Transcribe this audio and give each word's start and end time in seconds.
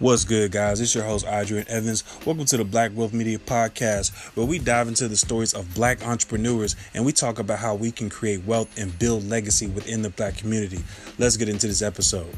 What's 0.00 0.22
good, 0.22 0.52
guys? 0.52 0.80
It's 0.80 0.94
your 0.94 1.02
host, 1.02 1.26
Adrian 1.26 1.66
Evans. 1.68 2.04
Welcome 2.24 2.44
to 2.44 2.56
the 2.56 2.64
Black 2.64 2.92
Wealth 2.94 3.12
Media 3.12 3.36
Podcast, 3.36 4.14
where 4.36 4.46
we 4.46 4.60
dive 4.60 4.86
into 4.86 5.08
the 5.08 5.16
stories 5.16 5.54
of 5.54 5.74
black 5.74 6.06
entrepreneurs 6.06 6.76
and 6.94 7.04
we 7.04 7.10
talk 7.10 7.40
about 7.40 7.58
how 7.58 7.74
we 7.74 7.90
can 7.90 8.08
create 8.08 8.44
wealth 8.44 8.78
and 8.78 8.96
build 9.00 9.28
legacy 9.28 9.66
within 9.66 10.02
the 10.02 10.10
black 10.10 10.36
community. 10.36 10.78
Let's 11.18 11.36
get 11.36 11.48
into 11.48 11.66
this 11.66 11.82
episode. 11.82 12.32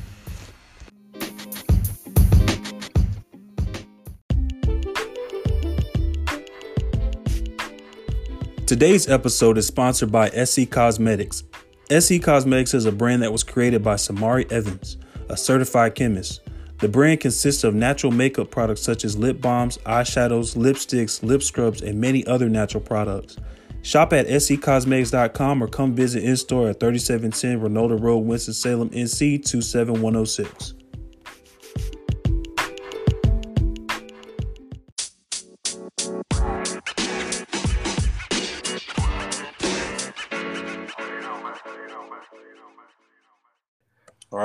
Today's 8.67 9.07
episode 9.07 9.59
is 9.59 9.67
sponsored 9.67 10.11
by 10.11 10.31
SC 10.31 10.71
Cosmetics. 10.71 11.45
SC 11.91 12.23
Cosmetics 12.23 12.73
is 12.73 12.87
a 12.87 12.93
brand 12.93 13.23
that 13.23 13.33
was 13.33 13.45
created 13.45 13.85
by 13.85 13.97
Samari 13.97 14.51
Evans, 14.51 14.97
a 15.29 15.37
certified 15.37 15.95
chemist. 15.95 16.41
The 16.81 16.89
brand 16.89 17.21
consists 17.21 17.63
of 17.63 17.75
natural 17.75 18.11
makeup 18.11 18.51
products 18.51 18.81
such 18.81 19.05
as 19.05 19.19
lip 19.19 19.41
balms, 19.41 19.77
eyeshadows, 19.85 20.57
lipsticks, 20.57 21.23
lip 21.23 21.43
scrubs, 21.43 21.83
and 21.83 22.01
many 22.01 22.27
other 22.27 22.49
natural 22.49 22.83
products. 22.83 23.37
Shop 23.83 24.13
at 24.15 24.27
scosmetics.com 24.27 25.63
or 25.63 25.69
come 25.69 25.95
visit 25.95 26.25
in 26.25 26.37
store 26.37 26.71
at 26.71 26.81
3710 26.81 27.61
Reynolda 27.61 28.03
Road, 28.03 28.21
Winston-Salem, 28.21 28.91
NC 28.91 29.45
27106. 29.45 30.75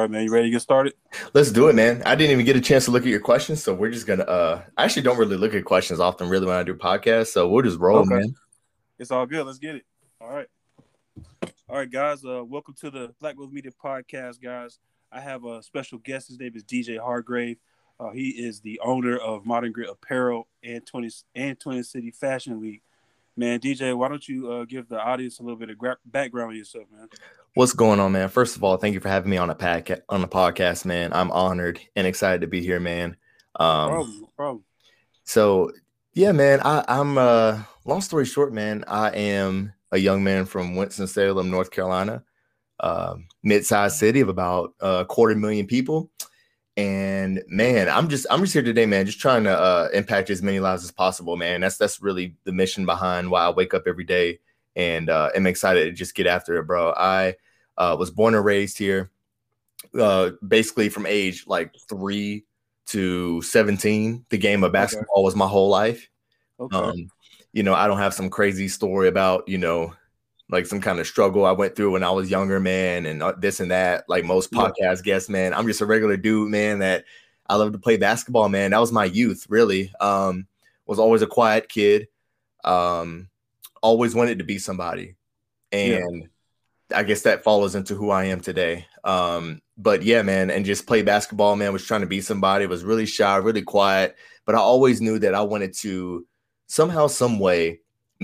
Right, 0.06 0.12
man. 0.12 0.24
You 0.24 0.32
ready 0.32 0.48
to 0.48 0.52
get 0.52 0.62
started? 0.62 0.94
Let's 1.34 1.52
do 1.52 1.68
it, 1.68 1.74
man. 1.74 2.04
I 2.06 2.16
didn't 2.16 2.32
even 2.32 2.46
get 2.46 2.56
a 2.56 2.62
chance 2.62 2.86
to 2.86 2.92
look 2.92 3.04
at 3.04 3.10
your 3.10 3.20
questions, 3.20 3.64
so 3.64 3.74
we're 3.74 3.90
just 3.90 4.06
gonna. 4.06 4.24
uh 4.24 4.62
I 4.78 4.84
actually 4.84 5.02
don't 5.02 5.18
really 5.18 5.38
look 5.38 5.54
at 5.54 5.66
questions 5.66 6.00
often, 6.00 6.30
really, 6.30 6.46
when 6.46 6.56
I 6.56 6.64
do 6.64 6.76
podcasts. 6.76 7.28
So 7.28 7.48
we'll 7.50 7.64
just 7.64 7.80
roll, 7.80 8.00
okay. 8.00 8.16
man. 8.16 8.36
It's 9.00 9.12
all 9.12 9.26
good. 9.26 9.46
Let's 9.46 9.58
get 9.58 9.76
it. 9.76 9.86
All 10.22 10.30
right. 10.30 10.48
All 11.68 11.78
right, 11.78 11.90
guys. 11.90 12.24
Uh, 12.24 12.44
welcome 12.46 12.76
to 12.82 12.92
the 12.92 13.14
Black 13.20 13.38
Wealth 13.38 13.52
Media 13.52 13.72
Podcast, 13.84 14.42
guys. 14.42 14.78
I 15.12 15.22
have 15.22 15.44
a 15.44 15.64
special 15.64 15.98
guest. 15.98 16.28
His 16.28 16.40
name 16.40 16.54
is 16.56 16.64
DJ 16.64 17.00
Hargrave. 17.00 17.58
Uh, 18.00 18.12
he 18.12 18.30
is 18.30 18.60
the 18.62 18.80
owner 18.84 19.18
of 19.18 19.46
Modern 19.46 19.72
Grit 19.72 19.90
Apparel 19.90 20.48
and 20.64 20.86
20 20.86 21.10
and 21.34 21.60
20 21.60 21.84
City 21.84 22.12
Fashion 22.12 22.60
Week. 22.60 22.82
Man, 23.38 23.60
DJ, 23.60 23.98
why 23.98 24.08
don't 24.10 24.28
you 24.28 24.52
uh, 24.52 24.66
give 24.66 24.88
the 24.88 25.00
audience 25.00 25.40
a 25.40 25.44
little 25.44 25.58
bit 25.58 25.70
of 25.70 25.78
gra- 25.78 25.98
background 26.06 26.52
on 26.52 26.56
yourself, 26.56 26.86
man? 26.96 27.08
What's 27.56 27.72
going 27.72 28.02
on, 28.02 28.12
man? 28.12 28.28
First 28.28 28.58
of 28.58 28.66
all, 28.66 28.76
thank 28.76 28.96
you 28.96 29.00
for 29.00 29.08
having 29.08 29.30
me 29.30 29.38
on 29.38 29.50
a 29.50 29.56
pack 29.56 29.90
on 30.10 30.20
the 30.20 30.28
podcast, 30.28 30.84
man. 30.84 31.14
I'm 31.14 31.32
honored 31.32 31.80
and 31.96 32.06
excited 32.06 32.42
to 32.42 32.48
be 32.48 32.60
here, 32.60 32.82
man. 32.82 33.16
Um, 33.56 33.88
no 33.88 33.88
problem, 33.88 34.20
no 34.20 34.30
problem. 34.36 34.64
So, 35.24 35.72
yeah, 36.12 36.34
man. 36.34 36.60
I, 36.66 36.84
I'm. 36.90 37.18
Uh, 37.18 37.62
long 37.86 38.02
story 38.02 38.26
short, 38.26 38.52
man. 38.52 38.84
I 38.90 39.12
am 39.12 39.72
a 39.94 39.98
young 39.98 40.22
man 40.22 40.44
from 40.44 40.76
Winston 40.76 41.08
Salem, 41.08 41.50
North 41.50 41.72
Carolina, 41.72 42.26
uh, 42.82 43.16
mid-sized 43.42 43.96
city 43.96 44.20
of 44.20 44.28
about 44.28 44.74
a 44.82 45.06
quarter 45.06 45.34
million 45.34 45.66
people. 45.66 46.12
And 46.76 47.42
man, 47.48 47.88
I'm 47.88 48.10
just 48.10 48.28
I'm 48.30 48.42
just 48.42 48.52
here 48.52 48.64
today, 48.64 48.86
man, 48.86 49.06
just 49.06 49.22
trying 49.22 49.46
to 49.46 49.58
uh, 49.58 49.88
impact 49.94 50.30
as 50.30 50.42
many 50.42 50.60
lives 50.60 50.84
as 50.84 50.92
possible, 50.92 51.38
man. 51.38 51.62
That's 51.62 51.78
that's 51.78 52.02
really 52.02 52.36
the 52.44 52.52
mission 52.52 52.86
behind 52.86 53.32
why 53.32 53.46
I 53.46 53.50
wake 53.52 53.74
up 53.74 53.84
every 53.88 54.04
day 54.04 54.40
and 54.76 55.10
uh, 55.10 55.30
am 55.34 55.48
excited 55.48 55.86
to 55.86 55.92
just 55.94 56.16
get 56.16 56.28
after 56.28 56.58
it, 56.58 56.68
bro. 56.68 56.92
I 56.92 57.36
uh, 57.78 57.96
was 57.98 58.12
born 58.12 58.36
and 58.36 58.46
raised 58.46 58.78
here, 58.78 59.12
uh, 60.00 60.32
basically 60.48 60.90
from 60.90 61.06
age 61.06 61.46
like 61.48 61.74
three 61.90 62.46
to 62.88 63.42
17. 63.42 64.26
The 64.30 64.38
game 64.38 64.64
of 64.64 64.72
basketball 64.72 65.20
okay. 65.20 65.24
was 65.24 65.36
my 65.36 65.48
whole 65.48 65.70
life. 65.70 66.10
Okay. 66.60 66.78
Um, 66.78 67.10
you 67.54 67.64
know, 67.64 67.74
I 67.74 67.88
don't 67.88 67.98
have 67.98 68.14
some 68.14 68.30
crazy 68.30 68.68
story 68.68 69.08
about 69.08 69.48
you 69.48 69.58
know 69.58 69.94
like 70.50 70.66
some 70.66 70.82
kind 70.82 71.00
of 71.00 71.08
struggle 71.08 71.46
I 71.46 71.52
went 71.52 71.76
through 71.76 71.92
when 71.92 72.04
I 72.04 72.12
was 72.12 72.30
younger, 72.30 72.60
man, 72.60 73.06
and 73.06 73.24
uh, 73.24 73.34
this 73.38 73.60
and 73.60 73.72
that. 73.72 74.06
Like 74.08 74.24
most 74.24 74.52
podcast 74.52 74.78
yeah. 74.78 75.04
guests, 75.04 75.30
man, 75.30 75.54
I'm 75.54 75.68
just 75.68 75.82
a 75.82 75.86
regular 75.86 76.18
dude, 76.18 76.52
man. 76.52 76.80
That 76.80 77.06
I 77.48 77.56
love 77.56 77.72
to 77.72 77.80
play 77.80 77.98
basketball, 77.98 78.50
man. 78.50 78.72
That 78.72 78.80
was 78.80 78.92
my 78.92 79.06
youth, 79.06 79.46
really. 79.50 79.92
Um, 80.00 80.48
was 80.86 81.00
always 81.00 81.22
a 81.22 81.28
quiet 81.28 81.70
kid. 81.70 82.08
Um, 82.64 83.30
always 83.82 84.14
wanted 84.14 84.40
to 84.40 84.46
be 84.46 84.60
somebody, 84.60 85.16
and 85.72 86.22
yeah. 86.22 86.28
I 86.94 87.04
guess 87.04 87.22
that 87.24 87.44
follows 87.44 87.76
into 87.76 87.96
who 87.96 88.12
I 88.12 88.26
am 88.26 88.42
today. 88.42 88.86
Um, 89.04 89.62
but 89.78 90.04
yeah, 90.04 90.22
man, 90.22 90.50
and 90.50 90.66
just 90.66 90.88
play 90.88 91.02
basketball, 91.02 91.56
man. 91.56 91.74
Was 91.74 91.86
trying 91.86 92.02
to 92.02 92.08
be 92.08 92.22
somebody. 92.22 92.66
Was 92.66 92.84
really 92.84 93.06
shy, 93.06 93.36
really 93.38 93.62
quiet, 93.62 94.16
but 94.46 94.56
I 94.56 94.60
always 94.60 95.02
knew 95.02 95.20
that 95.20 95.36
I 95.36 95.42
wanted 95.42 95.74
to 95.78 96.26
somehow, 96.68 97.08
some 97.08 97.40
way, 97.40 97.80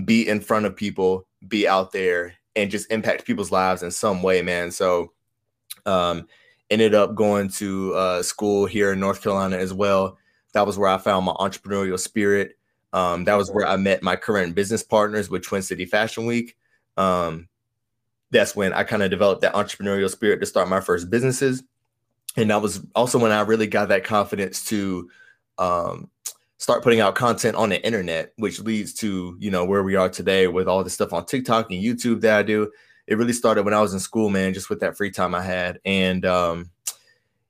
be 0.06 0.28
in 0.28 0.40
front 0.40 0.66
of 0.66 0.76
people 0.76 1.28
be 1.48 1.68
out 1.68 1.92
there 1.92 2.36
and 2.56 2.70
just 2.70 2.92
impact 2.92 3.26
people's 3.26 3.52
lives 3.52 3.84
in 3.84 3.92
some 3.92 4.22
way, 4.22 4.42
man. 4.42 4.72
So 4.72 5.12
um 5.86 6.28
ended 6.70 6.96
up 6.96 7.16
going 7.16 7.50
to 7.50 7.94
uh, 7.94 8.24
school 8.24 8.66
here 8.66 8.94
in 8.94 9.00
North 9.00 9.22
Carolina 9.22 9.58
as 9.58 9.74
well. 9.74 10.18
That 10.54 10.66
was 10.66 10.78
where 10.78 10.90
I 10.90 10.98
found 10.98 11.26
my 11.26 11.34
entrepreneurial 11.34 12.00
spirit. 12.00 12.58
Um, 12.94 13.26
that 13.26 13.36
was 13.36 13.52
where 13.52 13.68
I 13.68 13.76
met 13.76 14.02
my 14.02 14.16
current 14.16 14.56
business 14.56 14.82
partners 14.82 15.30
with 15.30 15.44
Twin 15.44 15.62
City 15.62 15.86
Fashion 15.86 16.26
Week. 16.26 16.56
Um, 16.96 17.50
that's 18.32 18.56
when 18.56 18.74
I 18.74 18.84
kind 18.84 19.04
of 19.04 19.10
developed 19.10 19.42
that 19.42 19.54
entrepreneurial 19.54 20.10
spirit 20.10 20.40
to 20.40 20.46
start 20.46 20.70
my 20.70 20.80
first 20.80 21.10
businesses. 21.10 21.64
And 22.38 22.50
that 22.50 22.62
was 22.62 22.82
also 22.96 23.20
when 23.20 23.32
I 23.32 23.42
really 23.42 23.68
got 23.68 23.90
that 23.90 24.06
confidence 24.06 24.64
to 24.66 25.10
um, 25.58 26.10
start 26.58 26.84
putting 26.84 27.02
out 27.02 27.16
content 27.16 27.56
on 27.58 27.70
the 27.70 27.84
internet, 27.86 28.34
which 28.38 28.60
leads 28.60 28.94
to, 28.94 29.36
you 29.40 29.52
know, 29.52 29.66
where 29.66 29.84
we 29.84 29.96
are 29.96 30.10
today 30.10 30.48
with 30.48 30.68
all 30.68 30.84
the 30.84 30.90
stuff 30.90 31.12
on 31.12 31.26
TikTok 31.26 31.72
and 31.72 31.84
YouTube 31.84 32.22
that 32.22 32.38
I 32.38 32.44
do. 32.44 32.72
It 33.08 33.18
really 33.18 33.34
started 33.34 33.64
when 33.64 33.74
I 33.74 33.82
was 33.82 33.94
in 33.94 34.00
school, 34.00 34.30
man, 34.30 34.54
just 34.54 34.70
with 34.70 34.80
that 34.80 34.96
free 34.96 35.12
time 35.12 35.36
I 35.36 35.42
had. 35.42 35.80
And, 35.84 36.26
um, 36.26 36.72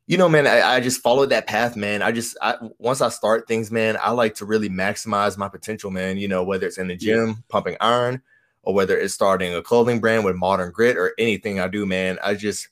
you 0.07 0.17
know, 0.17 0.27
man, 0.27 0.47
I, 0.47 0.61
I 0.61 0.79
just 0.79 1.01
followed 1.01 1.29
that 1.29 1.45
path, 1.45 1.75
man. 1.75 2.01
I 2.01 2.11
just, 2.11 2.35
I, 2.41 2.55
once 2.79 3.01
I 3.01 3.09
start 3.09 3.47
things, 3.47 3.69
man, 3.69 3.97
I 4.01 4.11
like 4.11 4.33
to 4.35 4.45
really 4.45 4.69
maximize 4.69 5.37
my 5.37 5.47
potential, 5.47 5.91
man. 5.91 6.17
You 6.17 6.27
know, 6.27 6.43
whether 6.43 6.65
it's 6.65 6.79
in 6.79 6.87
the 6.87 6.95
gym, 6.95 7.27
yeah. 7.27 7.33
pumping 7.49 7.77
iron, 7.79 8.21
or 8.63 8.73
whether 8.73 8.97
it's 8.97 9.13
starting 9.13 9.53
a 9.55 9.61
clothing 9.61 9.99
brand 9.99 10.23
with 10.23 10.35
modern 10.35 10.71
grit 10.71 10.97
or 10.97 11.13
anything 11.17 11.59
I 11.59 11.67
do, 11.67 11.85
man, 11.85 12.19
I 12.23 12.35
just, 12.35 12.67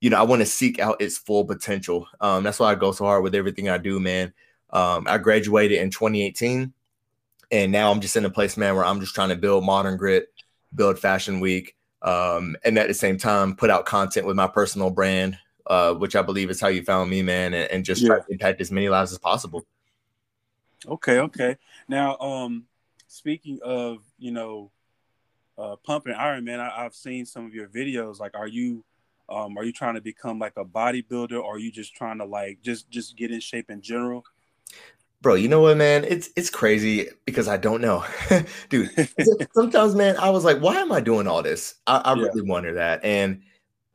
you 0.00 0.10
know, 0.10 0.18
I 0.18 0.22
want 0.22 0.40
to 0.40 0.46
seek 0.46 0.78
out 0.78 1.00
its 1.00 1.16
full 1.16 1.44
potential. 1.44 2.06
Um, 2.20 2.42
that's 2.42 2.58
why 2.58 2.70
I 2.70 2.74
go 2.74 2.92
so 2.92 3.04
hard 3.04 3.22
with 3.22 3.34
everything 3.34 3.68
I 3.68 3.78
do, 3.78 3.98
man. 3.98 4.32
Um, 4.70 5.06
I 5.08 5.18
graduated 5.18 5.78
in 5.78 5.90
2018, 5.90 6.72
and 7.50 7.72
now 7.72 7.90
I'm 7.90 8.00
just 8.00 8.16
in 8.16 8.24
a 8.24 8.30
place, 8.30 8.56
man, 8.56 8.74
where 8.74 8.84
I'm 8.84 9.00
just 9.00 9.14
trying 9.14 9.28
to 9.30 9.36
build 9.36 9.64
Modern 9.64 9.96
Grit, 9.96 10.28
build 10.74 10.98
Fashion 10.98 11.40
Week, 11.40 11.76
um, 12.02 12.56
and 12.64 12.78
at 12.78 12.88
the 12.88 12.94
same 12.94 13.16
time 13.16 13.56
put 13.56 13.70
out 13.70 13.86
content 13.86 14.26
with 14.26 14.36
my 14.36 14.46
personal 14.46 14.90
brand, 14.90 15.38
uh, 15.66 15.94
which 15.94 16.16
I 16.16 16.22
believe 16.22 16.50
is 16.50 16.60
how 16.60 16.68
you 16.68 16.82
found 16.82 17.08
me, 17.08 17.22
man, 17.22 17.54
and, 17.54 17.70
and 17.70 17.84
just 17.84 18.02
yeah. 18.02 18.08
try 18.08 18.18
to 18.20 18.32
impact 18.32 18.60
as 18.60 18.70
many 18.70 18.88
lives 18.88 19.12
as 19.12 19.18
possible. 19.18 19.64
Okay, 20.86 21.18
okay. 21.20 21.56
Now, 21.88 22.18
um, 22.18 22.64
speaking 23.06 23.60
of, 23.62 23.98
you 24.18 24.32
know, 24.32 24.70
uh, 25.58 25.76
pumping 25.84 26.14
iron, 26.14 26.44
man, 26.44 26.60
I, 26.60 26.82
have 26.82 26.94
seen 26.94 27.26
some 27.26 27.46
of 27.46 27.54
your 27.54 27.68
videos. 27.68 28.18
Like, 28.18 28.34
are 28.34 28.48
you, 28.48 28.84
um, 29.28 29.56
are 29.56 29.64
you 29.64 29.72
trying 29.72 29.94
to 29.94 30.00
become 30.00 30.38
like 30.38 30.54
a 30.56 30.64
bodybuilder, 30.64 31.40
or 31.40 31.56
are 31.56 31.58
you 31.58 31.70
just 31.70 31.94
trying 31.94 32.18
to 32.18 32.24
like 32.24 32.60
just 32.62 32.90
just 32.90 33.16
get 33.16 33.30
in 33.30 33.40
shape 33.40 33.70
in 33.70 33.80
general? 33.80 34.24
Bro, 35.22 35.36
you 35.36 35.48
know 35.48 35.60
what, 35.60 35.76
man? 35.76 36.04
It's 36.04 36.28
it's 36.36 36.50
crazy 36.50 37.08
because 37.24 37.48
I 37.48 37.56
don't 37.56 37.80
know, 37.80 38.04
dude. 38.68 38.90
sometimes, 39.54 39.94
man, 39.94 40.16
I 40.18 40.28
was 40.30 40.44
like, 40.44 40.58
why 40.58 40.76
am 40.76 40.92
I 40.92 41.00
doing 41.00 41.26
all 41.26 41.42
this? 41.42 41.76
I, 41.86 41.98
I 41.98 42.14
yeah. 42.14 42.24
really 42.24 42.42
wonder 42.42 42.74
that. 42.74 43.02
And 43.04 43.42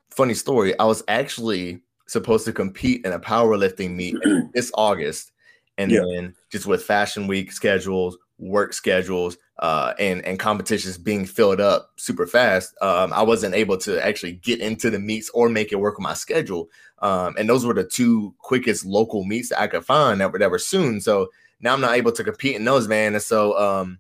funny 0.10 0.34
story, 0.34 0.78
I 0.80 0.86
was 0.86 1.04
actually 1.08 1.82
supposed 2.08 2.46
to 2.46 2.54
compete 2.54 3.06
in 3.06 3.12
a 3.12 3.20
powerlifting 3.20 3.96
meet 3.96 4.16
this 4.54 4.72
August, 4.74 5.32
and 5.78 5.92
yeah. 5.92 6.02
then 6.16 6.36
just 6.52 6.66
with 6.66 6.84
Fashion 6.84 7.28
Week 7.28 7.52
schedules, 7.52 8.18
work 8.40 8.74
schedules, 8.74 9.38
uh, 9.60 9.94
and 10.00 10.26
and 10.26 10.40
competitions 10.40 10.98
being 10.98 11.26
filled 11.26 11.62
up 11.62 11.92
super 11.98 12.26
fast, 12.26 12.74
um, 12.82 13.14
I 13.14 13.22
wasn't 13.22 13.56
able 13.56 13.78
to 13.80 14.04
actually 14.04 14.34
get 14.34 14.60
into 14.60 14.90
the 14.90 15.00
meets 15.00 15.30
or 15.32 15.50
make 15.50 15.72
it 15.72 15.80
work 15.80 15.98
with 15.98 16.04
my 16.04 16.14
schedule. 16.14 16.70
Um, 17.00 17.36
and 17.38 17.48
those 17.48 17.66
were 17.66 17.74
the 17.74 17.84
two 17.84 18.34
quickest 18.40 18.86
local 18.86 19.24
meets 19.24 19.50
that 19.50 19.62
I 19.62 19.68
could 19.68 19.86
find 19.86 20.20
that 20.22 20.32
were 20.32 20.40
that 20.40 20.52
were 20.52 20.60
soon. 20.60 21.02
So 21.02 21.30
now 21.60 21.74
I'm 21.74 21.82
not 21.82 21.96
able 21.96 22.12
to 22.14 22.24
compete 22.24 22.56
in 22.56 22.66
those, 22.66 22.88
man. 22.88 23.14
And 23.14 23.24
so 23.24 23.58
um, 23.60 24.00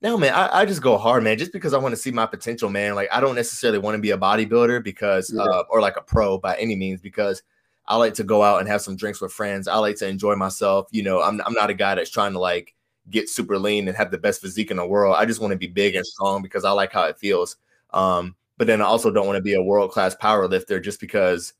now, 0.00 0.16
man, 0.16 0.34
I, 0.34 0.60
I, 0.60 0.64
just 0.64 0.82
go 0.82 0.98
hard, 0.98 1.22
man, 1.22 1.38
just 1.38 1.52
because 1.52 1.72
I 1.72 1.78
want 1.78 1.94
to 1.94 2.00
see 2.00 2.10
my 2.10 2.26
potential, 2.26 2.68
man. 2.68 2.94
Like 2.94 3.08
I 3.12 3.20
don't 3.20 3.34
necessarily 3.34 3.78
want 3.78 3.94
to 3.94 4.00
be 4.00 4.10
a 4.10 4.18
bodybuilder 4.18 4.82
because 4.82 5.32
yeah. 5.34 5.42
uh, 5.42 5.64
or 5.70 5.80
like 5.80 5.96
a 5.96 6.02
pro 6.02 6.38
by 6.38 6.56
any 6.56 6.76
means 6.76 7.00
because 7.00 7.42
I 7.86 7.96
like 7.96 8.14
to 8.14 8.24
go 8.24 8.42
out 8.42 8.60
and 8.60 8.68
have 8.68 8.82
some 8.82 8.96
drinks 8.96 9.20
with 9.20 9.32
friends. 9.32 9.68
I 9.68 9.76
like 9.76 9.96
to 9.96 10.08
enjoy 10.08 10.34
myself. 10.36 10.88
You 10.90 11.02
know, 11.02 11.22
I'm 11.22 11.40
I'm 11.46 11.54
not 11.54 11.70
a 11.70 11.74
guy 11.74 11.94
that's 11.94 12.10
trying 12.10 12.32
to 12.32 12.38
like 12.38 12.74
get 13.10 13.28
super 13.28 13.58
lean 13.58 13.88
and 13.88 13.96
have 13.96 14.10
the 14.10 14.18
best 14.18 14.40
physique 14.40 14.70
in 14.70 14.76
the 14.76 14.86
world. 14.86 15.16
I 15.18 15.26
just 15.26 15.40
want 15.40 15.52
to 15.52 15.58
be 15.58 15.66
big 15.66 15.94
and 15.94 16.06
strong 16.06 16.42
because 16.42 16.64
I 16.64 16.70
like 16.70 16.92
how 16.92 17.04
it 17.04 17.18
feels. 17.18 17.56
Um, 17.92 18.34
but 18.56 18.66
then 18.66 18.80
I 18.80 18.84
also 18.84 19.10
don't 19.10 19.26
want 19.26 19.36
to 19.36 19.42
be 19.42 19.54
a 19.54 19.62
world 19.62 19.90
class 19.90 20.14
power 20.14 20.46
lifter 20.48 20.80
just 20.80 21.00
because 21.00 21.52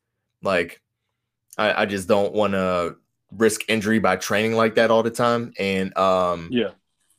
like 0.43 0.81
I, 1.59 1.83
I 1.83 1.87
just 1.87 2.09
don't 2.09 2.33
want 2.33 2.53
to 2.53 2.97
risk 3.33 3.63
injury 3.69 3.99
by 3.99 4.17
training 4.17 4.55
like 4.55 4.77
that 4.77 4.91
all 4.91 5.03
the 5.03 5.11
time. 5.11 5.53
And 5.59 5.97
um, 5.97 6.49
yeah, 6.51 6.71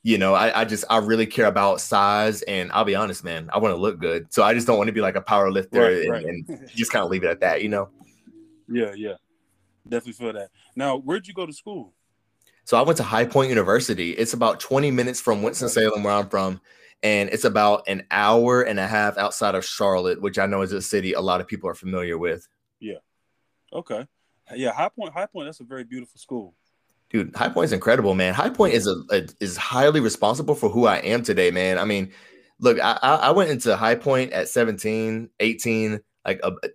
you 0.06 0.19
know, 0.19 0.36
I, 0.36 0.62
I 0.62 0.66
just 0.66 0.86
I 0.88 1.00
really 1.00 1.25
care 1.25 1.48
about 1.48 1.81
size, 1.81 2.44
and 2.44 2.71
I'll 2.71 2.86
be 2.86 2.94
honest, 2.94 3.24
man, 3.24 3.50
I 3.51 3.57
want 3.57 3.74
to 3.74 3.81
look 3.81 4.00
good, 4.00 4.31
so 4.31 4.44
I 4.44 4.54
just 4.54 4.68
don't 4.68 4.78
want 4.78 4.88
to 4.88 4.94
be 4.94 5.01
like 5.01 5.16
a 5.16 5.21
power 5.21 5.51
lifter 5.51 5.81
right, 5.81 6.04
and, 6.04 6.12
right. 6.12 6.25
and 6.28 6.69
just 6.75 6.92
kind 6.92 7.04
of 7.04 7.10
leave 7.10 7.24
it 7.24 7.30
at 7.31 7.39
that, 7.39 7.63
you 7.63 7.69
know. 7.69 7.89
Yeah, 8.68 8.94
yeah, 8.95 9.16
definitely 9.83 10.13
feel 10.13 10.33
that. 10.33 10.51
Now, 10.75 10.98
where'd 10.98 11.28
you 11.28 11.33
go 11.33 11.48
to 11.48 11.54
school? 11.54 11.94
So 12.66 12.78
I 12.78 12.82
went 12.82 12.98
to 12.98 13.04
High 13.04 13.26
Point 13.26 13.50
University. 13.50 14.12
It's 14.12 14.34
about 14.34 14.60
20 14.60 14.90
minutes 14.90 15.22
from 15.22 15.44
Winston 15.44 15.70
Salem, 15.70 16.02
where 16.02 16.14
I'm 16.14 16.28
from, 16.28 16.60
and 17.04 17.30
it's 17.30 17.46
about 17.46 17.84
an 17.88 18.04
hour 18.10 18.64
and 18.64 18.80
a 18.80 18.88
half 18.88 19.20
outside 19.20 19.54
of 19.54 19.64
Charlotte, 19.64 20.20
which 20.20 20.40
I 20.40 20.48
know 20.48 20.64
is 20.64 20.72
a 20.72 20.82
city 20.82 21.14
a 21.14 21.22
lot 21.22 21.40
of 21.40 21.48
people 21.48 21.70
are 21.70 21.76
familiar 21.76 22.18
with. 22.18 22.48
Yeah. 22.80 22.98
Okay. 23.72 24.08
Yeah, 24.56 24.72
High 24.72 24.90
Point. 24.90 25.14
High 25.14 25.28
Point. 25.28 25.46
That's 25.46 25.60
a 25.60 25.64
very 25.64 25.84
beautiful 25.84 26.20
school. 26.20 26.56
Dude, 27.12 27.36
High 27.36 27.50
Point's 27.50 27.72
incredible, 27.72 28.16
man. 28.16 28.34
High 28.34 28.50
Point 28.50 28.74
is 28.74 28.88
a, 28.88 28.96
a, 29.12 29.28
is 29.40 29.58
highly 29.58 30.00
responsible 30.00 30.56
for 30.56 30.68
who 30.68 30.88
I 30.88 30.98
am 30.98 31.22
today, 31.22 31.52
man. 31.52 31.78
I 31.78 31.86
mean, 31.86 32.12
look, 32.60 32.80
I, 32.82 32.98
I 33.04 33.32
went 33.32 33.52
into 33.52 33.76
High 33.76 33.96
Point 33.96 34.34
at 34.34 34.50
17, 34.50 35.30
18, 35.40 36.00
like 36.26 36.40
a, 36.44 36.52
a 36.64 36.70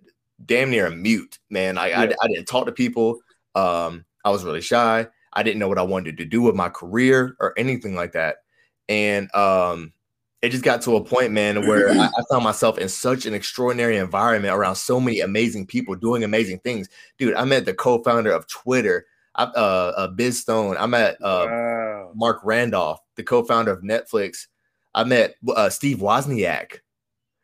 damn 0.45 0.69
near 0.69 0.87
a 0.87 0.91
mute, 0.91 1.37
man. 1.49 1.77
I, 1.77 1.89
yeah. 1.89 1.99
I, 1.99 2.03
I 2.03 2.27
didn't 2.27 2.45
talk 2.45 2.65
to 2.67 2.71
people. 2.71 3.19
Um, 3.55 4.05
I 4.23 4.29
was 4.29 4.45
really 4.45 4.61
shy. 4.61 5.07
I 5.33 5.43
didn't 5.43 5.59
know 5.59 5.67
what 5.67 5.77
I 5.77 5.83
wanted 5.83 6.17
to 6.17 6.25
do 6.25 6.41
with 6.41 6.55
my 6.55 6.69
career 6.69 7.35
or 7.39 7.53
anything 7.57 7.95
like 7.95 8.13
that. 8.13 8.37
And 8.89 9.33
um, 9.35 9.93
it 10.41 10.49
just 10.49 10.63
got 10.63 10.81
to 10.83 10.95
a 10.95 11.03
point, 11.03 11.31
man, 11.31 11.67
where 11.67 11.89
I, 11.89 12.05
I, 12.05 12.23
found 12.29 12.43
myself 12.43 12.77
in 12.77 12.89
such 12.89 13.25
an 13.25 13.33
extraordinary 13.33 13.97
environment 13.97 14.53
around 14.53 14.75
so 14.75 14.99
many 14.99 15.19
amazing 15.19 15.67
people 15.67 15.95
doing 15.95 16.23
amazing 16.23 16.59
things. 16.59 16.89
Dude, 17.17 17.35
I 17.35 17.45
met 17.45 17.65
the 17.65 17.73
co-founder 17.73 18.31
of 18.31 18.47
Twitter, 18.47 19.05
uh, 19.35 19.51
uh 19.55 20.07
Biz 20.07 20.39
Stone. 20.39 20.77
I 20.77 20.87
met 20.87 21.15
uh, 21.21 21.45
wow. 21.47 22.11
Marc 22.15 22.41
Randolph, 22.43 22.99
the 23.15 23.23
co-founder 23.23 23.71
of 23.71 23.83
Netflix. 23.83 24.47
I 24.93 25.03
met 25.03 25.35
uh, 25.47 25.69
Steve 25.69 25.97
Wozniak. 25.97 26.79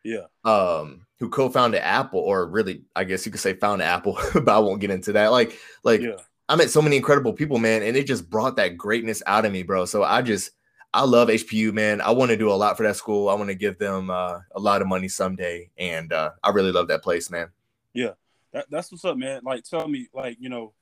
Yeah. 0.04 0.26
Um, 0.44 1.06
who 1.18 1.28
co-founded 1.28 1.80
Apple, 1.80 2.20
or 2.20 2.46
really, 2.46 2.82
I 2.94 3.04
guess 3.04 3.26
you 3.26 3.32
could 3.32 3.40
say 3.40 3.54
founded 3.54 3.86
Apple, 3.86 4.18
but 4.34 4.48
I 4.48 4.58
won't 4.58 4.80
get 4.80 4.90
into 4.90 5.12
that. 5.12 5.28
Like, 5.32 5.58
like 5.82 6.00
yeah. 6.00 6.16
I 6.48 6.56
met 6.56 6.70
so 6.70 6.80
many 6.80 6.96
incredible 6.96 7.32
people, 7.32 7.58
man, 7.58 7.82
and 7.82 7.96
it 7.96 8.06
just 8.06 8.30
brought 8.30 8.56
that 8.56 8.76
greatness 8.76 9.22
out 9.26 9.44
of 9.44 9.52
me, 9.52 9.62
bro. 9.62 9.84
So 9.84 10.02
I 10.02 10.22
just 10.22 10.50
I 10.94 11.04
love 11.04 11.28
HPU, 11.28 11.72
man. 11.72 12.00
I 12.00 12.10
want 12.10 12.30
to 12.30 12.36
do 12.36 12.50
a 12.50 12.54
lot 12.54 12.76
for 12.76 12.82
that 12.84 12.96
school. 12.96 13.28
I 13.28 13.34
want 13.34 13.50
to 13.50 13.54
give 13.54 13.78
them 13.78 14.08
uh, 14.08 14.40
a 14.54 14.60
lot 14.60 14.80
of 14.80 14.88
money 14.88 15.08
someday, 15.08 15.68
and 15.76 16.12
uh, 16.12 16.30
I 16.42 16.50
really 16.50 16.72
love 16.72 16.88
that 16.88 17.02
place, 17.02 17.30
man. 17.30 17.48
Yeah, 17.92 18.12
that, 18.52 18.66
that's 18.70 18.90
what's 18.90 19.04
up, 19.04 19.18
man. 19.18 19.42
Like, 19.44 19.64
tell 19.64 19.86
me, 19.86 20.08
like, 20.14 20.38
you 20.40 20.48
know, 20.48 20.72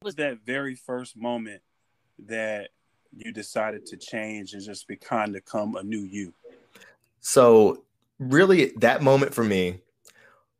what 0.00 0.06
was 0.06 0.14
that 0.16 0.38
very 0.44 0.74
first 0.74 1.16
moment 1.16 1.62
that 2.26 2.70
you 3.16 3.32
decided 3.32 3.86
to 3.86 3.96
change 3.96 4.54
and 4.54 4.62
just 4.62 4.88
be 4.88 4.96
kind 4.96 5.36
of 5.36 5.44
come 5.44 5.76
a 5.76 5.84
new 5.84 6.02
you? 6.02 6.34
So, 7.20 7.84
really, 8.18 8.72
that 8.78 9.02
moment 9.02 9.32
for 9.32 9.44
me 9.44 9.80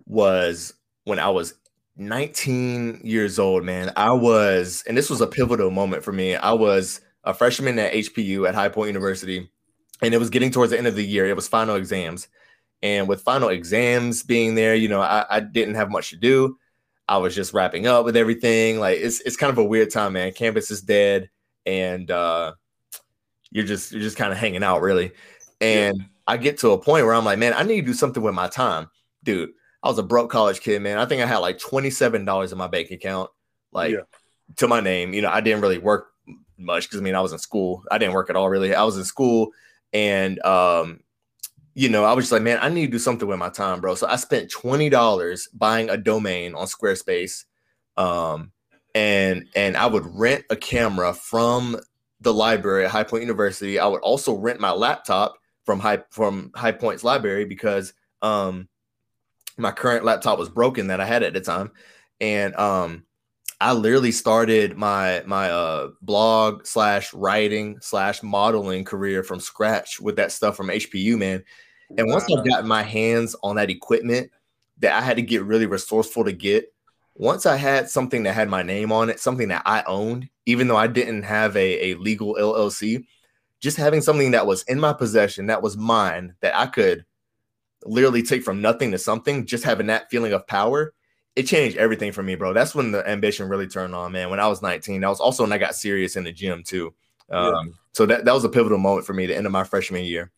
was 0.06 0.74
when 1.02 1.18
I 1.18 1.30
was 1.30 1.54
19 1.96 3.00
years 3.04 3.38
old, 3.38 3.64
man. 3.64 3.92
I 3.96 4.12
was, 4.12 4.82
and 4.86 4.96
this 4.96 5.10
was 5.10 5.20
a 5.20 5.26
pivotal 5.26 5.70
moment 5.70 6.02
for 6.02 6.12
me. 6.12 6.34
I 6.34 6.52
was 6.52 7.00
a 7.24 7.32
freshman 7.32 7.78
at 7.78 7.92
HPU 7.92 8.48
at 8.48 8.54
High 8.54 8.68
Point 8.68 8.88
University, 8.88 9.48
and 10.02 10.12
it 10.12 10.18
was 10.18 10.30
getting 10.30 10.50
towards 10.50 10.72
the 10.72 10.78
end 10.78 10.86
of 10.86 10.96
the 10.96 11.04
year. 11.04 11.26
It 11.26 11.36
was 11.36 11.48
final 11.48 11.76
exams, 11.76 12.28
and 12.82 13.08
with 13.08 13.22
final 13.22 13.48
exams 13.48 14.22
being 14.22 14.54
there, 14.54 14.74
you 14.74 14.88
know, 14.88 15.00
I, 15.00 15.24
I 15.30 15.40
didn't 15.40 15.76
have 15.76 15.90
much 15.90 16.10
to 16.10 16.16
do. 16.16 16.58
I 17.08 17.18
was 17.18 17.34
just 17.34 17.52
wrapping 17.52 17.86
up 17.86 18.04
with 18.04 18.16
everything. 18.16 18.80
Like 18.80 18.98
it's 18.98 19.20
it's 19.20 19.36
kind 19.36 19.50
of 19.50 19.58
a 19.58 19.64
weird 19.64 19.90
time, 19.90 20.14
man. 20.14 20.32
Campus 20.32 20.70
is 20.70 20.80
dead, 20.80 21.30
and 21.64 22.10
uh, 22.10 22.54
you're 23.50 23.64
just 23.64 23.92
you're 23.92 24.02
just 24.02 24.16
kind 24.16 24.32
of 24.32 24.38
hanging 24.38 24.64
out, 24.64 24.82
really. 24.82 25.12
And 25.60 25.96
yeah. 25.98 26.04
I 26.26 26.36
get 26.38 26.58
to 26.58 26.70
a 26.70 26.78
point 26.78 27.06
where 27.06 27.14
I'm 27.14 27.24
like, 27.24 27.38
man, 27.38 27.54
I 27.54 27.62
need 27.62 27.82
to 27.82 27.86
do 27.86 27.94
something 27.94 28.22
with 28.22 28.34
my 28.34 28.48
time, 28.48 28.88
dude. 29.22 29.50
I 29.84 29.88
was 29.88 29.98
a 29.98 30.02
broke 30.02 30.30
college 30.30 30.60
kid, 30.60 30.80
man. 30.80 30.96
I 30.96 31.04
think 31.04 31.22
I 31.22 31.26
had 31.26 31.38
like 31.38 31.58
twenty 31.58 31.90
seven 31.90 32.24
dollars 32.24 32.52
in 32.52 32.58
my 32.58 32.66
bank 32.66 32.90
account, 32.90 33.30
like 33.70 33.92
yeah. 33.92 34.00
to 34.56 34.66
my 34.66 34.80
name. 34.80 35.12
You 35.12 35.20
know, 35.20 35.28
I 35.28 35.42
didn't 35.42 35.60
really 35.60 35.78
work 35.78 36.08
much 36.56 36.88
because 36.88 37.00
I 37.00 37.02
mean 37.02 37.14
I 37.14 37.20
was 37.20 37.32
in 37.32 37.38
school. 37.38 37.84
I 37.90 37.98
didn't 37.98 38.14
work 38.14 38.30
at 38.30 38.36
all 38.36 38.48
really. 38.48 38.74
I 38.74 38.82
was 38.82 38.96
in 38.96 39.04
school 39.04 39.50
and 39.92 40.42
um 40.44 41.00
you 41.76 41.88
know, 41.88 42.04
I 42.04 42.12
was 42.12 42.24
just 42.24 42.32
like, 42.32 42.42
man, 42.42 42.58
I 42.62 42.68
need 42.68 42.86
to 42.86 42.92
do 42.92 42.98
something 42.98 43.26
with 43.26 43.38
my 43.38 43.48
time, 43.50 43.80
bro. 43.80 43.96
So 43.96 44.06
I 44.06 44.14
spent 44.14 44.48
$20 44.48 45.48
buying 45.54 45.90
a 45.90 45.96
domain 45.96 46.54
on 46.54 46.66
Squarespace. 46.66 47.44
Um 47.96 48.52
and 48.94 49.48
and 49.54 49.76
I 49.76 49.86
would 49.86 50.06
rent 50.06 50.44
a 50.50 50.56
camera 50.56 51.12
from 51.12 51.76
the 52.20 52.32
library 52.32 52.86
at 52.86 52.90
High 52.90 53.04
Point 53.04 53.22
University. 53.22 53.78
I 53.78 53.86
would 53.86 54.00
also 54.00 54.34
rent 54.34 54.60
my 54.60 54.70
laptop 54.70 55.34
from 55.66 55.80
High 55.80 56.04
from 56.10 56.52
High 56.54 56.72
Point's 56.72 57.04
library 57.04 57.44
because 57.44 57.92
um 58.22 58.68
my 59.56 59.70
current 59.70 60.04
laptop 60.04 60.38
was 60.38 60.48
broken 60.48 60.88
that 60.88 61.00
I 61.00 61.06
had 61.06 61.22
at 61.22 61.32
the 61.32 61.40
time. 61.40 61.70
And 62.20 62.54
um 62.56 63.04
I 63.60 63.72
literally 63.72 64.12
started 64.12 64.76
my 64.76 65.22
my 65.26 65.50
uh 65.50 65.90
blog 66.02 66.66
slash 66.66 67.12
writing 67.14 67.78
slash 67.80 68.22
modeling 68.22 68.84
career 68.84 69.22
from 69.22 69.40
scratch 69.40 70.00
with 70.00 70.16
that 70.16 70.32
stuff 70.32 70.56
from 70.56 70.68
HPU, 70.68 71.18
man. 71.18 71.44
And 71.96 72.06
wow. 72.06 72.14
once 72.14 72.24
I 72.24 72.42
got 72.42 72.66
my 72.66 72.82
hands 72.82 73.36
on 73.42 73.56
that 73.56 73.70
equipment 73.70 74.30
that 74.78 74.92
I 74.92 75.00
had 75.00 75.16
to 75.16 75.22
get 75.22 75.44
really 75.44 75.66
resourceful 75.66 76.24
to 76.24 76.32
get, 76.32 76.72
once 77.14 77.46
I 77.46 77.56
had 77.56 77.88
something 77.88 78.24
that 78.24 78.34
had 78.34 78.48
my 78.48 78.62
name 78.62 78.90
on 78.90 79.08
it, 79.08 79.20
something 79.20 79.48
that 79.48 79.62
I 79.64 79.84
owned, 79.86 80.28
even 80.46 80.66
though 80.66 80.76
I 80.76 80.88
didn't 80.88 81.22
have 81.22 81.56
a, 81.56 81.92
a 81.92 81.94
legal 81.94 82.34
LLC, 82.34 83.04
just 83.60 83.76
having 83.76 84.00
something 84.00 84.32
that 84.32 84.46
was 84.46 84.62
in 84.64 84.80
my 84.80 84.92
possession, 84.92 85.46
that 85.46 85.62
was 85.62 85.76
mine, 85.76 86.34
that 86.40 86.56
I 86.56 86.66
could 86.66 87.04
literally 87.84 88.22
take 88.22 88.42
from 88.42 88.60
nothing 88.60 88.90
to 88.92 88.98
something, 88.98 89.46
just 89.46 89.64
having 89.64 89.86
that 89.88 90.10
feeling 90.10 90.32
of 90.32 90.46
power 90.46 90.92
it 91.36 91.44
changed 91.44 91.76
everything 91.76 92.12
for 92.12 92.22
me, 92.22 92.36
bro. 92.36 92.52
That's 92.52 92.74
when 92.74 92.92
the 92.92 93.08
ambition 93.08 93.48
really 93.48 93.66
turned 93.66 93.94
on, 93.94 94.12
man. 94.12 94.30
When 94.30 94.40
I 94.40 94.46
was 94.46 94.62
19, 94.62 95.00
that 95.00 95.08
was 95.08 95.20
also 95.20 95.42
when 95.42 95.52
I 95.52 95.58
got 95.58 95.74
serious 95.74 96.16
in 96.16 96.24
the 96.24 96.32
gym 96.32 96.62
too. 96.62 96.94
Um, 97.30 97.52
yeah. 97.52 97.72
So 97.92 98.06
that 98.06 98.24
that 98.24 98.34
was 98.34 98.44
a 98.44 98.48
pivotal 98.48 98.78
moment 98.78 99.06
for 99.06 99.14
me, 99.14 99.26
the 99.26 99.36
end 99.36 99.46
of 99.46 99.52
my 99.52 99.64
freshman 99.64 100.04
year. 100.04 100.30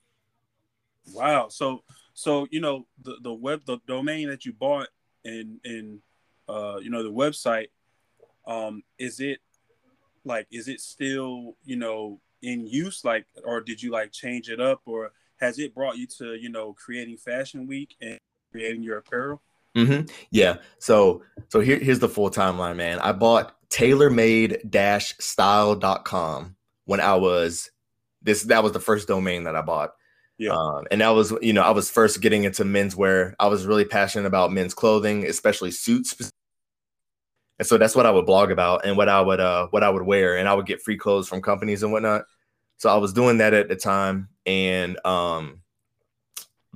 Wow. 1.13 1.49
So 1.49 1.83
so 2.15 2.47
you 2.51 2.61
know 2.61 2.87
the 3.03 3.17
the 3.23 3.33
web 3.33 3.63
the 3.67 3.79
domain 3.87 4.29
that 4.29 4.45
you 4.45 4.53
bought 4.53 4.89
and 5.25 5.61
and 5.65 6.01
uh 6.49 6.79
you 6.81 6.91
know 6.91 7.03
the 7.03 7.13
website, 7.13 7.69
um, 8.47 8.83
is 8.99 9.21
it 9.21 9.41
like 10.25 10.47
is 10.51 10.69
it 10.69 10.81
still 10.81 11.57
you 11.65 11.77
know 11.77 12.21
in 12.43 12.67
use 12.67 13.05
like 13.05 13.27
or 13.45 13.61
did 13.61 13.83
you 13.83 13.91
like 13.91 14.13
change 14.13 14.49
it 14.49 14.61
up 14.61 14.81
or 14.87 15.13
has 15.39 15.59
it 15.59 15.75
brought 15.75 15.97
you 15.97 16.07
to 16.19 16.35
you 16.35 16.49
know 16.49 16.73
creating 16.73 17.17
fashion 17.17 17.67
week 17.67 17.97
and 18.01 18.19
creating 18.51 18.83
your 18.83 18.99
apparel? 18.99 19.43
Mm-hmm. 19.77 20.07
Yeah. 20.31 20.57
So 20.79 21.23
so 21.49 21.61
here, 21.61 21.79
here's 21.79 21.99
the 21.99 22.09
full 22.09 22.31
timeline, 22.31 22.77
man. 22.77 22.99
I 23.01 23.13
bought 23.13 23.55
tailormade-style.com 23.71 26.57
when 26.87 27.01
I 27.01 27.15
was 27.15 27.71
this 28.23 28.45
that 28.45 28.63
was 28.63 28.73
the 28.73 28.81
first 28.81 29.09
domain 29.09 29.45
that 29.45 29.57
I 29.57 29.63
bought. 29.63 29.93
Yeah. 30.39 30.53
Um, 30.53 30.85
and 30.91 31.01
that 31.01 31.09
was, 31.11 31.33
you 31.41 31.53
know, 31.53 31.63
I 31.63 31.71
was 31.71 31.91
first 31.91 32.21
getting 32.21 32.45
into 32.45 32.65
menswear. 32.65 33.35
I 33.41 33.47
was 33.47 33.67
really 33.67 33.87
passionate 33.87 34.27
about 34.27 34.53
men's 34.53 34.75
clothing, 34.75 35.25
especially 35.25 35.71
suits. 35.71 36.15
And 37.59 37.67
so 37.67 37.79
that's 37.79 37.97
what 37.97 38.05
I 38.05 38.11
would 38.11 38.27
blog 38.27 38.51
about 38.51 38.85
and 38.85 38.99
what 38.99 39.09
I 39.09 39.21
would 39.21 39.41
uh 39.41 39.69
what 39.71 39.83
I 39.83 39.91
would 39.91 40.03
wear. 40.03 40.37
And 40.37 40.49
I 40.49 40.55
would 40.55 40.67
get 40.67 40.83
free 40.83 40.99
clothes 40.99 41.29
from 41.29 41.43
companies 41.43 41.83
and 41.83 41.93
whatnot. 41.93 42.25
So 42.79 42.91
I 42.91 42.97
was 42.97 43.13
doing 43.13 43.39
that 43.39 43.55
at 43.55 43.69
the 43.69 43.77
time. 43.77 44.29
And 44.45 44.99
um 45.05 45.63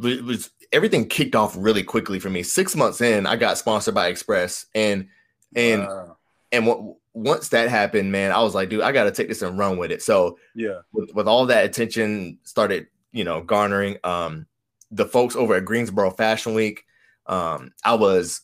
it 0.02 0.24
was 0.24 0.50
everything 0.72 1.08
kicked 1.08 1.34
off 1.34 1.54
really 1.56 1.82
quickly 1.82 2.18
for 2.18 2.30
me. 2.30 2.42
Six 2.42 2.76
months 2.76 3.00
in, 3.00 3.26
I 3.26 3.36
got 3.36 3.58
sponsored 3.58 3.94
by 3.94 4.08
Express, 4.08 4.66
and 4.74 5.08
and 5.54 5.82
wow. 5.82 6.16
and 6.52 6.66
w- 6.66 6.94
once 7.12 7.48
that 7.48 7.68
happened, 7.68 8.12
man, 8.12 8.32
I 8.32 8.40
was 8.40 8.54
like, 8.54 8.68
dude, 8.68 8.82
I 8.82 8.92
got 8.92 9.04
to 9.04 9.10
take 9.10 9.28
this 9.28 9.42
and 9.42 9.58
run 9.58 9.78
with 9.78 9.90
it. 9.90 10.02
So 10.02 10.38
yeah, 10.54 10.80
with, 10.92 11.14
with 11.14 11.28
all 11.28 11.46
that 11.46 11.64
attention 11.64 12.38
started, 12.44 12.86
you 13.12 13.24
know, 13.24 13.42
garnering, 13.42 13.98
um, 14.04 14.46
the 14.90 15.06
folks 15.06 15.36
over 15.36 15.54
at 15.54 15.64
Greensboro 15.64 16.10
Fashion 16.10 16.54
Week, 16.54 16.84
um, 17.26 17.72
I 17.84 17.94
was 17.94 18.42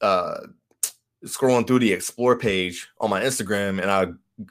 uh 0.00 0.38
scrolling 1.24 1.66
through 1.66 1.80
the 1.80 1.92
explore 1.92 2.38
page 2.38 2.88
on 3.00 3.10
my 3.10 3.22
Instagram, 3.22 3.80
and 3.80 3.90
I 3.90 4.06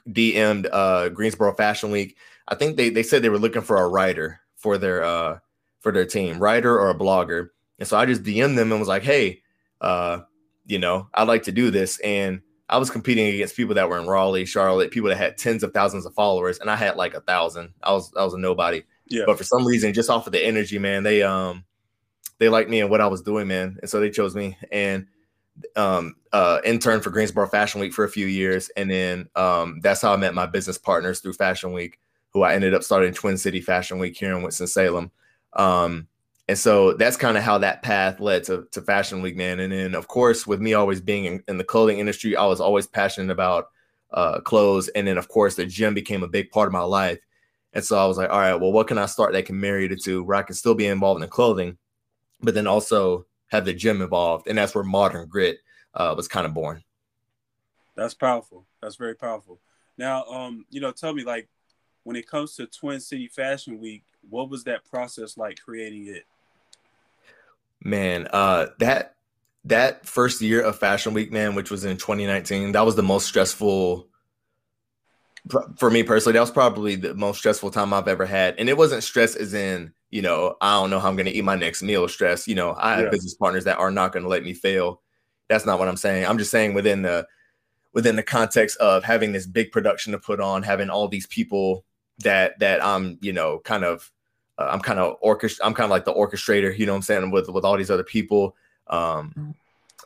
DM'd 0.08 0.66
uh 0.72 1.08
Greensboro 1.10 1.54
Fashion 1.54 1.90
Week. 1.90 2.16
I 2.48 2.54
think 2.54 2.76
they 2.76 2.90
they 2.90 3.02
said 3.02 3.22
they 3.22 3.28
were 3.28 3.38
looking 3.38 3.62
for 3.62 3.76
a 3.76 3.88
writer 3.88 4.40
for 4.56 4.78
their 4.78 5.04
uh 5.04 5.38
for 5.80 5.92
their 5.92 6.06
team, 6.06 6.38
writer 6.38 6.78
or 6.78 6.90
a 6.90 6.98
blogger. 6.98 7.50
And 7.78 7.86
so 7.86 7.96
I 7.96 8.06
just 8.06 8.22
DM'd 8.22 8.58
them 8.58 8.72
and 8.72 8.80
was 8.80 8.88
like, 8.88 9.02
hey, 9.02 9.42
uh, 9.80 10.20
you 10.66 10.78
know, 10.78 11.08
I'd 11.14 11.28
like 11.28 11.44
to 11.44 11.52
do 11.52 11.70
this. 11.70 12.00
And 12.00 12.40
I 12.68 12.78
was 12.78 12.90
competing 12.90 13.26
against 13.28 13.56
people 13.56 13.74
that 13.76 13.88
were 13.88 13.98
in 13.98 14.08
Raleigh, 14.08 14.44
Charlotte, 14.44 14.90
people 14.90 15.08
that 15.10 15.18
had 15.18 15.38
tens 15.38 15.62
of 15.62 15.72
thousands 15.72 16.04
of 16.04 16.14
followers, 16.14 16.58
and 16.58 16.70
I 16.70 16.76
had 16.76 16.96
like 16.96 17.14
a 17.14 17.20
thousand. 17.20 17.72
I 17.82 17.92
was 17.92 18.12
I 18.16 18.24
was 18.24 18.34
a 18.34 18.38
nobody. 18.38 18.82
Yeah. 19.06 19.22
But 19.26 19.38
for 19.38 19.44
some 19.44 19.64
reason, 19.64 19.92
just 19.92 20.10
off 20.10 20.26
of 20.26 20.32
the 20.32 20.44
energy, 20.44 20.78
man, 20.78 21.04
they 21.04 21.22
um 21.22 21.64
they 22.38 22.48
liked 22.48 22.68
me 22.68 22.80
and 22.80 22.90
what 22.90 23.00
I 23.00 23.06
was 23.06 23.22
doing, 23.22 23.46
man. 23.46 23.78
And 23.80 23.88
so 23.88 24.00
they 24.00 24.10
chose 24.10 24.34
me. 24.34 24.58
And 24.72 25.06
um, 25.74 26.16
uh, 26.32 26.60
intern 26.64 27.00
for 27.00 27.10
Greensboro 27.10 27.48
Fashion 27.48 27.80
Week 27.80 27.92
for 27.92 28.04
a 28.04 28.10
few 28.10 28.26
years, 28.26 28.70
and 28.76 28.90
then 28.90 29.28
um, 29.36 29.80
that's 29.82 30.02
how 30.02 30.12
I 30.12 30.16
met 30.16 30.34
my 30.34 30.46
business 30.46 30.78
partners 30.78 31.20
through 31.20 31.34
Fashion 31.34 31.72
Week, 31.72 31.98
who 32.32 32.42
I 32.42 32.54
ended 32.54 32.74
up 32.74 32.82
starting 32.82 33.12
Twin 33.12 33.38
City 33.38 33.60
Fashion 33.60 33.98
Week 33.98 34.16
here 34.16 34.36
in 34.36 34.42
Winston 34.42 34.66
Salem. 34.66 35.10
Um, 35.54 36.08
and 36.48 36.58
so 36.58 36.92
that's 36.92 37.16
kind 37.16 37.36
of 37.36 37.42
how 37.42 37.58
that 37.58 37.82
path 37.82 38.20
led 38.20 38.44
to, 38.44 38.68
to 38.70 38.80
Fashion 38.80 39.20
Week, 39.20 39.36
man. 39.36 39.58
And 39.58 39.72
then, 39.72 39.94
of 39.94 40.06
course, 40.06 40.46
with 40.46 40.60
me 40.60 40.74
always 40.74 41.00
being 41.00 41.24
in, 41.24 41.42
in 41.48 41.58
the 41.58 41.64
clothing 41.64 41.98
industry, 41.98 42.36
I 42.36 42.46
was 42.46 42.60
always 42.60 42.86
passionate 42.86 43.32
about 43.32 43.70
uh, 44.12 44.40
clothes. 44.40 44.88
And 44.88 45.08
then, 45.08 45.18
of 45.18 45.28
course, 45.28 45.56
the 45.56 45.66
gym 45.66 45.92
became 45.92 46.22
a 46.22 46.28
big 46.28 46.50
part 46.50 46.68
of 46.68 46.72
my 46.72 46.82
life. 46.82 47.18
And 47.72 47.84
so 47.84 47.98
I 47.98 48.06
was 48.06 48.16
like, 48.16 48.30
all 48.30 48.38
right, 48.38 48.54
well, 48.54 48.72
what 48.72 48.86
can 48.86 48.96
I 48.96 49.06
start 49.06 49.32
that 49.32 49.46
can 49.46 49.58
marry 49.58 49.88
the 49.88 49.96
two 49.96 50.22
where 50.22 50.36
I 50.36 50.42
can 50.42 50.54
still 50.54 50.74
be 50.74 50.86
involved 50.86 51.18
in 51.18 51.22
the 51.22 51.28
clothing, 51.28 51.76
but 52.40 52.54
then 52.54 52.68
also 52.68 53.26
have 53.48 53.64
the 53.64 53.74
gym 53.74 54.02
involved? 54.02 54.46
And 54.46 54.58
that's 54.58 54.74
where 54.74 54.84
Modern 54.84 55.28
Grit 55.28 55.58
uh, 55.94 56.14
was 56.16 56.28
kind 56.28 56.46
of 56.46 56.54
born. 56.54 56.82
That's 57.96 58.14
powerful. 58.14 58.66
That's 58.82 58.96
very 58.96 59.14
powerful. 59.14 59.60
Now, 59.96 60.24
um, 60.24 60.66
you 60.70 60.80
know, 60.80 60.92
tell 60.92 61.14
me, 61.14 61.24
like, 61.24 61.48
when 62.04 62.16
it 62.16 62.28
comes 62.28 62.54
to 62.56 62.66
Twin 62.66 63.00
City 63.00 63.26
Fashion 63.26 63.80
Week, 63.80 64.04
what 64.28 64.50
was 64.50 64.64
that 64.64 64.84
process 64.84 65.36
like 65.36 65.58
creating 65.58 66.06
it? 66.06 66.24
Man, 67.82 68.28
uh, 68.32 68.66
that 68.78 69.16
that 69.64 70.06
first 70.06 70.40
year 70.40 70.62
of 70.62 70.78
Fashion 70.78 71.14
Week, 71.14 71.32
man, 71.32 71.54
which 71.54 71.70
was 71.70 71.84
in 71.84 71.96
2019, 71.96 72.72
that 72.72 72.84
was 72.84 72.94
the 72.94 73.02
most 73.02 73.26
stressful 73.26 74.08
for 75.76 75.90
me 75.90 76.02
personally. 76.02 76.34
That 76.34 76.40
was 76.40 76.50
probably 76.50 76.96
the 76.96 77.14
most 77.14 77.38
stressful 77.38 77.70
time 77.70 77.92
I've 77.92 78.08
ever 78.08 78.26
had, 78.26 78.56
and 78.58 78.68
it 78.68 78.76
wasn't 78.76 79.02
stress 79.02 79.34
as 79.34 79.54
in 79.54 79.92
you 80.10 80.22
know 80.22 80.56
I 80.60 80.72
don't 80.74 80.90
know 80.90 81.00
how 81.00 81.08
I'm 81.08 81.16
going 81.16 81.26
to 81.26 81.32
eat 81.32 81.44
my 81.44 81.56
next 81.56 81.82
meal. 81.82 82.08
Stress, 82.08 82.46
you 82.46 82.54
know, 82.54 82.74
I 82.78 82.92
have 82.92 83.04
yeah. 83.04 83.10
business 83.10 83.34
partners 83.34 83.64
that 83.64 83.78
are 83.78 83.90
not 83.90 84.12
going 84.12 84.22
to 84.22 84.28
let 84.28 84.44
me 84.44 84.52
fail. 84.52 85.02
That's 85.48 85.66
not 85.66 85.78
what 85.78 85.88
I'm 85.88 85.96
saying. 85.96 86.26
I'm 86.26 86.38
just 86.38 86.50
saying 86.50 86.74
within 86.74 87.02
the 87.02 87.26
within 87.92 88.16
the 88.16 88.22
context 88.22 88.76
of 88.78 89.04
having 89.04 89.32
this 89.32 89.46
big 89.46 89.72
production 89.72 90.12
to 90.12 90.18
put 90.18 90.40
on, 90.40 90.62
having 90.62 90.90
all 90.90 91.08
these 91.08 91.26
people 91.26 91.84
that 92.18 92.58
that 92.58 92.84
I'm 92.84 93.18
you 93.20 93.32
know 93.32 93.60
kind 93.60 93.84
of 93.84 94.10
uh, 94.58 94.68
I'm 94.70 94.80
kind 94.80 94.98
of 94.98 95.16
orchestra. 95.20 95.64
I'm 95.64 95.74
kind 95.74 95.84
of 95.84 95.90
like 95.90 96.04
the 96.04 96.14
orchestrator, 96.14 96.76
you 96.76 96.86
know 96.86 96.92
what 96.92 96.96
I'm 96.96 97.02
saying, 97.02 97.30
with 97.30 97.48
with 97.48 97.64
all 97.64 97.76
these 97.76 97.90
other 97.90 98.04
people, 98.04 98.56
um, 98.88 99.32
mm. 99.36 99.54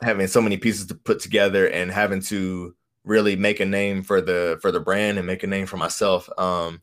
having 0.01 0.27
so 0.27 0.41
many 0.41 0.57
pieces 0.57 0.87
to 0.87 0.95
put 0.95 1.19
together 1.19 1.67
and 1.67 1.91
having 1.91 2.21
to 2.23 2.75
really 3.03 3.35
make 3.35 3.59
a 3.59 3.65
name 3.65 4.03
for 4.03 4.21
the 4.21 4.57
for 4.61 4.71
the 4.71 4.79
brand 4.79 5.17
and 5.17 5.27
make 5.27 5.43
a 5.43 5.47
name 5.47 5.65
for 5.65 5.77
myself. 5.77 6.29
Um, 6.37 6.81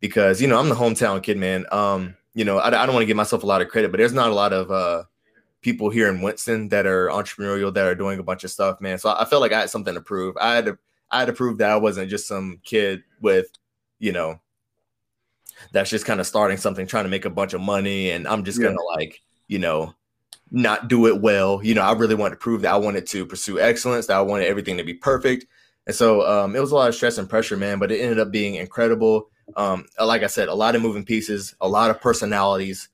because 0.00 0.40
you 0.40 0.48
know 0.48 0.58
I'm 0.58 0.68
the 0.68 0.74
hometown 0.74 1.22
kid, 1.22 1.36
man. 1.36 1.66
Um, 1.72 2.16
you 2.34 2.44
know 2.44 2.58
I, 2.58 2.68
I 2.68 2.86
don't 2.86 2.94
want 2.94 3.02
to 3.02 3.06
give 3.06 3.16
myself 3.16 3.42
a 3.42 3.46
lot 3.46 3.62
of 3.62 3.68
credit, 3.68 3.90
but 3.90 3.98
there's 3.98 4.12
not 4.12 4.30
a 4.30 4.34
lot 4.34 4.52
of 4.52 4.70
uh, 4.70 5.04
people 5.62 5.90
here 5.90 6.08
in 6.08 6.20
Winston 6.20 6.68
that 6.70 6.86
are 6.86 7.08
entrepreneurial 7.08 7.72
that 7.72 7.86
are 7.86 7.94
doing 7.94 8.18
a 8.18 8.24
bunch 8.24 8.44
of 8.44 8.50
stuff, 8.50 8.80
man. 8.80 8.98
So 8.98 9.10
I, 9.10 9.22
I 9.22 9.24
felt 9.24 9.42
like 9.42 9.52
I 9.52 9.60
had 9.60 9.70
something 9.70 9.94
to 9.94 10.00
prove. 10.00 10.36
I 10.36 10.54
had 10.54 10.66
to 10.66 10.78
I 11.10 11.20
had 11.20 11.26
to 11.26 11.32
prove 11.32 11.58
that 11.58 11.70
I 11.70 11.76
wasn't 11.76 12.10
just 12.10 12.26
some 12.26 12.60
kid 12.64 13.02
with, 13.20 13.46
you 13.98 14.12
know, 14.12 14.40
that's 15.72 15.90
just 15.90 16.06
kind 16.06 16.20
of 16.20 16.26
starting 16.26 16.56
something, 16.56 16.86
trying 16.86 17.04
to 17.04 17.10
make 17.10 17.24
a 17.24 17.30
bunch 17.30 17.52
of 17.52 17.60
money, 17.60 18.10
and 18.10 18.26
I'm 18.26 18.44
just 18.44 18.60
yeah. 18.60 18.68
gonna 18.68 18.82
like, 18.96 19.20
you 19.46 19.58
know, 19.58 19.94
not 20.50 20.88
do 20.88 21.06
it 21.06 21.20
well. 21.20 21.60
You 21.62 21.74
know, 21.74 21.82
I 21.82 21.92
really 21.92 22.14
wanted 22.14 22.36
to 22.36 22.40
prove 22.40 22.62
that 22.62 22.72
I 22.72 22.76
wanted 22.76 23.06
to 23.08 23.26
pursue 23.26 23.60
excellence, 23.60 24.06
that 24.06 24.16
I 24.16 24.22
wanted 24.22 24.46
everything 24.46 24.76
to 24.78 24.84
be 24.84 24.94
perfect. 24.94 25.46
And 25.86 25.96
so 25.96 26.26
um, 26.26 26.54
it 26.54 26.60
was 26.60 26.70
a 26.70 26.74
lot 26.74 26.88
of 26.88 26.94
stress 26.94 27.18
and 27.18 27.28
pressure, 27.28 27.56
man, 27.56 27.78
but 27.78 27.90
it 27.90 28.00
ended 28.00 28.20
up 28.20 28.30
being 28.30 28.54
incredible. 28.54 29.30
Um, 29.56 29.86
like 30.00 30.22
I 30.22 30.28
said, 30.28 30.48
a 30.48 30.54
lot 30.54 30.74
of 30.74 30.82
moving 30.82 31.04
pieces, 31.04 31.54
a 31.60 31.68
lot 31.68 31.90
of 31.90 32.00
personalities, 32.00 32.88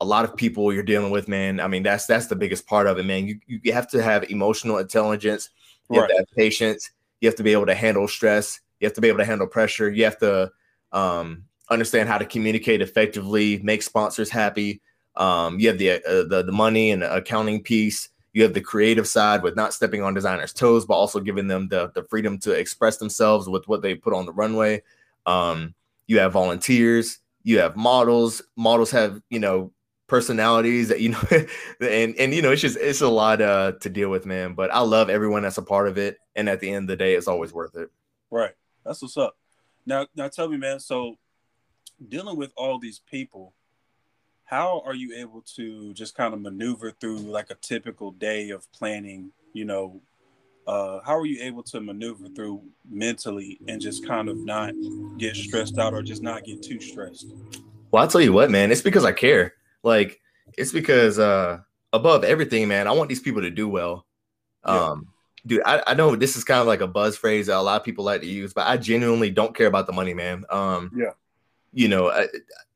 a 0.00 0.04
lot 0.04 0.24
of 0.24 0.34
people 0.36 0.72
you're 0.72 0.82
dealing 0.82 1.10
with, 1.10 1.28
man. 1.28 1.60
I 1.60 1.68
mean, 1.68 1.82
that's 1.82 2.06
that's 2.06 2.26
the 2.26 2.36
biggest 2.36 2.66
part 2.66 2.86
of 2.86 2.98
it, 2.98 3.04
man. 3.04 3.26
You 3.26 3.38
you 3.46 3.72
have 3.72 3.88
to 3.90 4.02
have 4.02 4.30
emotional 4.30 4.78
intelligence, 4.78 5.50
you 5.90 6.00
right. 6.00 6.02
have 6.02 6.10
to 6.10 6.16
have 6.18 6.36
patience, 6.36 6.90
you 7.20 7.28
have 7.28 7.36
to 7.36 7.42
be 7.42 7.52
able 7.52 7.66
to 7.66 7.74
handle 7.74 8.08
stress, 8.08 8.60
you 8.80 8.86
have 8.86 8.94
to 8.94 9.00
be 9.00 9.08
able 9.08 9.18
to 9.18 9.24
handle 9.24 9.46
pressure, 9.46 9.90
you 9.90 10.04
have 10.04 10.18
to 10.18 10.50
um, 10.92 11.44
understand 11.68 12.08
how 12.08 12.18
to 12.18 12.24
communicate 12.24 12.80
effectively, 12.80 13.60
make 13.62 13.82
sponsors 13.82 14.30
happy. 14.30 14.80
Um, 15.16 15.58
you 15.58 15.68
have 15.68 15.78
the, 15.78 15.90
uh, 15.92 16.28
the 16.28 16.44
the 16.46 16.52
money 16.52 16.90
and 16.92 17.02
the 17.02 17.14
accounting 17.14 17.62
piece. 17.62 18.08
You 18.32 18.44
have 18.44 18.54
the 18.54 18.60
creative 18.60 19.08
side 19.08 19.42
with 19.42 19.56
not 19.56 19.74
stepping 19.74 20.02
on 20.02 20.14
designers' 20.14 20.52
toes, 20.52 20.86
but 20.86 20.94
also 20.94 21.20
giving 21.20 21.48
them 21.48 21.68
the 21.68 21.90
the 21.94 22.04
freedom 22.04 22.38
to 22.38 22.52
express 22.52 22.96
themselves 22.96 23.48
with 23.48 23.68
what 23.68 23.82
they 23.82 23.94
put 23.94 24.14
on 24.14 24.24
the 24.24 24.32
runway. 24.32 24.82
Um, 25.26 25.74
you 26.10 26.18
have 26.18 26.32
volunteers. 26.32 27.20
You 27.44 27.60
have 27.60 27.76
models. 27.76 28.42
Models 28.56 28.90
have 28.90 29.22
you 29.30 29.38
know 29.38 29.72
personalities 30.08 30.88
that 30.88 31.00
you 31.00 31.10
know, 31.10 31.22
and 31.80 32.16
and 32.16 32.34
you 32.34 32.42
know 32.42 32.50
it's 32.50 32.60
just 32.60 32.76
it's 32.76 33.00
a 33.00 33.08
lot 33.08 33.40
uh, 33.40 33.72
to 33.80 33.88
deal 33.88 34.10
with, 34.10 34.26
man. 34.26 34.54
But 34.54 34.74
I 34.74 34.80
love 34.80 35.08
everyone 35.08 35.42
that's 35.42 35.56
a 35.56 35.62
part 35.62 35.86
of 35.86 35.98
it, 35.98 36.18
and 36.34 36.48
at 36.48 36.58
the 36.58 36.68
end 36.68 36.84
of 36.84 36.88
the 36.88 36.96
day, 36.96 37.14
it's 37.14 37.28
always 37.28 37.52
worth 37.52 37.76
it. 37.76 37.90
Right. 38.28 38.50
That's 38.84 39.00
what's 39.00 39.16
up. 39.16 39.36
Now, 39.86 40.08
now 40.16 40.26
tell 40.26 40.48
me, 40.48 40.56
man. 40.56 40.80
So 40.80 41.16
dealing 42.08 42.36
with 42.36 42.52
all 42.56 42.80
these 42.80 42.98
people, 42.98 43.54
how 44.44 44.82
are 44.84 44.94
you 44.94 45.14
able 45.16 45.42
to 45.54 45.94
just 45.94 46.16
kind 46.16 46.34
of 46.34 46.40
maneuver 46.40 46.90
through 46.90 47.18
like 47.18 47.50
a 47.50 47.54
typical 47.54 48.10
day 48.10 48.50
of 48.50 48.70
planning? 48.72 49.30
You 49.52 49.64
know, 49.64 50.00
uh, 50.70 51.00
how 51.04 51.16
are 51.16 51.26
you 51.26 51.42
able 51.42 51.62
to 51.64 51.80
maneuver 51.80 52.28
through 52.28 52.62
mentally 52.88 53.58
and 53.68 53.80
just 53.80 54.06
kind 54.06 54.28
of 54.28 54.36
not 54.38 54.72
get 55.18 55.36
stressed 55.36 55.78
out 55.78 55.94
or 55.94 56.02
just 56.02 56.22
not 56.22 56.44
get 56.44 56.62
too 56.62 56.80
stressed? 56.80 57.32
Well, 57.90 58.02
I'll 58.02 58.08
tell 58.08 58.20
you 58.20 58.32
what, 58.32 58.50
man, 58.50 58.70
it's 58.70 58.82
because 58.82 59.04
I 59.04 59.12
care. 59.12 59.54
Like, 59.82 60.20
it's 60.56 60.72
because 60.72 61.18
uh, 61.18 61.58
above 61.92 62.24
everything, 62.24 62.68
man, 62.68 62.86
I 62.86 62.92
want 62.92 63.08
these 63.08 63.20
people 63.20 63.42
to 63.42 63.50
do 63.50 63.68
well. 63.68 64.06
Yeah. 64.66 64.90
Um, 64.90 65.08
dude, 65.46 65.62
I, 65.64 65.82
I 65.86 65.94
know 65.94 66.14
this 66.14 66.36
is 66.36 66.44
kind 66.44 66.60
of 66.60 66.66
like 66.66 66.82
a 66.82 66.86
buzz 66.86 67.16
phrase 67.16 67.46
that 67.46 67.56
a 67.56 67.60
lot 67.60 67.80
of 67.80 67.84
people 67.84 68.04
like 68.04 68.20
to 68.20 68.26
use, 68.26 68.52
but 68.52 68.66
I 68.66 68.76
genuinely 68.76 69.30
don't 69.30 69.56
care 69.56 69.66
about 69.66 69.86
the 69.86 69.92
money, 69.92 70.14
man. 70.14 70.44
Um, 70.50 70.92
yeah 70.94 71.12
you 71.72 71.88
know, 71.88 72.10
I, 72.10 72.26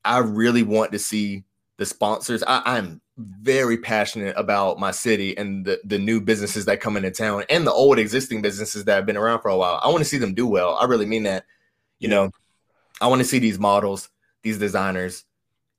I 0.03 0.19
really 0.19 0.63
want 0.63 0.91
to 0.91 0.99
see 0.99 1.43
the 1.77 1.85
sponsors. 1.85 2.43
I, 2.43 2.77
am 2.77 3.01
very 3.17 3.77
passionate 3.77 4.35
about 4.37 4.79
my 4.79 4.91
city 4.91 5.37
and 5.37 5.65
the, 5.65 5.79
the 5.83 5.97
new 5.97 6.19
businesses 6.19 6.65
that 6.65 6.81
come 6.81 6.97
into 6.97 7.11
town 7.11 7.43
and 7.49 7.65
the 7.65 7.71
old 7.71 7.99
existing 7.99 8.41
businesses 8.41 8.85
that 8.85 8.95
have 8.95 9.05
been 9.05 9.17
around 9.17 9.41
for 9.41 9.49
a 9.49 9.57
while. 9.57 9.79
I 9.83 9.87
want 9.87 9.99
to 9.99 10.05
see 10.05 10.17
them 10.17 10.33
do 10.33 10.47
well. 10.47 10.75
I 10.75 10.85
really 10.85 11.05
mean 11.05 11.23
that. 11.23 11.45
You 11.99 12.09
know, 12.09 12.29
I 12.99 13.07
want 13.07 13.21
to 13.21 13.27
see 13.27 13.39
these 13.39 13.57
models, 13.57 14.09
these 14.43 14.59
designers, 14.59 15.23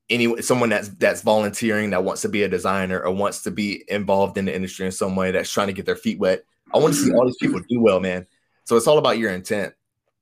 any 0.08 0.40
someone 0.40 0.68
that's 0.68 0.88
that's 0.88 1.22
volunteering 1.22 1.90
that 1.90 2.04
wants 2.04 2.22
to 2.22 2.28
be 2.28 2.42
a 2.42 2.48
designer 2.48 3.00
or 3.00 3.12
wants 3.12 3.42
to 3.42 3.50
be 3.50 3.84
involved 3.88 4.38
in 4.38 4.44
the 4.44 4.54
industry 4.54 4.86
in 4.86 4.92
some 4.92 5.16
way 5.16 5.30
that's 5.30 5.50
trying 5.50 5.66
to 5.66 5.72
get 5.72 5.86
their 5.86 5.96
feet 5.96 6.18
wet. 6.18 6.44
I 6.72 6.78
want 6.78 6.94
to 6.94 7.00
see 7.00 7.12
all 7.12 7.26
these 7.26 7.36
people 7.36 7.60
do 7.68 7.80
well, 7.80 8.00
man. 8.00 8.26
So 8.64 8.76
it's 8.76 8.86
all 8.86 8.98
about 8.98 9.18
your 9.18 9.32
intent. 9.32 9.74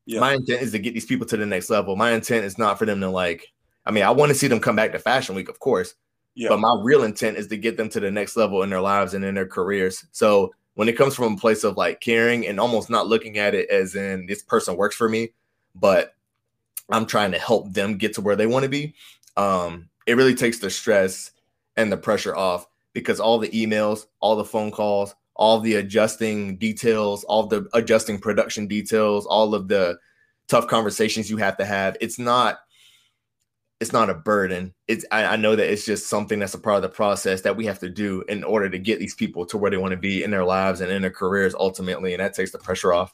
Yeah. 0.07 0.21
My 0.21 0.35
intent 0.35 0.63
is 0.63 0.73
to 0.73 0.79
get 0.79 0.95
these 0.95 1.07
people 1.07 1.27
to 1.27 1.37
the 1.37 1.47
next 1.47 1.71
level. 1.71 1.97
My 1.97 2.13
intent 2.13 2.45
is 2.45 2.59
not 2.59 2.79
for 2.79 2.87
them 2.87 3.01
to 3.01 3.09
like. 3.09 3.51
I 3.87 3.91
mean, 3.91 4.05
I 4.05 4.11
want 4.11 4.31
to 4.31 4.35
see 4.35 4.47
them 4.47 4.61
come 4.61 4.77
back 4.77 4.93
to 4.93 4.99
Fashion 4.99 5.35
Week, 5.35 5.49
of 5.49 5.59
course. 5.61 5.95
Yeah. 6.35 6.49
But 6.49 6.61
my 6.61 6.77
real 6.83 7.05
intent 7.05 7.37
is 7.37 7.47
to 7.49 7.57
get 7.57 7.77
them 7.77 7.89
to 7.91 8.01
the 8.01 8.11
next 8.11 8.37
level 8.37 8.63
in 8.63 8.71
their 8.71 8.81
lives 8.81 9.15
and 9.15 9.25
in 9.25 9.35
their 9.35 9.47
careers. 9.47 10.05
So 10.13 10.53
when 10.75 10.89
it 10.89 10.97
comes 10.97 11.15
from 11.15 11.35
a 11.35 11.37
place 11.37 11.65
of 11.65 11.77
like 11.77 12.01
caring 12.01 12.47
and 12.47 12.59
almost 12.59 12.91
not 12.91 13.07
looking 13.07 13.39
at 13.39 13.55
it 13.55 13.69
as 13.71 13.95
in 13.95 14.27
this 14.27 14.43
person 14.43 14.77
works 14.77 14.97
for 14.97 15.09
me, 15.09 15.31
but 15.75 16.15
I'm 16.91 17.07
trying 17.07 17.33
to 17.33 17.39
help 17.39 17.73
them 17.73 17.97
get 17.97 18.15
to 18.15 18.21
where 18.21 18.37
they 18.37 18.47
want 18.47 18.65
to 18.65 18.69
be. 18.69 18.95
Um, 19.37 19.89
it 20.07 20.17
really 20.17 20.35
takes 20.35 20.59
the 20.59 20.71
stress 20.71 21.31
and 21.77 21.91
the 21.91 21.97
pressure 21.97 22.37
off 22.37 22.67
because 22.93 23.21
all 23.21 23.39
the 23.39 23.49
emails, 23.49 24.07
all 24.21 24.37
the 24.37 24.45
phone 24.45 24.71
calls, 24.71 25.15
all 25.37 25.61
the 25.61 25.75
adjusting 25.75 26.57
details, 26.57 27.25
all 27.25 27.47
the 27.47 27.67
adjusting 27.73 28.19
production 28.21 28.67
details, 28.67 29.27
all 29.27 29.55
of 29.55 29.69
the 29.69 29.99
tough 30.49 30.67
conversations 30.69 31.31
you 31.31 31.37
have 31.37 31.57
to 31.57 31.65
have. 31.65 31.97
It's 32.01 32.19
not 32.19 32.59
it's 33.81 33.93
not 33.93 34.11
a 34.11 34.15
burden. 34.15 34.73
It's 34.89 35.05
I, 35.11 35.25
I, 35.25 35.37
know 35.37 35.57
that 35.57 35.71
it's 35.71 35.85
just 35.85 36.07
something 36.07 36.39
that's 36.39 36.55
a 36.55 36.59
part 36.59 36.77
of 36.77 36.83
the 36.83 36.89
process 36.89 37.43
that 37.43 37.57
we 37.57 37.67
have 37.67 37.81
to 37.81 37.91
do 37.91 38.23
in 38.29 38.45
order 38.45 38.71
to 38.71 38.79
get 38.79 38.99
these 38.99 39.15
people 39.15 39.45
to 39.47 39.59
where 39.59 39.71
they 39.71 39.77
want 39.77 39.91
to 39.91 39.99
be 39.99 40.23
in 40.23 40.31
their 40.31 40.45
lives 40.45 40.81
and 40.81 40.91
in 40.91 41.03
their 41.03 41.11
careers 41.11 41.55
ultimately, 41.55 42.15
and 42.15 42.21
that 42.21 42.35
takes 42.35 42.53
the 42.53 42.59
pressure 42.59 42.93
off. 42.93 43.13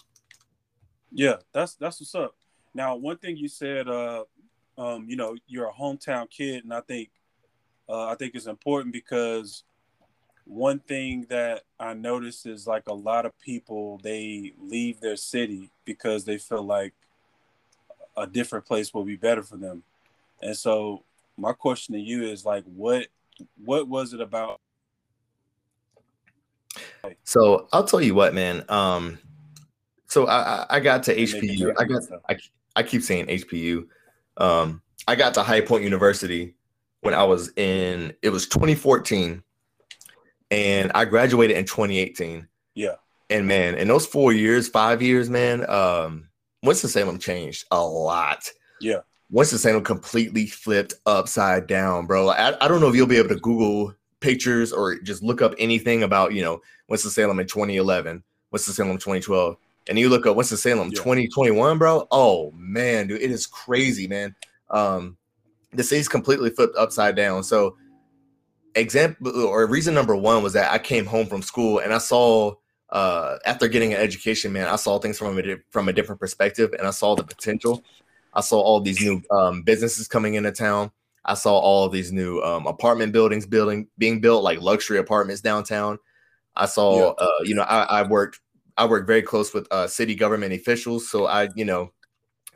Yeah, 1.10 1.36
that's 1.52 1.74
that's 1.74 2.00
what's 2.00 2.14
up. 2.14 2.34
Now, 2.74 2.94
one 2.96 3.16
thing 3.16 3.36
you 3.36 3.48
said, 3.48 3.88
uh, 3.88 4.24
um, 4.78 5.06
you 5.08 5.16
know, 5.16 5.36
you're 5.46 5.68
a 5.68 5.72
hometown 5.72 6.30
kid, 6.30 6.64
and 6.64 6.72
I 6.72 6.82
think 6.82 7.10
uh, 7.88 8.06
I 8.06 8.14
think 8.14 8.34
it's 8.34 8.46
important 8.46 8.92
because 8.92 9.64
one 10.44 10.80
thing 10.80 11.26
that 11.30 11.62
I 11.78 11.94
noticed 11.94 12.46
is 12.46 12.66
like 12.66 12.88
a 12.88 12.94
lot 12.94 13.24
of 13.24 13.38
people 13.40 14.00
they 14.02 14.52
leave 14.58 15.00
their 15.00 15.16
city 15.16 15.70
because 15.84 16.24
they 16.24 16.38
feel 16.38 16.62
like 16.62 16.92
a 18.16 18.26
different 18.26 18.66
place 18.66 18.92
will 18.92 19.04
be 19.04 19.16
better 19.16 19.42
for 19.42 19.56
them. 19.56 19.82
And 20.42 20.56
so 20.56 21.04
my 21.36 21.52
question 21.52 21.94
to 21.94 22.00
you 22.00 22.24
is 22.24 22.44
like 22.44 22.64
what 22.64 23.06
what 23.56 23.88
was 23.88 24.12
it 24.12 24.20
about 24.20 24.60
so 27.24 27.68
I'll 27.72 27.84
tell 27.84 28.00
you 28.00 28.14
what, 28.14 28.34
man. 28.34 28.64
Um, 28.68 29.18
so 30.06 30.26
I, 30.26 30.66
I 30.68 30.80
got 30.80 31.02
to 31.04 31.16
HPU. 31.16 31.74
I 31.78 31.84
got 31.84 32.02
I, 32.28 32.36
I 32.76 32.82
keep 32.82 33.02
saying 33.02 33.26
HPU. 33.26 33.86
Um, 34.36 34.82
I 35.06 35.14
got 35.14 35.34
to 35.34 35.42
High 35.42 35.60
Point 35.60 35.84
University 35.84 36.54
when 37.00 37.14
I 37.14 37.24
was 37.24 37.52
in 37.56 38.12
it 38.22 38.30
was 38.30 38.46
2014 38.48 39.42
and 40.50 40.92
I 40.94 41.04
graduated 41.04 41.56
in 41.56 41.64
2018. 41.64 42.46
Yeah. 42.74 42.96
And 43.28 43.46
man, 43.46 43.76
in 43.76 43.86
those 43.88 44.06
four 44.06 44.32
years, 44.32 44.68
five 44.68 45.00
years, 45.00 45.30
man, 45.30 45.68
um, 45.70 46.28
Winston 46.62 46.90
Salem 46.90 47.18
changed 47.18 47.66
a 47.70 47.80
lot. 47.80 48.48
Yeah. 48.80 49.00
Winston 49.30 49.58
Salem 49.58 49.84
completely 49.84 50.46
flipped 50.46 50.94
upside 51.06 51.66
down, 51.66 52.06
bro. 52.06 52.28
I, 52.30 52.64
I 52.64 52.68
don't 52.68 52.80
know 52.80 52.88
if 52.88 52.96
you'll 52.96 53.06
be 53.06 53.16
able 53.16 53.28
to 53.28 53.36
Google 53.36 53.94
pictures 54.20 54.72
or 54.72 54.98
just 54.98 55.22
look 55.22 55.40
up 55.40 55.54
anything 55.58 56.02
about, 56.02 56.32
you 56.34 56.42
know, 56.42 56.60
Winston 56.88 57.10
Salem 57.10 57.38
in 57.38 57.46
2011, 57.46 58.22
Winston 58.50 58.74
Salem 58.74 58.96
2012, 58.96 59.56
and 59.88 59.98
you 59.98 60.08
look 60.08 60.26
up 60.26 60.36
Winston 60.36 60.58
Salem 60.58 60.88
yeah. 60.88 60.98
2021, 60.98 61.78
bro. 61.78 62.06
Oh 62.10 62.52
man, 62.56 63.06
dude, 63.06 63.22
it 63.22 63.30
is 63.30 63.46
crazy, 63.46 64.08
man. 64.08 64.34
Um, 64.68 65.16
the 65.72 65.84
city's 65.84 66.08
completely 66.08 66.50
flipped 66.50 66.76
upside 66.76 67.14
down. 67.14 67.44
So, 67.44 67.76
example 68.74 69.46
or 69.46 69.66
reason 69.66 69.94
number 69.94 70.16
one 70.16 70.42
was 70.42 70.52
that 70.52 70.72
I 70.72 70.78
came 70.78 71.06
home 71.06 71.26
from 71.26 71.42
school 71.42 71.78
and 71.80 71.92
I 71.92 71.98
saw 71.98 72.54
uh, 72.90 73.38
after 73.46 73.68
getting 73.68 73.92
an 73.92 74.00
education, 74.00 74.52
man, 74.52 74.66
I 74.66 74.76
saw 74.76 74.98
things 74.98 75.18
from 75.18 75.38
a 75.38 75.56
from 75.70 75.88
a 75.88 75.92
different 75.92 76.20
perspective, 76.20 76.74
and 76.76 76.86
I 76.86 76.90
saw 76.90 77.14
the 77.14 77.22
potential. 77.22 77.84
I 78.34 78.40
saw 78.40 78.60
all 78.60 78.80
these 78.80 79.00
new 79.00 79.22
um, 79.30 79.62
businesses 79.62 80.08
coming 80.08 80.34
into 80.34 80.52
town. 80.52 80.90
I 81.24 81.34
saw 81.34 81.58
all 81.58 81.88
these 81.88 82.12
new 82.12 82.40
um, 82.40 82.66
apartment 82.66 83.12
buildings 83.12 83.46
building 83.46 83.88
being 83.98 84.20
built, 84.20 84.42
like 84.42 84.60
luxury 84.60 84.98
apartments 84.98 85.40
downtown. 85.40 85.98
I 86.56 86.66
saw, 86.66 87.14
yeah. 87.18 87.26
uh, 87.26 87.42
you 87.42 87.54
know, 87.54 87.62
I, 87.62 87.82
I, 87.82 88.02
worked 88.02 88.40
I 88.76 88.86
work 88.86 89.06
very 89.06 89.22
close 89.22 89.52
with 89.52 89.66
uh, 89.70 89.86
city 89.86 90.14
government 90.14 90.52
officials, 90.52 91.10
so 91.10 91.26
I, 91.26 91.48
you 91.54 91.64
know, 91.64 91.92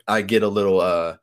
I 0.07 0.21
get 0.21 0.43
a 0.43 0.47
little 0.47 0.81
uh, 0.81 1.17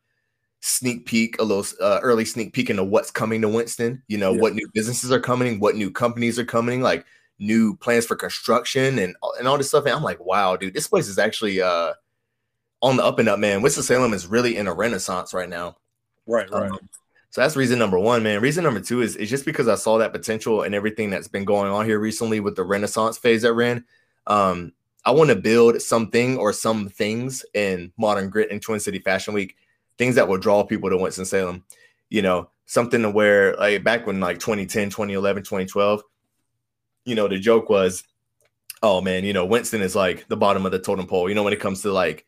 sneak 0.61 1.07
peek, 1.07 1.41
a 1.41 1.45
little 1.45 1.67
uh, 1.81 2.01
early 2.03 2.25
sneak 2.25 2.53
peek 2.53 2.71
into 2.71 2.85
what's 2.85 3.11
coming 3.11 3.43
to 3.43 3.49
Winston. 3.49 4.03
You 4.09 4.19
know, 4.19 4.33
yeah. 4.33 4.41
what 4.41 4.55
new 4.55 4.69
businesses 4.73 5.13
are 5.13 5.21
coming, 5.21 5.61
what 5.61 5.77
new 5.77 5.91
companies 5.91 6.39
are 6.39 6.45
coming, 6.45 6.81
like 6.81 7.05
new 7.39 7.77
plans 7.77 8.07
for 8.07 8.17
construction 8.17 8.99
and 8.99 9.17
and 9.39 9.49
all 9.49 9.59
this 9.59 9.69
stuff. 9.69 9.85
And 9.85 9.95
I'm 9.95 10.03
like, 10.03 10.25
wow, 10.25 10.57
dude, 10.57 10.75
this 10.75 10.89
place 10.89 11.09
is 11.09 11.19
actually 11.19 11.61
uh 11.61 11.93
on 12.83 12.97
the 12.97 13.05
up 13.05 13.19
and 13.19 13.29
up, 13.29 13.39
man. 13.39 13.63
Winston 13.63 13.85
Salem 13.85 14.13
is 14.13 14.27
really 14.27 14.57
in 14.57 14.67
a 14.67 14.75
renaissance 14.75 15.33
right 15.33 15.49
now. 15.49 15.77
Right, 16.27 16.51
right. 16.51 16.71
Um, 16.71 16.79
so 17.31 17.41
that's 17.41 17.57
reason 17.57 17.79
number 17.79 17.99
one, 17.99 18.23
man. 18.23 18.43
Reason 18.43 18.63
number 18.63 18.81
two 18.81 19.01
is, 19.01 19.17
is 19.17 19.31
just 19.31 19.47
because 19.47 19.67
I 19.67 19.77
saw 19.77 19.97
that 19.99 20.13
potential 20.13 20.63
and 20.63 20.75
everything 20.75 21.09
that's 21.09 21.29
been 21.29 21.47
going 21.47 21.73
on 21.73 21.87
here 21.87 21.99
recently 21.99 22.41
with 22.41 22.57
the 22.57 22.65
Renaissance 22.65 23.17
phase 23.17 23.43
that 23.43 23.55
ran. 23.55 23.85
Um, 24.27 24.73
I 25.05 25.13
want 25.13 25.31
to 25.31 25.37
build 25.37 25.81
something 25.81 26.37
or 26.37 26.53
some 26.53 26.89
things 26.89 27.45
in 27.55 27.93
Modern 27.97 28.29
Grit 28.29 28.51
and 28.51 28.61
Twin 28.61 28.81
City 28.81 28.99
Fashion 28.99 29.33
Week, 29.33 29.57
things 29.97 30.15
that 30.17 30.29
will 30.29 30.37
draw 30.37 30.63
people 30.63 30.91
to 30.91 30.99
Winston 30.99 31.25
Salem. 31.25 31.65
You 32.11 32.21
know, 32.21 32.51
something 32.67 33.01
to 33.03 33.11
where 33.11 33.57
like 33.57 33.83
back 33.83 34.07
when 34.07 34.21
like 34.21 34.39
2010, 34.39 34.91
2011, 34.91 35.43
2012, 35.43 36.03
you 37.07 37.15
know, 37.15 37.29
the 37.29 37.39
joke 37.39 37.71
was, 37.71 38.05
oh 38.83 39.01
man, 39.01 39.25
you 39.25 39.33
know, 39.33 39.47
Winston 39.47 39.81
is 39.81 39.97
like 39.97 40.29
the 40.29 40.37
bottom 40.37 40.67
of 40.67 40.73
the 40.73 40.79
totem 40.79 41.07
pole. 41.07 41.29
You 41.29 41.35
know, 41.35 41.43
when 41.43 41.55
it 41.55 41.61
comes 41.61 41.83
to 41.83 41.93
like 41.93 42.27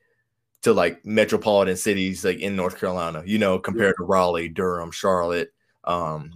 to 0.64 0.72
like 0.72 1.04
metropolitan 1.04 1.76
cities 1.76 2.24
like 2.24 2.38
in 2.38 2.56
North 2.56 2.80
Carolina, 2.80 3.22
you 3.26 3.38
know, 3.38 3.58
compared 3.58 3.94
yeah. 3.98 4.04
to 4.04 4.04
Raleigh, 4.04 4.48
Durham, 4.48 4.90
Charlotte, 4.90 5.52
um, 5.84 6.32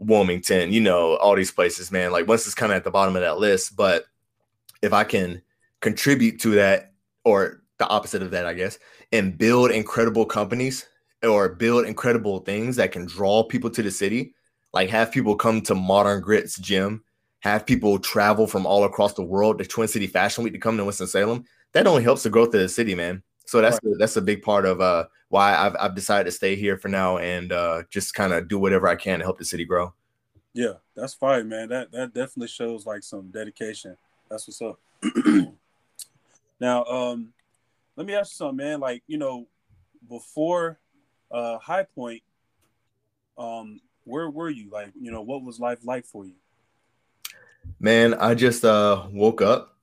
Wilmington, 0.00 0.72
you 0.72 0.80
know, 0.80 1.16
all 1.16 1.36
these 1.36 1.52
places, 1.52 1.92
man. 1.92 2.10
Like 2.10 2.26
once 2.26 2.46
it's 2.46 2.54
kind 2.54 2.72
of 2.72 2.76
at 2.76 2.84
the 2.84 2.90
bottom 2.90 3.14
of 3.14 3.22
that 3.22 3.38
list. 3.38 3.76
But 3.76 4.06
if 4.82 4.92
I 4.92 5.04
can 5.04 5.40
contribute 5.80 6.40
to 6.40 6.50
that, 6.56 6.92
or 7.24 7.62
the 7.78 7.86
opposite 7.86 8.22
of 8.22 8.32
that, 8.32 8.44
I 8.44 8.54
guess, 8.54 8.76
and 9.12 9.38
build 9.38 9.70
incredible 9.70 10.26
companies 10.26 10.86
or 11.22 11.48
build 11.48 11.86
incredible 11.86 12.40
things 12.40 12.74
that 12.76 12.90
can 12.90 13.06
draw 13.06 13.44
people 13.44 13.70
to 13.70 13.82
the 13.82 13.90
city, 13.90 14.34
like 14.72 14.90
have 14.90 15.12
people 15.12 15.36
come 15.36 15.60
to 15.62 15.76
Modern 15.76 16.20
Grits 16.20 16.58
gym, 16.58 17.04
have 17.40 17.66
people 17.66 18.00
travel 18.00 18.48
from 18.48 18.66
all 18.66 18.82
across 18.82 19.14
the 19.14 19.22
world 19.22 19.58
to 19.58 19.64
Twin 19.64 19.86
City 19.86 20.08
Fashion 20.08 20.42
Week 20.42 20.52
to 20.54 20.58
come 20.58 20.76
to 20.76 20.84
Winston 20.84 21.06
Salem 21.06 21.44
that 21.76 21.86
only 21.86 22.02
helps 22.02 22.22
the 22.22 22.30
growth 22.30 22.54
of 22.54 22.60
the 22.60 22.70
city, 22.70 22.94
man. 22.94 23.22
So 23.44 23.60
that's 23.60 23.78
right. 23.82 23.96
that's 23.98 24.16
a 24.16 24.22
big 24.22 24.40
part 24.40 24.64
of 24.64 24.80
uh, 24.80 25.04
why 25.28 25.54
I've 25.54 25.76
I've 25.78 25.94
decided 25.94 26.24
to 26.24 26.30
stay 26.30 26.56
here 26.56 26.78
for 26.78 26.88
now 26.88 27.18
and 27.18 27.52
uh, 27.52 27.82
just 27.90 28.14
kind 28.14 28.32
of 28.32 28.48
do 28.48 28.58
whatever 28.58 28.88
I 28.88 28.96
can 28.96 29.18
to 29.18 29.26
help 29.26 29.36
the 29.36 29.44
city 29.44 29.66
grow. 29.66 29.92
Yeah, 30.54 30.72
that's 30.94 31.12
fine, 31.12 31.50
man. 31.50 31.68
That 31.68 31.92
that 31.92 32.14
definitely 32.14 32.48
shows 32.48 32.86
like 32.86 33.02
some 33.02 33.28
dedication. 33.28 33.94
That's 34.30 34.48
what's 34.48 34.62
up. 34.62 34.80
now, 36.60 36.84
um, 36.84 37.34
let 37.94 38.06
me 38.06 38.14
ask 38.14 38.32
you 38.32 38.36
something, 38.36 38.56
man. 38.56 38.80
Like 38.80 39.02
you 39.06 39.18
know, 39.18 39.46
before 40.08 40.78
uh, 41.30 41.58
High 41.58 41.84
Point, 41.94 42.22
um, 43.36 43.82
where 44.04 44.30
were 44.30 44.48
you? 44.48 44.70
Like 44.70 44.92
you 44.98 45.10
know, 45.10 45.20
what 45.20 45.42
was 45.42 45.60
life 45.60 45.80
like 45.84 46.06
for 46.06 46.24
you? 46.24 46.36
Man, 47.78 48.14
I 48.14 48.34
just 48.34 48.64
uh 48.64 49.04
woke 49.12 49.42
up, 49.42 49.76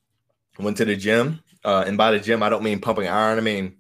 went 0.58 0.78
to 0.78 0.86
the 0.86 0.96
gym, 0.96 1.40
uh, 1.66 1.84
and 1.86 1.98
by 1.98 2.12
the 2.12 2.20
gym, 2.20 2.44
I 2.44 2.50
don't 2.50 2.64
mean 2.64 2.80
pumping 2.80 3.08
iron. 3.08 3.38
I 3.38 3.42
mean 3.42 3.78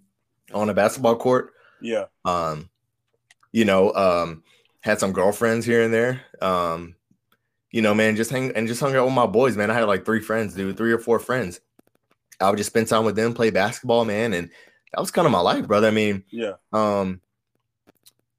on 0.54 0.70
a 0.70 0.74
basketball 0.74 1.16
court. 1.16 1.52
Yeah. 1.82 2.06
Um, 2.26 2.70
you 3.52 3.66
know, 3.66 3.94
um, 3.94 4.44
had 4.82 5.00
some 5.00 5.14
girlfriends 5.14 5.66
here 5.66 5.84
and 5.84 5.94
there. 5.94 6.22
Um, 6.42 6.96
you 7.72 7.82
know, 7.82 7.94
man, 7.94 8.16
just 8.16 8.32
hang 8.32 8.52
and 8.52 8.68
just 8.68 8.80
hung 8.80 8.96
out 8.96 9.06
with 9.06 9.14
my 9.14 9.26
boys, 9.26 9.58
man. 9.58 9.72
I 9.72 9.74
had 9.74 9.84
like 9.84 10.06
three 10.06 10.22
friends, 10.22 10.54
dude, 10.54 10.78
three 10.78 10.92
or 10.92 11.00
four 11.00 11.20
friends. 11.20 11.60
I 12.40 12.50
would 12.50 12.58
just 12.58 12.70
spend 12.70 12.88
time 12.88 13.06
with 13.06 13.16
them, 13.16 13.34
play 13.34 13.50
basketball, 13.50 14.06
man, 14.06 14.34
and 14.34 14.50
that 14.92 15.00
was 15.00 15.12
kind 15.12 15.26
of 15.26 15.32
my 15.32 15.40
life, 15.40 15.68
brother. 15.68 15.88
I 15.88 15.92
mean, 15.92 16.24
yeah. 16.30 16.54
Um, 16.72 17.22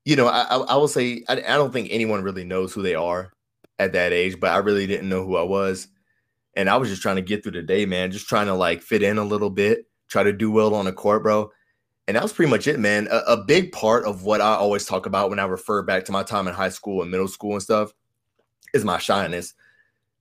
you 0.04 0.16
know, 0.16 0.26
I, 0.26 0.42
I, 0.42 0.56
I 0.56 0.76
will 0.76 0.88
say 0.88 1.24
I, 1.28 1.34
I 1.34 1.56
don't 1.56 1.72
think 1.72 1.88
anyone 1.90 2.22
really 2.22 2.44
knows 2.44 2.72
who 2.72 2.82
they 2.82 2.94
are 2.94 3.32
at 3.78 3.92
that 3.94 4.12
age, 4.12 4.38
but 4.38 4.50
I 4.50 4.58
really 4.58 4.86
didn't 4.86 5.08
know 5.08 5.24
who 5.24 5.36
I 5.36 5.42
was. 5.42 5.88
And 6.56 6.70
I 6.70 6.76
was 6.76 6.88
just 6.88 7.02
trying 7.02 7.16
to 7.16 7.22
get 7.22 7.42
through 7.42 7.52
the 7.52 7.62
day, 7.62 7.86
man. 7.86 8.10
Just 8.10 8.28
trying 8.28 8.46
to 8.46 8.54
like 8.54 8.82
fit 8.82 9.02
in 9.02 9.18
a 9.18 9.24
little 9.24 9.50
bit, 9.50 9.86
try 10.08 10.22
to 10.22 10.32
do 10.32 10.50
well 10.50 10.74
on 10.74 10.84
the 10.84 10.92
court, 10.92 11.22
bro. 11.22 11.50
And 12.06 12.16
that 12.16 12.22
was 12.22 12.32
pretty 12.32 12.50
much 12.50 12.66
it, 12.66 12.78
man. 12.78 13.08
A, 13.10 13.18
a 13.28 13.44
big 13.44 13.72
part 13.72 14.04
of 14.04 14.24
what 14.24 14.40
I 14.40 14.54
always 14.54 14.84
talk 14.84 15.06
about 15.06 15.30
when 15.30 15.38
I 15.38 15.44
refer 15.44 15.82
back 15.82 16.04
to 16.04 16.12
my 16.12 16.22
time 16.22 16.46
in 16.46 16.54
high 16.54 16.68
school 16.68 17.02
and 17.02 17.10
middle 17.10 17.28
school 17.28 17.52
and 17.52 17.62
stuff 17.62 17.92
is 18.74 18.84
my 18.84 18.98
shyness, 18.98 19.54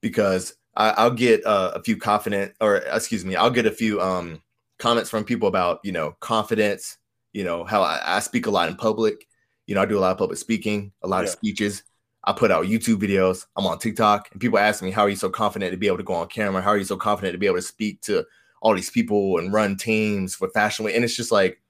because 0.02 0.56
I, 0.76 1.08
will 1.08 1.16
get 1.16 1.46
uh, 1.46 1.74
a 1.76 1.84
few 1.84 1.98
confident, 1.98 2.54
or 2.62 2.78
excuse 2.78 3.26
me, 3.26 3.36
I'll 3.36 3.52
get 3.52 3.66
a 3.66 3.72
few 3.72 4.02
um, 4.02 4.42
comments 4.80 5.10
from 5.10 5.24
people 5.24 5.48
about 5.48 5.80
you 5.84 5.92
know 5.92 6.16
confidence, 6.20 6.98
you 7.32 7.44
know 7.44 7.64
how 7.64 7.82
I, 7.82 8.00
I, 8.04 8.20
speak 8.20 8.48
a 8.48 8.52
lot 8.52 8.70
in 8.70 8.76
public. 8.76 9.28
You 9.68 9.76
know, 9.76 9.82
I 9.82 9.86
do 9.86 9.98
a 9.98 10.02
lot 10.02 10.12
of 10.12 10.18
public 10.18 10.38
speaking, 10.38 10.92
a 11.02 11.08
lot 11.08 11.20
yeah. 11.20 11.24
of 11.24 11.30
speeches, 11.30 11.84
I 12.24 12.34
put 12.34 12.52
out 12.52 12.66
YouTube 12.66 13.02
videos. 13.02 13.46
I'm 13.58 13.66
on 13.66 13.80
TikTok, 13.80 14.30
and 14.32 14.40
people 14.40 14.58
ask 14.58 14.82
me, 14.82 14.92
"How 14.92 15.04
are 15.04 15.10
you 15.10 15.16
so 15.16 15.30
confident 15.30 15.72
to 15.72 15.78
be 15.78 15.88
able 15.88 15.98
to 15.98 16.04
go 16.04 16.14
on 16.14 16.28
camera? 16.28 16.62
How 16.62 16.70
are 16.70 16.78
you 16.78 16.86
so 16.86 16.96
confident 16.96 17.34
to 17.34 17.38
be 17.38 17.48
able 17.48 17.58
to 17.58 17.62
speak 17.62 18.02
to 18.02 18.26
all 18.62 18.74
these 18.74 18.90
people 18.90 19.40
and 19.40 19.52
run 19.52 19.76
teams 19.76 20.36
for 20.36 20.50
Fashion 20.50 20.86
Week?" 20.86 20.96
And 20.96 21.04
it's 21.04 21.16
just 21.16 21.32
like 21.32 21.62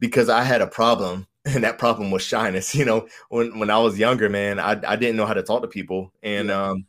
because 0.00 0.28
I 0.28 0.42
had 0.42 0.60
a 0.60 0.66
problem, 0.66 1.26
and 1.44 1.62
that 1.64 1.78
problem 1.78 2.10
was 2.10 2.22
shyness. 2.22 2.74
You 2.74 2.84
know, 2.84 3.08
when 3.28 3.58
when 3.58 3.70
I 3.70 3.78
was 3.78 3.98
younger, 3.98 4.28
man, 4.28 4.58
I 4.58 4.72
I 4.86 4.96
didn't 4.96 5.16
know 5.16 5.26
how 5.26 5.34
to 5.34 5.42
talk 5.42 5.62
to 5.62 5.68
people, 5.68 6.12
and 6.22 6.50
um, 6.50 6.86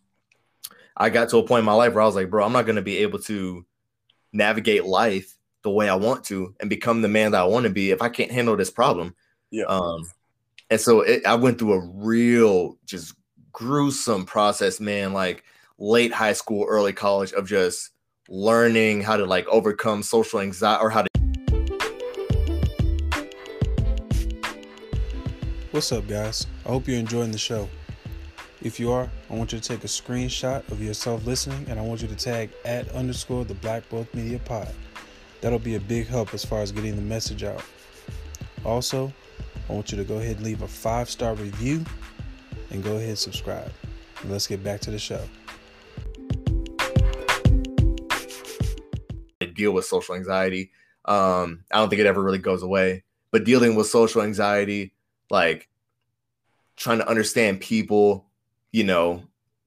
I 0.98 1.10
got 1.10 1.30
to 1.30 1.38
a 1.38 1.48
point 1.48 1.60
in 1.60 1.66
my 1.66 1.74
life 1.74 1.94
where 1.94 2.04
I 2.04 2.08
was 2.08 2.16
like, 2.16 2.30
"Bro, 2.30 2.46
I'm 2.46 2.54
not 2.54 2.66
going 2.66 2.78
to 2.78 2.82
be 2.82 2.98
able 2.98 3.20
to 3.20 3.66
navigate 4.34 4.86
life 4.86 5.38
the 5.64 5.70
way 5.70 5.88
I 5.90 5.96
want 5.96 6.26
to 6.26 6.56
and 6.60 6.70
become 6.70 7.02
the 7.02 7.08
man 7.08 7.32
that 7.32 7.42
I 7.42 7.46
want 7.46 7.66
to 7.66 7.70
be 7.70 7.92
if 7.92 8.02
I 8.02 8.10
can't 8.10 8.32
handle 8.32 8.56
this 8.58 8.72
problem." 8.72 9.16
Yeah. 9.52 9.66
Um, 9.66 10.10
and 10.76 10.82
so 10.82 11.00
it, 11.00 11.26
I 11.26 11.36
went 11.36 11.58
through 11.58 11.72
a 11.72 11.80
real, 11.80 12.78
just 12.86 13.16
gruesome 13.54 14.26
process, 14.26 14.82
man. 14.82 15.14
Like 15.14 15.46
late 15.78 16.12
high 16.12 16.34
school, 16.34 16.66
early 16.68 16.92
college 16.92 17.32
of 17.32 17.48
just 17.48 17.92
learning 18.28 19.00
how 19.00 19.16
to 19.16 19.26
like 19.26 19.48
overcome 19.48 20.04
social 20.04 20.42
anxiety 20.42 20.84
or 20.84 20.90
how 20.90 21.04
to. 21.04 21.10
What's 25.72 25.94
up, 25.94 26.10
guys? 26.10 26.46
I 26.66 26.70
hope 26.70 26.90
you're 26.90 27.00
enjoying 27.00 27.32
the 27.32 27.38
show. 27.38 27.70
If 28.62 28.78
you 28.78 28.92
are, 28.92 29.10
I 29.30 29.34
want 29.34 29.54
you 29.54 29.60
to 29.62 29.66
take 29.66 29.86
a 29.86 29.88
screenshot 29.88 30.70
of 30.70 30.84
yourself 30.84 31.26
listening 31.26 31.66
and 31.70 31.80
I 31.80 31.84
want 31.84 32.02
you 32.02 32.10
to 32.10 32.16
tag 32.18 32.50
at 32.66 32.90
underscore 32.90 33.46
the 33.46 33.54
Black 33.54 33.88
Book 33.88 34.14
Media 34.14 34.40
Pod. 34.40 34.68
That'll 35.40 35.58
be 35.58 35.76
a 35.76 35.80
big 35.80 36.08
help 36.08 36.34
as 36.34 36.44
far 36.44 36.60
as 36.60 36.74
getting 36.74 36.98
the 36.98 37.02
message 37.02 37.46
out. 37.46 37.64
Also, 38.66 39.14
I 39.70 39.74
want 39.74 39.92
you 39.92 39.98
to 39.98 40.04
go 40.04 40.18
ahead 40.18 40.38
and 40.38 40.46
leave 40.46 40.62
a 40.62 40.68
five 40.68 41.10
star 41.10 41.34
review 41.34 41.84
and 42.72 42.84
go 42.84 42.98
ahead 42.98 43.10
and 43.10 43.18
subscribe. 43.18 43.72
And 44.22 44.32
let's 44.32 44.48
get 44.48 44.64
back 44.64 44.80
to 44.82 44.92
the 44.92 45.00
show. 45.00 45.22
Deal 49.54 49.72
with 49.72 49.86
social 49.86 50.16
anxiety. 50.16 50.72
Um, 51.06 51.64
I 51.72 51.78
don't 51.78 51.90
think 51.90 52.02
it 52.02 52.06
ever 52.06 52.22
really 52.22 52.40
goes 52.40 52.62
away, 52.62 53.04
but 53.32 53.46
dealing 53.46 53.76
with 53.76 53.88
social 53.88 54.22
anxiety, 54.22 54.94
like 55.30 55.70
trying 56.76 56.98
to 57.00 57.08
understand 57.08 57.62
people, 57.62 58.26
you 58.72 58.84
know, 58.84 59.24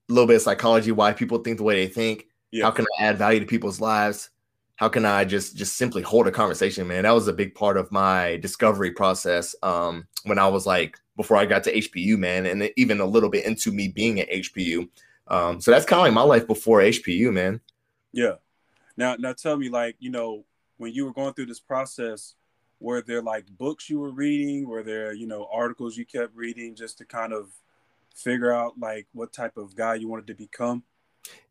a 0.08 0.12
little 0.12 0.26
bit 0.26 0.37
of 0.37 0.42
psychology, 0.42 0.92
why 0.92 1.12
people 1.12 1.38
think 1.38 1.56
the 1.56 1.62
way 1.62 1.74
they 1.74 1.92
think. 1.92 2.26
Yeah. 2.50 2.64
How 2.64 2.70
can 2.70 2.87
I 2.98 3.04
add 3.04 3.18
value 3.18 3.40
to 3.40 3.46
people's 3.46 3.80
lives? 3.80 4.30
How 4.79 4.88
can 4.88 5.05
I 5.05 5.25
just 5.25 5.57
just 5.57 5.77
simply 5.77 6.03
hold 6.03 6.29
a 6.29 6.31
conversation, 6.31 6.87
man? 6.87 7.03
That 7.03 7.11
was 7.11 7.27
a 7.27 7.33
big 7.33 7.53
part 7.53 7.77
of 7.77 7.91
my 7.91 8.37
discovery 8.37 8.93
process 8.93 9.55
um, 9.64 10.07
when 10.23 10.38
I 10.38 10.47
was 10.47 10.67
like 10.67 10.97
before 11.17 11.37
I 11.37 11.47
got 11.47 11.64
to 11.64 11.75
HPU, 11.75 12.17
man, 12.17 12.47
and 12.47 12.71
even 12.77 13.01
a 13.01 13.05
little 13.05 13.29
bit 13.29 13.45
into 13.45 13.73
me 13.73 13.88
being 13.88 14.21
at 14.21 14.31
HPU. 14.31 14.88
Um, 15.27 15.61
so 15.61 15.73
that's 15.73 15.85
kind 15.85 15.99
of 15.99 16.05
like 16.05 16.12
my 16.12 16.23
life 16.23 16.47
before 16.47 16.79
HPU, 16.79 17.33
man. 17.33 17.61
Yeah. 18.12 18.35
Now, 18.97 19.17
now 19.17 19.33
tell 19.33 19.57
me, 19.57 19.69
like, 19.69 19.97
you 19.99 20.11
know, 20.11 20.45
when 20.77 20.93
you 20.93 21.05
were 21.05 21.12
going 21.12 21.35
through 21.35 21.47
this 21.47 21.59
process, 21.59 22.35
were 22.79 23.03
there 23.03 23.21
like 23.21 23.47
books 23.59 23.91
you 23.91 23.99
were 23.99 24.12
reading? 24.12 24.69
Were 24.69 24.85
there, 24.85 25.12
you 25.12 25.27
know, 25.27 25.49
articles 25.53 25.97
you 25.97 26.07
kept 26.07 26.37
reading 26.37 26.77
just 26.77 26.99
to 26.99 27.05
kind 27.05 27.33
of 27.33 27.51
figure 28.14 28.53
out 28.53 28.79
like 28.79 29.09
what 29.12 29.33
type 29.33 29.57
of 29.57 29.75
guy 29.75 29.97
you 29.97 30.07
wanted 30.07 30.29
to 30.29 30.35
become? 30.35 30.85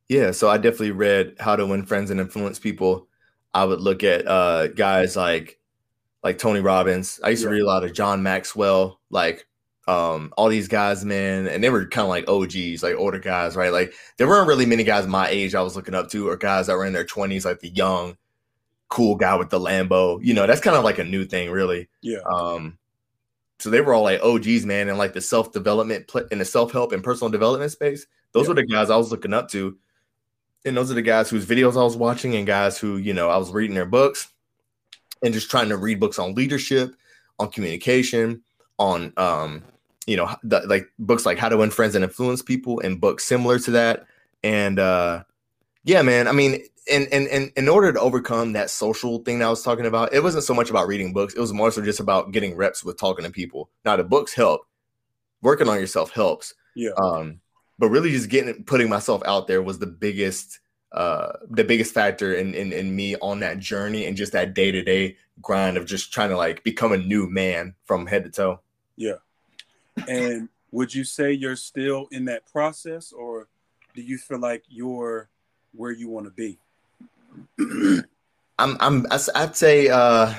Yeah, 0.08 0.32
so 0.32 0.50
I 0.50 0.58
definitely 0.58 0.92
read 0.92 1.36
How 1.42 1.58
to 1.58 1.66
Win 1.66 1.86
Friends 1.86 2.10
and 2.10 2.22
Influence 2.22 2.58
People. 2.58 3.10
I 3.58 3.66
would 3.66 3.82
look 3.82 4.04
at 4.04 4.28
uh, 4.28 4.68
guys 4.68 5.16
like 5.16 5.58
like 6.24 6.38
Tony 6.38 6.60
Robbins. 6.60 7.20
I 7.24 7.30
used 7.30 7.42
yeah. 7.42 7.50
to 7.50 7.56
read 7.56 7.64
a 7.64 7.66
lot 7.66 7.84
of 7.84 7.92
John 7.92 8.22
Maxwell, 8.22 9.00
like 9.10 9.48
um, 9.88 10.32
all 10.38 10.48
these 10.48 10.68
guys, 10.68 11.04
man, 11.04 11.48
and 11.48 11.64
they 11.64 11.72
were 11.72 11.88
kind 11.88 12.04
of 12.04 12.10
like 12.10 12.30
OGs, 12.30 12.84
like 12.84 12.96
older 12.96 13.18
guys, 13.18 13.56
right? 13.56 13.74
Like 13.74 13.96
there 14.18 14.28
weren't 14.28 14.48
really 14.48 14.68
many 14.68 14.84
guys 14.84 15.08
my 15.08 15.28
age 15.28 15.56
I 15.56 15.64
was 15.64 15.76
looking 15.76 15.96
up 15.96 16.08
to, 16.10 16.30
or 16.30 16.38
guys 16.38 16.68
that 16.68 16.78
were 16.78 16.86
in 16.86 16.94
their 16.94 17.04
twenties, 17.04 17.46
like 17.46 17.60
the 17.60 17.70
young, 17.70 18.16
cool 18.90 19.16
guy 19.16 19.36
with 19.36 19.50
the 19.50 19.60
Lambo. 19.60 20.20
You 20.22 20.36
know, 20.36 20.46
that's 20.46 20.62
kind 20.62 20.78
of 20.78 20.84
like 20.84 21.00
a 21.00 21.04
new 21.04 21.26
thing, 21.26 21.50
really. 21.50 21.90
Yeah. 22.04 22.20
Um, 22.32 22.78
so 23.58 23.72
they 23.72 23.82
were 23.82 23.96
all 23.96 24.04
like 24.04 24.22
OGs, 24.22 24.68
man, 24.68 24.88
and 24.88 25.00
like 25.00 25.14
the 25.14 25.22
self 25.22 25.52
development 25.52 26.12
in 26.30 26.38
the 26.38 26.46
self 26.46 26.72
help 26.72 26.92
and 26.92 27.04
personal 27.04 27.32
development 27.32 27.72
space. 27.72 28.06
Those 28.34 28.44
yeah. 28.44 28.50
were 28.50 28.56
the 28.56 28.68
guys 28.68 28.92
I 28.92 28.98
was 28.98 29.10
looking 29.10 29.34
up 29.34 29.50
to 29.50 29.80
and 30.68 30.78
those 30.78 30.92
are 30.92 30.96
the 30.96 31.02
guys 31.02 31.30
whose 31.30 31.46
videos 31.46 31.80
I 31.80 31.84
was 31.84 31.98
watching 31.98 32.36
and 32.36 32.46
guys 32.46 32.78
who, 32.78 32.98
you 32.98 33.14
know, 33.14 33.30
I 33.30 33.38
was 33.38 33.52
reading 33.52 33.76
their 33.76 33.86
books 33.86 34.28
and 35.24 35.34
just 35.34 35.50
trying 35.50 35.70
to 35.70 35.78
read 35.78 36.00
books 36.00 36.20
on 36.20 36.36
leadership, 36.36 36.96
on 37.40 37.50
communication, 37.50 38.44
on 38.78 39.14
um, 39.18 39.64
you 40.06 40.18
know, 40.18 40.30
the, 40.44 40.62
like 40.68 40.88
books 41.00 41.26
like 41.26 41.38
How 41.38 41.50
to 41.50 41.58
Win 41.58 41.72
Friends 41.72 41.96
and 41.96 42.04
Influence 42.04 42.42
People 42.42 42.80
and 42.82 43.02
books 43.02 43.24
similar 43.26 43.60
to 43.60 43.72
that. 43.72 44.06
And 44.44 44.78
uh 44.80 45.24
yeah, 45.84 46.02
man, 46.02 46.28
I 46.28 46.34
mean, 46.34 46.62
and, 46.92 47.08
and, 47.14 47.28
in, 47.28 47.52
in 47.56 47.70
order 47.70 47.94
to 47.94 48.00
overcome 48.00 48.54
that 48.54 48.70
social 48.70 49.20
thing 49.20 49.40
that 49.40 49.46
I 49.46 49.50
was 49.50 49.64
talking 49.64 49.86
about, 49.86 50.14
it 50.14 50.22
wasn't 50.22 50.44
so 50.44 50.54
much 50.54 50.70
about 50.70 50.88
reading 50.88 51.14
books, 51.14 51.34
it 51.34 51.40
was 51.40 51.54
more 51.54 51.72
so 51.72 51.82
just 51.82 52.02
about 52.02 52.32
getting 52.32 52.58
reps 52.58 52.84
with 52.84 53.00
talking 53.00 53.24
to 53.24 53.32
people. 53.32 53.70
Now 53.86 53.96
the 53.96 54.04
books 54.04 54.34
help. 54.34 54.62
Working 55.42 55.70
on 55.70 55.80
yourself 55.80 56.12
helps. 56.12 56.54
Yeah. 56.76 56.92
Um, 56.98 57.40
but 57.80 57.90
really 57.90 58.12
just 58.12 58.30
getting 58.30 58.64
putting 58.64 58.90
myself 58.90 59.22
out 59.26 59.48
there 59.48 59.62
was 59.62 59.80
the 59.80 59.88
biggest 59.88 60.60
uh 60.92 61.34
the 61.50 61.64
biggest 61.64 61.94
factor 61.94 62.34
in, 62.34 62.54
in 62.54 62.72
in 62.72 62.96
me 62.96 63.16
on 63.18 63.40
that 63.42 63.60
journey 63.60 64.06
and 64.06 64.16
just 64.16 64.32
that 64.32 64.54
day-to-day 64.54 65.18
grind 65.42 65.78
of 65.78 65.86
just 65.86 66.14
trying 66.14 66.30
to 66.30 66.38
like 66.38 66.64
become 66.64 66.92
a 66.92 66.98
new 66.98 67.30
man 67.30 67.76
from 67.86 68.08
head 68.08 68.24
to 68.24 68.30
toe. 68.30 68.60
Yeah. 68.96 69.18
And 70.08 70.50
would 70.72 70.94
you 70.94 71.04
say 71.04 71.32
you're 71.32 71.56
still 71.56 72.08
in 72.12 72.26
that 72.26 72.46
process 72.52 73.12
or 73.12 73.48
do 73.96 74.02
you 74.02 74.18
feel 74.18 74.40
like 74.40 74.64
you're 74.68 75.30
where 75.74 75.92
you 75.92 76.10
want 76.10 76.26
to 76.26 76.32
be? 76.32 76.60
I'm 78.60 78.78
i'm 78.80 79.06
i'd 79.12 79.56
say 79.56 79.88
uh 79.90 80.34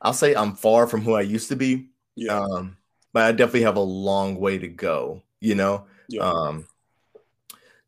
i'll 0.00 0.12
say 0.12 0.34
i'm 0.34 0.54
far 0.54 0.86
from 0.86 1.00
who 1.00 1.14
i 1.14 1.22
used 1.22 1.48
to 1.48 1.56
be. 1.56 1.88
Yeah. 2.14 2.38
Um 2.38 2.76
but 3.12 3.24
i 3.24 3.32
definitely 3.32 3.62
have 3.62 3.76
a 3.76 3.80
long 3.80 4.38
way 4.38 4.58
to 4.58 4.68
go 4.68 5.22
you 5.40 5.54
know? 5.54 5.86
Yeah. 6.08 6.22
um 6.22 6.66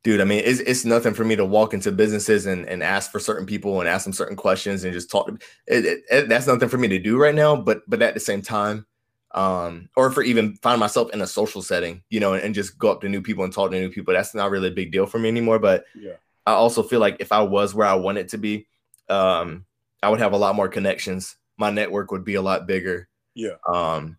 dude 0.05 0.21
i 0.21 0.25
mean 0.25 0.43
it's, 0.45 0.61
it's 0.61 0.85
nothing 0.85 1.13
for 1.13 1.25
me 1.25 1.35
to 1.35 1.45
walk 1.45 1.75
into 1.75 1.91
businesses 1.91 2.47
and, 2.47 2.69
and 2.69 2.83
ask 2.83 3.11
for 3.11 3.19
certain 3.19 3.47
people 3.47 3.81
and 3.81 3.89
ask 3.89 4.05
them 4.05 4.13
certain 4.13 4.37
questions 4.37 4.85
and 4.85 4.93
just 4.93 5.11
talk. 5.11 5.27
To 5.27 5.35
it, 5.67 5.85
it, 5.85 6.05
it, 6.09 6.29
that's 6.29 6.47
nothing 6.47 6.69
for 6.69 6.79
me 6.79 6.87
to 6.89 7.01
do 7.01 7.19
right 7.19 7.35
now 7.35 7.57
but 7.57 7.83
but 7.89 8.01
at 8.01 8.15
the 8.15 8.21
same 8.21 8.43
time 8.43 8.87
um 9.33 9.89
or 9.97 10.11
for 10.13 10.23
even 10.23 10.57
find 10.57 10.79
myself 10.79 11.11
in 11.13 11.21
a 11.21 11.27
social 11.27 11.63
setting 11.63 12.03
you 12.11 12.21
know 12.21 12.35
and, 12.35 12.45
and 12.45 12.55
just 12.55 12.79
go 12.79 12.93
up 12.93 13.01
to 13.01 13.09
new 13.09 13.23
people 13.23 13.43
and 13.43 13.53
talk 13.53 13.71
to 13.73 13.81
new 13.81 13.91
people 13.91 14.15
that's 14.15 14.35
not 14.35 14.51
really 14.51 14.69
a 14.69 14.73
big 14.73 14.93
deal 14.93 15.07
for 15.07 15.19
me 15.19 15.29
anymore 15.29 15.59
but 15.59 15.85
yeah. 15.97 16.13
I 16.47 16.53
also 16.53 16.83
feel 16.83 17.01
like 17.01 17.17
if 17.19 17.33
i 17.33 17.43
was 17.43 17.75
where 17.75 17.87
i 17.87 17.95
wanted 17.95 18.29
to 18.29 18.39
be 18.39 18.69
um 19.09 19.65
i 20.03 20.09
would 20.09 20.21
have 20.21 20.33
a 20.33 20.37
lot 20.37 20.55
more 20.55 20.69
connections. 20.69 21.37
My 21.59 21.71
network 21.71 22.11
would 22.11 22.25
be 22.25 22.35
a 22.35 22.43
lot 22.43 22.67
bigger. 22.67 23.09
Yeah. 23.35 23.57
Um 23.67 24.19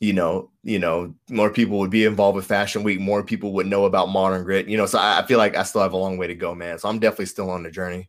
you 0.00 0.12
know, 0.12 0.50
you 0.62 0.78
know, 0.78 1.14
more 1.30 1.50
people 1.50 1.78
would 1.78 1.90
be 1.90 2.04
involved 2.04 2.36
with 2.36 2.46
Fashion 2.46 2.82
Week, 2.82 3.00
more 3.00 3.22
people 3.22 3.52
would 3.52 3.66
know 3.66 3.84
about 3.84 4.08
Modern 4.08 4.44
Grit, 4.44 4.68
you 4.68 4.76
know. 4.76 4.86
So 4.86 4.98
I, 4.98 5.20
I 5.20 5.26
feel 5.26 5.38
like 5.38 5.56
I 5.56 5.62
still 5.62 5.82
have 5.82 5.92
a 5.92 5.96
long 5.96 6.16
way 6.16 6.26
to 6.26 6.34
go, 6.34 6.54
man. 6.54 6.78
So 6.78 6.88
I'm 6.88 6.98
definitely 6.98 7.26
still 7.26 7.50
on 7.50 7.62
the 7.62 7.70
journey. 7.70 8.08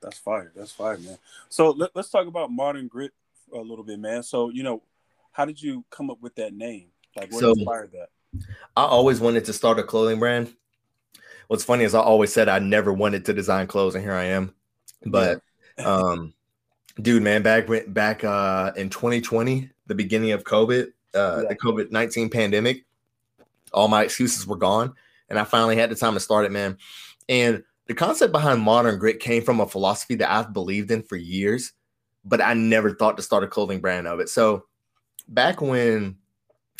That's 0.00 0.18
fire. 0.18 0.52
That's 0.54 0.72
fire, 0.72 0.98
man. 0.98 1.18
So 1.48 1.70
let, 1.70 1.96
us 1.96 2.10
talk 2.10 2.26
about 2.26 2.50
Modern 2.50 2.88
Grit 2.88 3.12
a 3.52 3.58
little 3.58 3.84
bit, 3.84 3.98
man. 3.98 4.22
So 4.22 4.50
you 4.50 4.62
know, 4.62 4.82
how 5.32 5.44
did 5.44 5.60
you 5.60 5.84
come 5.90 6.10
up 6.10 6.20
with 6.20 6.34
that 6.36 6.54
name? 6.54 6.88
Like, 7.16 7.32
what 7.32 7.40
so, 7.40 7.50
inspired 7.50 7.92
that? 7.92 8.08
I 8.76 8.84
always 8.84 9.20
wanted 9.20 9.44
to 9.46 9.52
start 9.52 9.78
a 9.78 9.82
clothing 9.82 10.18
brand. 10.18 10.54
What's 11.48 11.64
funny 11.64 11.84
is 11.84 11.94
I 11.94 12.00
always 12.00 12.32
said 12.32 12.48
I 12.48 12.58
never 12.58 12.92
wanted 12.92 13.24
to 13.26 13.34
design 13.34 13.66
clothes, 13.66 13.94
and 13.94 14.02
here 14.02 14.14
I 14.14 14.24
am. 14.24 14.54
But, 15.04 15.40
yeah. 15.78 15.84
um, 15.86 16.34
dude, 17.00 17.22
man, 17.22 17.42
back 17.42 17.68
back 17.88 18.24
uh 18.24 18.72
in 18.76 18.90
2020, 18.90 19.70
the 19.86 19.94
beginning 19.94 20.32
of 20.32 20.44
COVID, 20.44 20.88
uh, 21.14 21.42
yeah. 21.42 21.48
the 21.48 21.56
COVID 21.56 21.90
19 21.90 22.30
pandemic, 22.30 22.84
all 23.72 23.88
my 23.88 24.02
excuses 24.02 24.46
were 24.46 24.56
gone. 24.56 24.94
And 25.28 25.38
I 25.38 25.44
finally 25.44 25.76
had 25.76 25.90
the 25.90 25.94
time 25.94 26.14
to 26.14 26.20
start 26.20 26.44
it, 26.44 26.52
man. 26.52 26.76
And 27.28 27.64
the 27.86 27.94
concept 27.94 28.32
behind 28.32 28.60
modern 28.60 28.98
grit 28.98 29.20
came 29.20 29.42
from 29.42 29.60
a 29.60 29.66
philosophy 29.66 30.14
that 30.16 30.30
I've 30.30 30.52
believed 30.52 30.90
in 30.90 31.02
for 31.02 31.16
years, 31.16 31.72
but 32.24 32.40
I 32.40 32.54
never 32.54 32.94
thought 32.94 33.16
to 33.16 33.22
start 33.22 33.44
a 33.44 33.48
clothing 33.48 33.80
brand 33.80 34.06
of 34.06 34.20
it. 34.20 34.28
So 34.28 34.64
back 35.28 35.60
when 35.60 36.16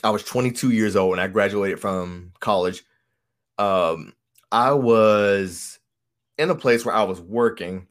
I 0.02 0.10
was 0.10 0.22
22 0.24 0.70
years 0.70 0.96
old 0.96 1.12
and 1.12 1.20
I 1.20 1.28
graduated 1.28 1.80
from 1.80 2.32
college, 2.40 2.84
um, 3.58 4.12
I 4.52 4.72
was 4.72 5.78
in 6.38 6.50
a 6.50 6.54
place 6.54 6.84
where 6.84 6.94
I 6.94 7.04
was 7.04 7.20
working 7.20 7.86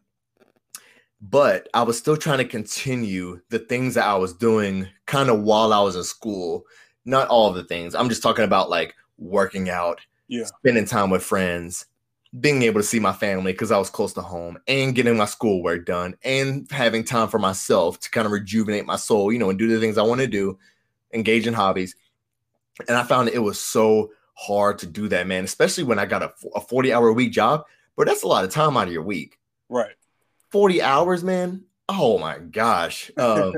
but 1.29 1.69
I 1.73 1.83
was 1.83 1.97
still 1.97 2.17
trying 2.17 2.39
to 2.39 2.45
continue 2.45 3.39
the 3.49 3.59
things 3.59 3.95
that 3.95 4.05
I 4.05 4.15
was 4.15 4.33
doing 4.33 4.89
kind 5.05 5.29
of 5.29 5.41
while 5.41 5.71
I 5.71 5.81
was 5.81 5.95
in 5.95 6.03
school. 6.03 6.65
Not 7.05 7.29
all 7.29 7.53
the 7.53 7.63
things. 7.63 7.95
I'm 7.95 8.09
just 8.09 8.21
talking 8.21 8.43
about 8.43 8.69
like 8.69 8.93
working 9.17 9.69
out, 9.69 10.01
yeah. 10.27 10.43
spending 10.43 10.83
time 10.83 11.09
with 11.09 11.23
friends, 11.23 11.85
being 12.41 12.63
able 12.63 12.81
to 12.81 12.85
see 12.85 12.99
my 12.99 13.13
family 13.13 13.53
because 13.53 13.71
I 13.71 13.77
was 13.77 13.89
close 13.89 14.11
to 14.13 14.21
home, 14.21 14.57
and 14.67 14.93
getting 14.93 15.15
my 15.15 15.23
schoolwork 15.23 15.85
done, 15.85 16.15
and 16.25 16.69
having 16.69 17.05
time 17.05 17.29
for 17.29 17.39
myself 17.39 18.01
to 18.01 18.11
kind 18.11 18.25
of 18.25 18.33
rejuvenate 18.33 18.85
my 18.85 18.97
soul, 18.97 19.31
you 19.31 19.39
know, 19.39 19.49
and 19.49 19.57
do 19.57 19.69
the 19.69 19.79
things 19.79 19.97
I 19.97 20.03
want 20.03 20.19
to 20.19 20.27
do, 20.27 20.59
engage 21.13 21.47
in 21.47 21.53
hobbies. 21.53 21.95
And 22.89 22.97
I 22.97 23.03
found 23.03 23.29
it 23.29 23.39
was 23.39 23.59
so 23.59 24.11
hard 24.33 24.77
to 24.79 24.87
do 24.87 25.07
that, 25.07 25.25
man, 25.27 25.45
especially 25.45 25.85
when 25.85 25.99
I 25.99 26.05
got 26.05 26.21
a, 26.21 26.33
a 26.53 26.59
40 26.59 26.91
hour 26.91 27.13
week 27.13 27.31
job. 27.31 27.63
But 27.95 28.07
that's 28.07 28.23
a 28.23 28.27
lot 28.27 28.43
of 28.43 28.51
time 28.51 28.75
out 28.75 28.87
of 28.87 28.93
your 28.93 29.03
week. 29.03 29.37
Right. 29.69 29.93
40 30.53 30.83
hours, 30.83 31.23
man. 31.23 31.63
Oh 31.89 32.19
my 32.19 32.37
gosh. 32.37 33.09
Um, 33.17 33.53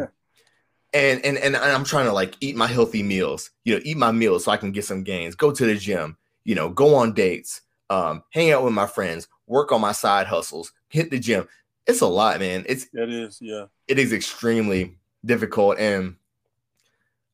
and, 0.93 1.25
and 1.25 1.37
and 1.37 1.57
I'm 1.57 1.83
trying 1.83 2.05
to 2.05 2.13
like 2.13 2.37
eat 2.39 2.55
my 2.55 2.67
healthy 2.67 3.03
meals, 3.03 3.51
you 3.65 3.75
know, 3.75 3.81
eat 3.83 3.97
my 3.97 4.13
meals 4.13 4.45
so 4.45 4.53
I 4.53 4.57
can 4.57 4.71
get 4.71 4.85
some 4.85 5.03
gains, 5.03 5.35
go 5.35 5.51
to 5.51 5.65
the 5.65 5.75
gym, 5.75 6.15
you 6.45 6.55
know, 6.55 6.69
go 6.69 6.95
on 6.95 7.11
dates, 7.11 7.59
um, 7.89 8.23
hang 8.29 8.51
out 8.51 8.63
with 8.63 8.71
my 8.71 8.87
friends, 8.87 9.27
work 9.45 9.73
on 9.73 9.81
my 9.81 9.91
side 9.91 10.25
hustles, 10.25 10.71
hit 10.87 11.11
the 11.11 11.19
gym. 11.19 11.49
It's 11.85 11.99
a 11.99 12.07
lot, 12.07 12.39
man. 12.39 12.63
It's 12.65 12.87
it 12.93 13.09
is, 13.09 13.39
yeah. 13.41 13.65
It 13.89 13.99
is 13.99 14.13
extremely 14.13 14.97
difficult. 15.25 15.77
And 15.77 16.15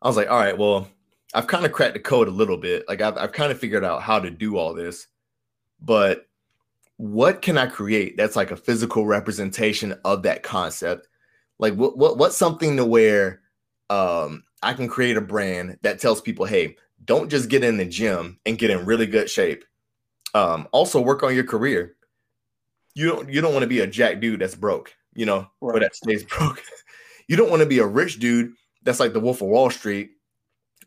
I 0.01 0.07
was 0.07 0.17
like, 0.17 0.31
all 0.31 0.39
right, 0.39 0.57
well, 0.57 0.87
I've 1.35 1.45
kind 1.45 1.67
of 1.67 1.71
cracked 1.71 1.93
the 1.93 1.99
code 1.99 2.27
a 2.27 2.31
little 2.31 2.57
bit. 2.57 2.85
Like 2.87 3.01
I've 3.01 3.15
I've 3.15 3.31
kind 3.31 3.51
of 3.51 3.59
figured 3.59 3.85
out 3.85 4.01
how 4.01 4.19
to 4.21 4.31
do 4.31 4.57
all 4.57 4.73
this, 4.73 5.05
but 5.79 6.25
what 7.01 7.41
can 7.41 7.57
I 7.57 7.65
create 7.65 8.15
that's 8.15 8.35
like 8.35 8.51
a 8.51 8.55
physical 8.55 9.07
representation 9.07 9.95
of 10.05 10.21
that 10.21 10.43
concept? 10.43 11.07
Like 11.57 11.73
what 11.73 11.97
what 11.97 12.19
what's 12.19 12.37
something 12.37 12.77
to 12.77 12.85
where 12.85 13.41
um 13.89 14.43
I 14.61 14.73
can 14.73 14.87
create 14.87 15.17
a 15.17 15.21
brand 15.21 15.79
that 15.81 15.99
tells 15.99 16.21
people, 16.21 16.45
hey, 16.45 16.75
don't 17.03 17.31
just 17.31 17.49
get 17.49 17.63
in 17.63 17.77
the 17.77 17.85
gym 17.85 18.39
and 18.45 18.59
get 18.59 18.69
in 18.69 18.85
really 18.85 19.07
good 19.07 19.31
shape. 19.31 19.65
Um, 20.35 20.67
also 20.71 21.01
work 21.01 21.23
on 21.23 21.33
your 21.33 21.43
career. 21.43 21.95
You 22.93 23.07
don't 23.07 23.29
you 23.33 23.41
don't 23.41 23.53
want 23.53 23.63
to 23.63 23.67
be 23.67 23.79
a 23.79 23.87
jack 23.87 24.19
dude 24.19 24.39
that's 24.39 24.53
broke, 24.53 24.93
you 25.15 25.25
know, 25.25 25.47
right. 25.59 25.77
or 25.77 25.79
that 25.79 25.95
stays 25.95 26.23
broke. 26.37 26.61
you 27.27 27.35
don't 27.35 27.49
want 27.49 27.61
to 27.61 27.67
be 27.67 27.79
a 27.79 27.87
rich 27.87 28.19
dude 28.19 28.53
that's 28.83 28.99
like 28.99 29.13
the 29.13 29.19
Wolf 29.19 29.41
of 29.41 29.47
Wall 29.47 29.71
Street 29.71 30.11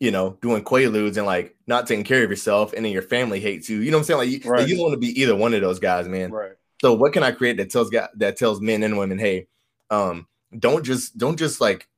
you 0.00 0.10
know, 0.10 0.38
doing 0.42 0.64
quaaludes 0.64 1.16
and 1.16 1.26
like 1.26 1.54
not 1.66 1.86
taking 1.86 2.04
care 2.04 2.24
of 2.24 2.30
yourself, 2.30 2.72
and 2.72 2.84
then 2.84 2.92
your 2.92 3.02
family 3.02 3.40
hates 3.40 3.68
you. 3.68 3.78
You 3.78 3.90
know 3.90 3.98
what 3.98 4.02
I'm 4.02 4.04
saying? 4.04 4.18
Like 4.18 4.28
you, 4.28 4.50
right. 4.50 4.60
like, 4.60 4.68
you 4.68 4.76
don't 4.76 4.84
want 4.84 4.94
to 4.94 4.98
be 4.98 5.20
either 5.20 5.36
one 5.36 5.54
of 5.54 5.60
those 5.60 5.78
guys, 5.78 6.08
man. 6.08 6.30
Right. 6.30 6.52
So 6.80 6.94
what 6.94 7.12
can 7.12 7.22
I 7.22 7.30
create 7.30 7.56
that 7.58 7.70
tells 7.70 7.90
that 7.90 8.36
tells 8.36 8.60
men 8.60 8.82
and 8.82 8.98
women, 8.98 9.18
hey, 9.18 9.46
um, 9.90 10.26
don't 10.58 10.84
just 10.84 11.16
don't 11.16 11.38
just 11.38 11.60
like 11.60 11.88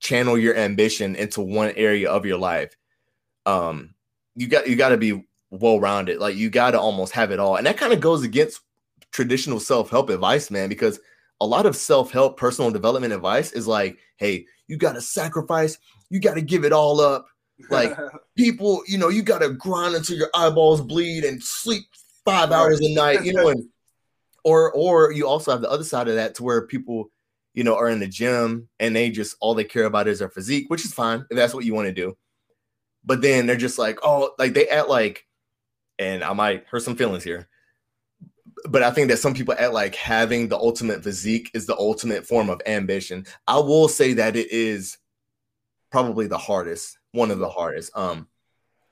channel 0.00 0.36
your 0.36 0.56
ambition 0.56 1.16
into 1.16 1.40
one 1.40 1.72
area 1.76 2.10
of 2.10 2.26
your 2.26 2.38
life. 2.38 2.76
Um, 3.46 3.94
you 4.34 4.48
got 4.48 4.68
you 4.68 4.76
got 4.76 4.90
to 4.90 4.96
be 4.96 5.24
well 5.50 5.80
rounded. 5.80 6.18
Like 6.18 6.36
you 6.36 6.50
got 6.50 6.72
to 6.72 6.80
almost 6.80 7.12
have 7.12 7.30
it 7.30 7.38
all, 7.38 7.56
and 7.56 7.66
that 7.66 7.78
kind 7.78 7.92
of 7.92 8.00
goes 8.00 8.22
against 8.22 8.60
traditional 9.12 9.60
self 9.60 9.88
help 9.88 10.10
advice, 10.10 10.50
man, 10.50 10.68
because 10.68 11.00
a 11.40 11.46
lot 11.46 11.66
of 11.66 11.76
self 11.76 12.10
help, 12.10 12.36
personal 12.36 12.70
development 12.70 13.12
advice 13.12 13.52
is 13.52 13.66
like, 13.66 13.98
hey, 14.16 14.46
you 14.68 14.76
got 14.76 14.92
to 14.92 15.00
sacrifice, 15.00 15.78
you 16.10 16.20
got 16.20 16.34
to 16.34 16.42
give 16.42 16.64
it 16.64 16.72
all 16.72 17.00
up 17.00 17.26
Like 17.70 17.96
people, 18.36 18.82
you 18.86 18.98
know, 18.98 19.08
you 19.08 19.22
gotta 19.22 19.50
grind 19.50 19.94
until 19.94 20.16
your 20.16 20.30
eyeballs 20.34 20.80
bleed 20.80 21.24
and 21.24 21.42
sleep 21.42 21.84
five 22.24 22.52
hours 22.52 22.80
a 22.80 22.94
night, 22.94 23.24
you 23.24 23.32
know, 23.32 23.48
and 23.48 23.68
or 24.44 24.72
or 24.72 25.12
you 25.12 25.26
also 25.26 25.50
have 25.50 25.60
the 25.60 25.70
other 25.70 25.84
side 25.84 26.08
of 26.08 26.16
that 26.16 26.34
to 26.36 26.42
where 26.42 26.66
people, 26.66 27.10
you 27.54 27.64
know, 27.64 27.76
are 27.76 27.88
in 27.88 28.00
the 28.00 28.06
gym 28.06 28.68
and 28.80 28.94
they 28.94 29.10
just 29.10 29.36
all 29.40 29.54
they 29.54 29.64
care 29.64 29.84
about 29.84 30.08
is 30.08 30.18
their 30.18 30.28
physique, 30.28 30.66
which 30.68 30.84
is 30.84 30.92
fine 30.92 31.24
if 31.30 31.36
that's 31.36 31.54
what 31.54 31.64
you 31.64 31.74
want 31.74 31.86
to 31.86 31.92
do. 31.92 32.16
But 33.04 33.22
then 33.22 33.46
they're 33.46 33.56
just 33.56 33.78
like, 33.78 33.98
oh, 34.02 34.32
like 34.38 34.52
they 34.52 34.68
act 34.68 34.88
like, 34.88 35.26
and 35.98 36.24
I 36.24 36.32
might 36.32 36.66
hurt 36.66 36.82
some 36.82 36.96
feelings 36.96 37.22
here 37.22 37.48
but 38.68 38.82
I 38.82 38.90
think 38.90 39.08
that 39.08 39.18
some 39.18 39.34
people 39.34 39.54
act 39.58 39.72
like 39.72 39.94
having 39.94 40.48
the 40.48 40.56
ultimate 40.56 41.02
physique 41.02 41.50
is 41.54 41.66
the 41.66 41.76
ultimate 41.76 42.26
form 42.26 42.50
of 42.50 42.60
ambition. 42.66 43.26
I 43.46 43.58
will 43.58 43.88
say 43.88 44.14
that 44.14 44.36
it 44.36 44.50
is 44.50 44.98
probably 45.90 46.26
the 46.26 46.38
hardest, 46.38 46.98
one 47.16 47.30
of 47.30 47.38
the 47.38 47.48
hardest. 47.48 47.96
Um, 47.96 48.28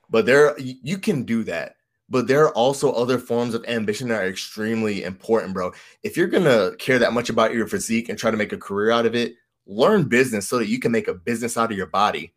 but 0.09 0.25
there 0.25 0.57
you 0.59 0.97
can 0.97 1.23
do 1.23 1.43
that. 1.45 1.75
But 2.07 2.27
there 2.27 2.43
are 2.43 2.53
also 2.53 2.91
other 2.91 3.17
forms 3.17 3.55
of 3.55 3.65
ambition 3.67 4.09
that 4.09 4.21
are 4.21 4.27
extremely 4.27 5.03
important, 5.03 5.53
bro. 5.53 5.71
If 6.03 6.17
you're 6.17 6.27
gonna 6.27 6.75
care 6.77 6.99
that 6.99 7.13
much 7.13 7.29
about 7.29 7.53
your 7.53 7.67
physique 7.67 8.09
and 8.09 8.19
try 8.19 8.31
to 8.31 8.37
make 8.37 8.53
a 8.53 8.57
career 8.57 8.91
out 8.91 9.05
of 9.05 9.15
it, 9.15 9.35
learn 9.65 10.07
business 10.07 10.47
so 10.47 10.59
that 10.59 10.67
you 10.67 10.79
can 10.79 10.91
make 10.91 11.07
a 11.07 11.13
business 11.13 11.57
out 11.57 11.71
of 11.71 11.77
your 11.77 11.87
body. 11.87 12.33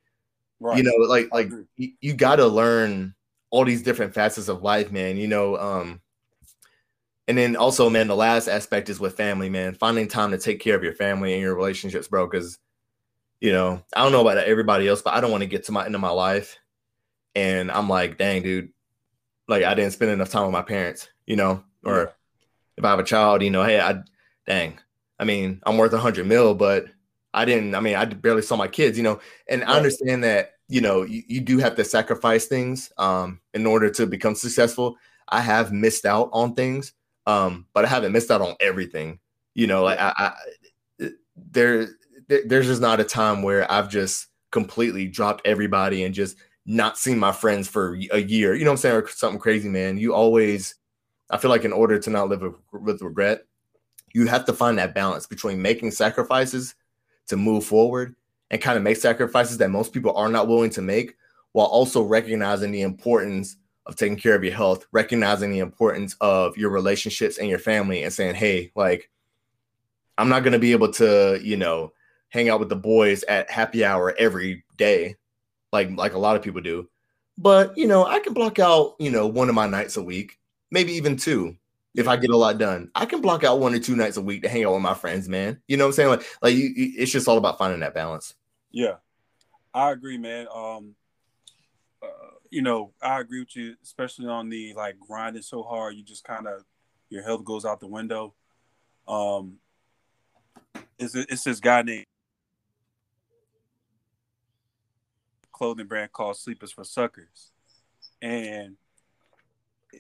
Right. 0.61 0.79
You 0.79 0.85
know, 0.85 1.07
like 1.09 1.29
like 1.33 1.51
you, 1.77 1.93
you 2.01 2.15
got 2.15 2.37
to 2.37 2.47
learn 2.47 3.15
all 3.51 3.65
these 3.65 3.83
different 3.83 4.15
facets 4.15 4.49
of 4.49 4.63
life, 4.63 4.91
man. 4.91 5.17
You 5.17 5.29
know, 5.29 5.57
um, 5.57 6.01
and 7.29 7.37
then 7.37 7.57
also, 7.57 7.91
man, 7.91 8.09
the 8.09 8.17
last 8.17 8.49
aspect 8.49 8.89
is 8.89 8.99
with 8.99 9.17
family, 9.17 9.51
man. 9.51 9.75
Finding 9.75 10.09
time 10.09 10.31
to 10.31 10.39
take 10.39 10.61
care 10.61 10.75
of 10.75 10.83
your 10.83 10.95
family 10.95 11.35
and 11.35 11.43
your 11.43 11.55
relationships, 11.55 12.09
bro. 12.09 12.27
Because, 12.27 12.59
you 13.41 13.53
know, 13.53 13.83
I 13.95 14.03
don't 14.03 14.13
know 14.13 14.21
about 14.21 14.39
everybody 14.39 14.89
else, 14.89 15.03
but 15.03 15.15
I 15.15 15.21
don't 15.21 15.31
want 15.31 15.43
to 15.43 15.49
get 15.49 15.65
to 15.65 15.73
my 15.73 15.85
end 15.85 15.95
of 15.95 16.01
my 16.01 16.11
life, 16.11 16.59
and 17.35 17.71
I'm 17.71 17.89
like, 17.89 18.19
dang, 18.19 18.43
dude, 18.43 18.71
like 19.47 19.65
I 19.65 19.75
didn't 19.75 19.93
spend 19.93 20.11
enough 20.11 20.31
time 20.31 20.45
with 20.45 20.53
my 20.53 20.63
parents, 20.63 21.09
you 21.27 21.37
know, 21.37 21.63
or 21.85 21.99
yeah. 21.99 22.11
if 22.77 22.85
I 22.85 22.91
have 22.91 22.99
a 22.99 23.05
child, 23.05 23.43
you 23.43 23.51
know, 23.51 23.65
hey, 23.65 23.81
I, 23.81 24.03
dang, 24.47 24.79
I 25.19 25.25
mean, 25.25 25.61
I'm 25.65 25.79
worth 25.79 25.93
a 25.93 25.99
hundred 25.99 26.27
mil, 26.27 26.55
but 26.55 26.87
I 27.35 27.45
didn't. 27.45 27.75
I 27.75 27.81
mean, 27.81 27.97
I 27.97 28.05
barely 28.07 28.43
saw 28.43 28.57
my 28.57 28.69
kids, 28.69 28.97
you 28.97 29.05
know, 29.05 29.21
and 29.49 29.63
I 29.65 29.77
understand 29.77 30.25
that, 30.25 30.53
you 30.69 30.81
know, 30.81 31.03
you, 31.03 31.23
you 31.29 31.41
do 31.41 31.59
have 31.59 31.77
to 31.77 31.85
sacrifice 31.85 32.47
things 32.47 32.93
um, 32.99 33.41
in 33.55 33.67
order 33.67 33.91
to 33.91 34.07
become 34.07 34.35
successful. 34.35 34.97
I 35.29 35.41
have 35.43 35.73
missed 35.73 36.07
out 36.07 36.31
on 36.33 36.55
things 36.55 36.95
um, 37.29 37.67
but 37.75 37.85
I 37.85 37.89
haven't 37.89 38.13
missed 38.13 38.31
out 38.31 38.41
on 38.41 38.55
everything. 38.59 39.19
You 39.55 39.67
know, 39.67 39.85
like 39.85 39.99
I, 40.01 40.33
I 40.99 41.11
there, 41.37 41.89
there's 42.29 42.67
just 42.67 42.81
not 42.81 43.01
a 43.01 43.05
time 43.05 43.43
where 43.43 43.71
I've 43.71 43.89
just 43.89 44.27
completely 44.51 45.07
dropped 45.07 45.47
everybody 45.47 46.05
and 46.05 46.15
just 46.15 46.37
not 46.67 46.99
seen 46.99 47.19
my 47.19 47.33
friends 47.33 47.67
for 47.67 47.95
a 48.13 48.19
year. 48.19 48.55
You 48.55 48.65
know 48.65 48.71
what 48.71 48.75
I'm 48.75 48.79
saying? 48.79 48.97
Or 48.97 49.09
something 49.09 49.41
crazy, 49.41 49.69
man. 49.69 49.97
You 49.97 50.15
always, 50.15 50.75
I 51.31 51.39
feel 51.39 51.51
like 51.51 51.65
in 51.65 51.73
order 51.73 51.99
to 51.99 52.11
not 52.11 52.29
live 52.29 52.43
with, 52.73 53.03
regret, 53.03 53.45
you 54.13 54.27
have 54.27 54.45
to 54.47 54.53
find 54.53 54.79
that 54.79 54.95
balance 54.95 55.27
between 55.27 55.63
making 55.63 55.91
sacrifices 55.91 56.75
to 57.29 57.37
move 57.37 57.65
forward 57.65 58.15
and 58.51 58.61
kind 58.61 58.77
of 58.77 58.83
make 58.83 58.97
sacrifices 58.97 59.59
that 59.59 59.71
most 59.71 59.93
people 59.93 60.15
are 60.17 60.29
not 60.29 60.49
willing 60.49 60.71
to 60.71 60.83
make 60.83 61.17
while 61.53 61.67
also 61.67 62.03
recognizing 62.03 62.71
the 62.71 62.83
importance 62.83 63.57
of 63.87 63.97
taking 63.97 64.17
care 64.17 64.35
of 64.35 64.45
your 64.45 64.55
health, 64.55 64.87
recognizing 64.93 65.51
the 65.51 65.59
importance 65.61 66.15
of 66.21 66.57
your 66.57 66.71
relationships 66.71 67.39
and 67.39 67.49
your 67.49 67.59
family, 67.59 68.03
and 68.03 68.13
saying, 68.13 68.35
hey, 68.35 68.71
like, 68.75 69.11
I'm 70.19 70.29
not 70.29 70.43
going 70.43 70.53
to 70.53 70.59
be 70.59 70.73
able 70.73 70.93
to, 70.93 71.41
you 71.43 71.57
know, 71.57 71.93
hang 72.29 72.49
out 72.49 72.61
with 72.61 72.69
the 72.69 72.77
boys 72.77 73.23
at 73.25 73.51
happy 73.51 73.85
hour 73.85 74.15
every 74.19 74.65
day, 74.77 75.17
like 75.73 75.91
like 75.91 76.15
a 76.15 76.19
lot 76.19 76.37
of 76.37 76.43
people 76.43 76.61
do. 76.61 76.89
But 77.37 77.77
you 77.77 77.87
know, 77.87 78.05
I 78.05 78.21
can 78.21 78.35
block 78.35 78.59
out, 78.59 78.97
you 78.99 79.11
know, 79.11 79.27
one 79.27 79.49
of 79.49 79.55
my 79.55 79.67
nights 79.67 79.97
a 79.97 80.03
week, 80.03 80.39
maybe 80.71 80.93
even 80.95 81.17
two, 81.17 81.57
if 81.95 82.09
I 82.09 82.17
get 82.17 82.31
a 82.31 82.37
lot 82.37 82.59
done. 82.59 82.91
I 82.95 83.07
can 83.07 83.21
block 83.21 83.45
out 83.45 83.61
one 83.61 83.75
or 83.75 83.79
two 83.79 83.97
nights 83.97 84.17
a 84.17 84.23
week 84.23 84.43
to 84.43 84.49
hang 84.49 84.65
out 84.65 84.73
with 84.73 84.83
my 84.83 84.95
friends, 84.95 85.29
man. 85.29 85.61
You 85.69 85.77
know 85.77 85.85
what 85.85 85.91
I'm 85.91 85.95
saying? 85.95 86.09
Like, 86.09 86.27
like 86.43 86.55
you, 86.55 86.73
it's 86.75 87.13
just 87.13 87.29
all 87.29 87.39
about 87.39 87.59
finding 87.59 87.81
that 87.81 87.95
balance. 87.95 88.35
Yeah, 88.71 88.97
I 89.73 89.93
agree, 89.93 90.19
man. 90.19 90.47
Um, 90.55 90.95
uh, 92.03 92.07
you 92.51 92.63
know, 92.63 92.93
I 93.01 93.21
agree 93.21 93.41
with 93.41 93.55
you, 93.57 93.77
especially 93.83 94.27
on 94.27 94.49
the 94.49 94.75
like 94.75 94.99
grinding 94.99 95.43
so 95.43 95.63
hard, 95.63 95.95
you 95.95 96.03
just 96.03 96.25
kind 96.25 96.47
of 96.47 96.65
your 97.09 97.23
health 97.23 97.45
goes 97.45 97.65
out 97.65 97.81
the 97.81 97.87
window. 97.87 98.35
Um, 99.07 99.59
it's 100.99 101.15
it's 101.15 101.45
this 101.45 101.61
guy 101.61 101.83
named 101.83 102.07
clothing 105.59 105.87
brand 105.87 106.13
called 106.13 106.37
Sleepers 106.37 106.73
for 106.73 106.85
Suckers, 106.85 107.51
and 108.23 108.77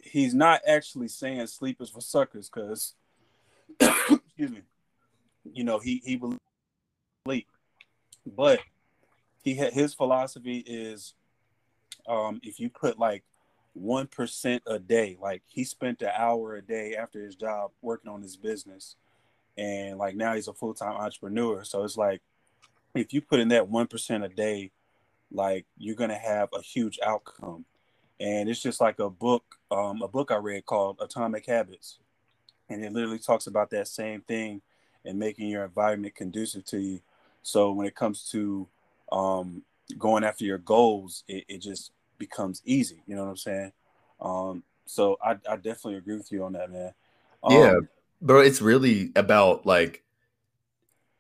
he's 0.04 0.34
not 0.34 0.60
actually 0.66 1.08
saying 1.08 1.46
sleepers 1.46 1.90
for 1.90 2.00
suckers 2.00 2.48
because, 2.48 2.94
excuse 3.80 4.50
me, 4.50 4.62
you 5.52 5.64
know 5.64 5.78
he 5.78 6.00
he 6.04 6.16
believes 6.16 6.40
sleep, 7.26 7.48
but 8.26 8.60
he 9.42 9.54
had 9.54 9.72
his 9.72 9.94
philosophy 9.94 10.58
is 10.66 11.14
um, 12.06 12.40
if 12.42 12.60
you 12.60 12.70
put 12.70 12.98
like 12.98 13.24
one 13.74 14.06
percent 14.06 14.62
a 14.66 14.78
day, 14.78 15.16
like 15.20 15.42
he 15.46 15.64
spent 15.64 16.02
an 16.02 16.10
hour 16.16 16.54
a 16.54 16.62
day 16.62 16.94
after 16.96 17.22
his 17.22 17.34
job 17.34 17.70
working 17.82 18.10
on 18.10 18.22
his 18.22 18.36
business, 18.36 18.96
and 19.56 19.98
like 19.98 20.16
now 20.16 20.34
he's 20.34 20.48
a 20.48 20.54
full 20.54 20.74
time 20.74 20.96
entrepreneur. 20.96 21.64
So 21.64 21.84
it's 21.84 21.96
like 21.96 22.22
if 22.94 23.12
you 23.12 23.20
put 23.20 23.40
in 23.40 23.48
that 23.48 23.68
one 23.68 23.86
percent 23.86 24.24
a 24.24 24.28
day, 24.28 24.70
like 25.32 25.66
you're 25.76 25.96
gonna 25.96 26.18
have 26.18 26.48
a 26.52 26.62
huge 26.62 26.98
outcome. 27.04 27.64
And 28.20 28.48
it's 28.48 28.60
just 28.60 28.80
like 28.80 28.98
a 28.98 29.08
book, 29.08 29.44
um, 29.70 30.02
a 30.02 30.08
book 30.08 30.32
I 30.32 30.36
read 30.36 30.66
called 30.66 30.98
Atomic 31.00 31.46
Habits, 31.46 31.98
and 32.68 32.84
it 32.84 32.92
literally 32.92 33.20
talks 33.20 33.46
about 33.46 33.70
that 33.70 33.86
same 33.88 34.22
thing 34.22 34.60
and 35.04 35.18
making 35.18 35.48
your 35.48 35.64
environment 35.64 36.14
conducive 36.14 36.64
to 36.66 36.78
you. 36.78 37.00
So 37.42 37.72
when 37.72 37.86
it 37.86 37.94
comes 37.94 38.28
to 38.30 38.66
um, 39.12 39.62
going 39.96 40.24
after 40.24 40.44
your 40.44 40.58
goals, 40.58 41.24
it, 41.28 41.44
it 41.48 41.58
just 41.58 41.92
becomes 42.18 42.60
easy. 42.64 43.02
You 43.06 43.16
know 43.16 43.24
what 43.24 43.30
I'm 43.30 43.36
saying? 43.36 43.72
Um, 44.20 44.62
so 44.86 45.16
I, 45.22 45.36
I 45.48 45.56
definitely 45.56 45.96
agree 45.96 46.16
with 46.16 46.32
you 46.32 46.44
on 46.44 46.52
that, 46.54 46.70
man. 46.70 46.92
Um, 47.42 47.52
yeah, 47.52 47.74
bro. 48.20 48.40
It's 48.40 48.60
really 48.60 49.12
about 49.14 49.64
like 49.64 50.02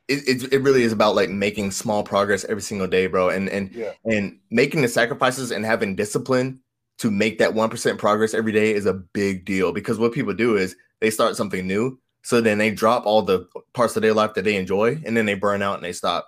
it, 0.08 0.42
it, 0.42 0.52
it 0.52 0.62
really 0.62 0.82
is 0.82 0.92
about 0.92 1.14
like 1.14 1.30
making 1.30 1.70
small 1.70 2.02
progress 2.02 2.44
every 2.44 2.62
single 2.62 2.86
day, 2.86 3.06
bro, 3.06 3.28
and 3.28 3.48
and 3.48 3.72
yeah. 3.72 3.92
and 4.04 4.38
making 4.50 4.82
the 4.82 4.88
sacrifices 4.88 5.50
and 5.50 5.64
having 5.64 5.94
discipline 5.94 6.60
to 6.98 7.10
make 7.10 7.38
that 7.38 7.54
one 7.54 7.70
percent 7.70 7.98
progress 7.98 8.34
every 8.34 8.52
day 8.52 8.72
is 8.72 8.86
a 8.86 8.94
big 8.94 9.44
deal 9.44 9.72
because 9.72 9.98
what 9.98 10.12
people 10.12 10.34
do 10.34 10.56
is 10.56 10.74
they 11.00 11.10
start 11.10 11.36
something 11.36 11.66
new, 11.66 11.98
so 12.22 12.40
then 12.40 12.58
they 12.58 12.70
drop 12.70 13.06
all 13.06 13.22
the 13.22 13.46
parts 13.74 13.96
of 13.96 14.02
their 14.02 14.14
life 14.14 14.34
that 14.34 14.44
they 14.44 14.56
enjoy, 14.56 15.00
and 15.04 15.16
then 15.16 15.26
they 15.26 15.34
burn 15.34 15.62
out 15.62 15.76
and 15.76 15.84
they 15.84 15.92
stop. 15.92 16.26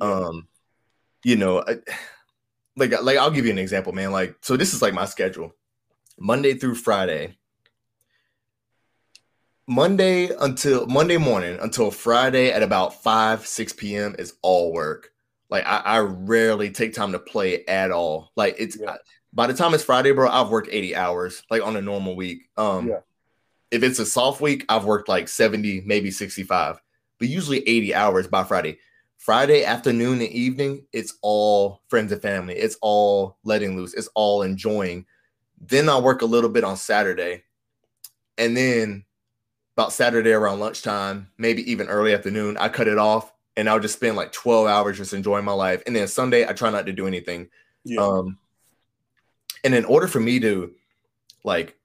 Yeah. 0.00 0.12
Um, 0.12 0.48
you 1.24 1.36
know. 1.36 1.64
I, 1.66 1.78
like 2.76 3.02
like 3.02 3.18
I'll 3.18 3.30
give 3.30 3.44
you 3.44 3.52
an 3.52 3.58
example, 3.58 3.92
man. 3.92 4.12
Like 4.12 4.36
so 4.40 4.56
this 4.56 4.74
is 4.74 4.82
like 4.82 4.94
my 4.94 5.04
schedule. 5.04 5.54
Monday 6.18 6.54
through 6.54 6.76
Friday. 6.76 7.36
Monday 9.66 10.30
until 10.40 10.86
Monday 10.86 11.16
morning 11.16 11.58
until 11.60 11.90
Friday 11.90 12.50
at 12.50 12.62
about 12.62 13.02
5, 13.02 13.46
6 13.46 13.72
p.m. 13.74 14.16
is 14.18 14.34
all 14.42 14.72
work. 14.72 15.10
Like 15.50 15.64
I, 15.66 15.78
I 15.78 15.98
rarely 16.00 16.70
take 16.70 16.94
time 16.94 17.12
to 17.12 17.18
play 17.18 17.64
at 17.66 17.90
all. 17.90 18.32
Like 18.36 18.56
it's 18.58 18.76
yeah. 18.78 18.96
by 19.32 19.46
the 19.46 19.54
time 19.54 19.74
it's 19.74 19.84
Friday, 19.84 20.12
bro, 20.12 20.28
I've 20.28 20.48
worked 20.48 20.68
80 20.70 20.96
hours, 20.96 21.42
like 21.50 21.62
on 21.62 21.76
a 21.76 21.82
normal 21.82 22.16
week. 22.16 22.48
Um 22.56 22.88
yeah. 22.88 23.00
if 23.70 23.82
it's 23.82 23.98
a 23.98 24.06
soft 24.06 24.40
week, 24.40 24.64
I've 24.68 24.84
worked 24.84 25.08
like 25.08 25.28
70, 25.28 25.82
maybe 25.86 26.10
65, 26.10 26.80
but 27.18 27.28
usually 27.28 27.66
80 27.68 27.94
hours 27.94 28.26
by 28.26 28.44
Friday. 28.44 28.78
Friday 29.18 29.64
afternoon 29.64 30.20
and 30.20 30.30
evening, 30.30 30.84
it's 30.92 31.16
all 31.22 31.82
friends 31.86 32.10
and 32.10 32.20
family. 32.20 32.54
It's 32.54 32.76
all 32.82 33.38
letting 33.44 33.76
loose. 33.76 33.94
It's 33.94 34.08
all 34.16 34.42
enjoying. 34.42 35.06
Then 35.60 35.88
I'll 35.88 36.02
work 36.02 36.22
a 36.22 36.26
little 36.26 36.50
bit 36.50 36.64
on 36.64 36.76
Saturday. 36.76 37.44
And 38.36 38.56
then 38.56 39.04
about 39.76 39.92
Saturday 39.92 40.32
around 40.32 40.60
lunchtime, 40.60 41.30
maybe 41.38 41.70
even 41.70 41.88
early 41.88 42.14
afternoon, 42.14 42.56
I 42.58 42.68
cut 42.68 42.88
it 42.88 42.98
off 42.98 43.32
and 43.56 43.68
I'll 43.68 43.80
just 43.80 43.94
spend 43.94 44.16
like 44.16 44.32
12 44.32 44.66
hours 44.66 44.98
just 44.98 45.14
enjoying 45.14 45.44
my 45.44 45.52
life. 45.52 45.82
And 45.86 45.96
then 45.96 46.08
Sunday, 46.08 46.46
I 46.46 46.52
try 46.52 46.70
not 46.70 46.86
to 46.86 46.92
do 46.92 47.06
anything. 47.06 47.48
Yeah. 47.84 48.00
Um, 48.00 48.38
and 49.64 49.74
in 49.74 49.84
order 49.84 50.06
for 50.06 50.20
me 50.20 50.40
to 50.40 50.72
like 51.44 51.76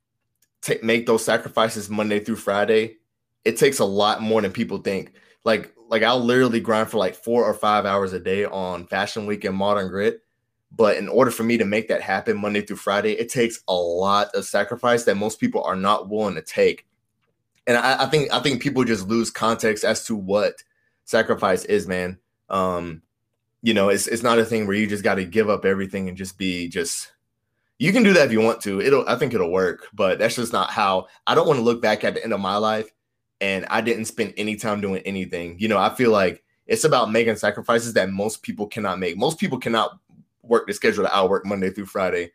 t- 0.62 0.80
make 0.84 1.06
those 1.06 1.24
sacrifices 1.24 1.90
Monday 1.90 2.20
through 2.20 2.38
Friday, 2.38 2.98
it 3.46 3.58
takes 3.58 3.80
a 3.80 3.86
lot 3.86 4.22
more 4.22 4.42
than 4.42 4.52
people 4.52 4.80
think. 4.80 5.14
Like 5.44 5.74
like 5.90 6.04
I'll 6.04 6.24
literally 6.24 6.60
grind 6.60 6.90
for 6.90 6.98
like 6.98 7.16
four 7.16 7.46
or 7.46 7.54
five 7.54 7.86
hours 7.86 8.14
a 8.14 8.20
day 8.20 8.46
on 8.46 8.88
Fashion 8.88 9.26
Week 9.26 9.46
and 9.46 9.56
Modern 9.56 9.88
Grit. 9.88 10.22
But 10.70 10.98
in 10.98 11.08
order 11.08 11.32
for 11.32 11.44
me 11.44 11.58
to 11.58 11.66
make 11.66 11.88
that 11.88 12.02
happen 12.02 12.42
Monday 12.42 12.62
through 12.62 12.76
Friday, 12.78 13.14
it 13.14 13.30
takes 13.30 13.64
a 13.70 13.74
lot 13.74 14.36
of 14.36 14.46
sacrifice 14.46 15.06
that 15.06 15.16
most 15.16 15.40
people 15.40 15.64
are 15.64 15.78
not 15.78 16.10
willing 16.10 16.36
to 16.36 16.42
take. 16.42 16.86
And 17.68 17.78
I, 17.78 18.04
I 18.04 18.06
think 18.08 18.34
I 18.34 18.40
think 18.40 18.62
people 18.62 18.84
just 18.84 19.08
lose 19.08 19.30
context 19.30 19.84
as 19.84 20.06
to 20.06 20.16
what 20.16 20.64
sacrifice 21.06 21.66
is, 21.66 21.88
man. 21.88 22.18
Um, 22.50 23.02
you 23.62 23.74
know, 23.74 23.90
it's 23.90 24.08
it's 24.08 24.24
not 24.24 24.40
a 24.40 24.46
thing 24.46 24.66
where 24.66 24.76
you 24.76 24.88
just 24.88 25.04
got 25.04 25.16
to 25.16 25.26
give 25.26 25.50
up 25.50 25.66
everything 25.66 26.08
and 26.08 26.18
just 26.18 26.38
be 26.38 26.68
just. 26.70 27.12
You 27.80 27.94
can 27.94 28.02
do 28.02 28.14
that 28.14 28.26
if 28.26 28.32
you 28.32 28.42
want 28.42 28.62
to. 28.62 28.82
It'll, 28.82 29.08
I 29.08 29.18
think 29.18 29.36
it'll 29.36 29.52
work, 29.52 29.86
but 29.94 30.18
that's 30.18 30.36
just 30.36 30.52
not 30.52 30.72
how. 30.72 31.08
I 31.28 31.36
don't 31.36 31.46
want 31.46 31.60
to 31.60 31.64
look 31.64 31.80
back 31.80 32.04
at 32.04 32.16
the 32.16 32.24
end 32.24 32.34
of 32.34 32.40
my 32.40 32.58
life 32.58 32.92
and 33.42 33.66
I 33.70 33.82
didn't 33.82 34.06
spend 34.06 34.34
any 34.38 34.56
time 34.56 34.82
doing 34.82 35.02
anything. 35.06 35.58
You 35.60 35.68
know, 35.68 35.78
I 35.78 35.94
feel 35.94 36.12
like 36.12 36.44
it's 36.66 36.84
about 36.84 37.12
making 37.12 37.36
sacrifices 37.36 37.94
that 37.94 38.10
most 38.10 38.42
people 38.42 38.68
cannot 38.68 39.00
make. 39.00 39.18
Most 39.18 39.40
people 39.40 39.60
cannot 39.60 40.00
work 40.44 40.68
the 40.68 40.74
schedule 40.74 41.04
that 41.04 41.14
I 41.14 41.24
work 41.26 41.46
Monday 41.46 41.70
through 41.70 41.86
Friday, 41.86 42.32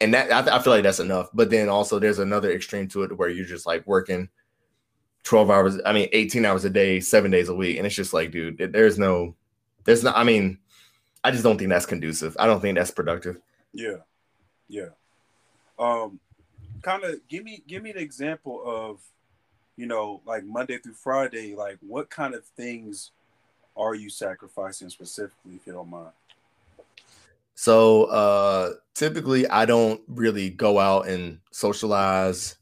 and 0.00 0.14
that 0.14 0.32
I, 0.32 0.56
I 0.56 0.62
feel 0.62 0.72
like 0.72 0.82
that's 0.82 1.00
enough. 1.00 1.28
But 1.32 1.50
then 1.50 1.68
also 1.68 1.98
there's 1.98 2.18
another 2.18 2.50
extreme 2.52 2.88
to 2.88 3.02
it 3.02 3.16
where 3.16 3.28
you're 3.28 3.44
just 3.44 3.66
like 3.66 3.86
working 3.86 4.28
12 5.26 5.50
hours, 5.50 5.80
I 5.84 5.92
mean 5.92 6.08
18 6.12 6.44
hours 6.44 6.64
a 6.64 6.70
day, 6.70 7.00
seven 7.00 7.32
days 7.32 7.48
a 7.48 7.54
week, 7.54 7.78
and 7.78 7.86
it's 7.86 7.96
just 7.96 8.14
like, 8.14 8.30
dude, 8.30 8.58
there's 8.72 8.96
no, 8.96 9.34
there's 9.84 10.04
not. 10.04 10.16
I 10.16 10.22
mean, 10.22 10.58
I 11.24 11.32
just 11.32 11.42
don't 11.42 11.58
think 11.58 11.68
that's 11.68 11.84
conducive. 11.84 12.36
I 12.38 12.46
don't 12.46 12.60
think 12.60 12.78
that's 12.78 12.92
productive. 12.92 13.40
Yeah, 13.72 13.96
yeah. 14.68 14.90
Um, 15.80 16.20
kind 16.80 17.02
of 17.02 17.26
give 17.28 17.42
me 17.42 17.64
give 17.66 17.82
me 17.82 17.90
an 17.90 17.98
example 17.98 18.62
of, 18.64 19.00
you 19.76 19.86
know, 19.86 20.22
like 20.24 20.44
Monday 20.44 20.78
through 20.78 20.94
Friday, 20.94 21.56
like 21.56 21.78
what 21.80 22.08
kind 22.08 22.32
of 22.32 22.44
things 22.44 23.10
are 23.76 23.96
you 23.96 24.08
sacrificing 24.08 24.88
specifically, 24.90 25.56
if 25.56 25.66
you 25.66 25.72
don't 25.72 25.90
mind? 25.90 26.12
So 27.56 28.04
uh 28.04 28.74
typically 28.94 29.48
I 29.48 29.66
don't 29.66 30.00
really 30.06 30.50
go 30.50 30.78
out 30.78 31.08
and 31.08 31.40
socialize 31.50 32.58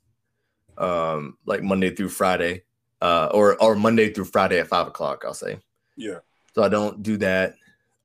um 0.78 1.38
like 1.46 1.62
Monday 1.62 1.94
through 1.94 2.10
Friday. 2.10 2.62
Uh 3.00 3.28
or 3.32 3.60
or 3.62 3.74
Monday 3.74 4.12
through 4.12 4.24
Friday 4.26 4.58
at 4.60 4.68
five 4.68 4.86
o'clock, 4.86 5.24
I'll 5.26 5.34
say. 5.34 5.58
Yeah. 5.96 6.18
So 6.54 6.62
I 6.62 6.68
don't 6.68 7.02
do 7.02 7.16
that. 7.18 7.56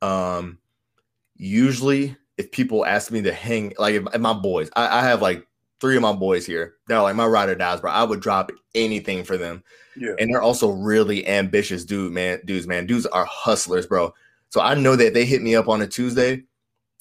Um, 0.01 0.59
usually, 1.35 2.15
if 2.37 2.51
people 2.51 2.85
ask 2.85 3.11
me 3.11 3.21
to 3.23 3.33
hang, 3.33 3.73
like 3.77 3.95
if, 3.95 4.03
if 4.13 4.21
my 4.21 4.33
boys, 4.33 4.69
I, 4.75 4.99
I, 4.99 5.01
have 5.03 5.21
like 5.21 5.45
three 5.79 5.95
of 5.95 6.01
my 6.01 6.13
boys 6.13 6.45
here. 6.45 6.75
They're 6.87 7.01
like 7.01 7.15
my 7.15 7.25
rider 7.25 7.55
dies, 7.55 7.81
bro. 7.81 7.91
I 7.91 8.03
would 8.03 8.21
drop 8.21 8.51
anything 8.73 9.23
for 9.23 9.37
them. 9.37 9.63
Yeah. 9.95 10.13
And 10.19 10.29
they're 10.29 10.41
also 10.41 10.69
really 10.69 11.27
ambitious 11.27 11.83
dude, 11.85 12.13
man. 12.13 12.39
Dudes, 12.45 12.67
man. 12.67 12.85
Dudes 12.85 13.05
are 13.07 13.25
hustlers, 13.25 13.85
bro. 13.85 14.13
So 14.49 14.61
I 14.61 14.73
know 14.73 14.95
that 14.95 15.13
they 15.13 15.25
hit 15.25 15.41
me 15.41 15.55
up 15.55 15.67
on 15.67 15.81
a 15.81 15.87
Tuesday 15.87 16.43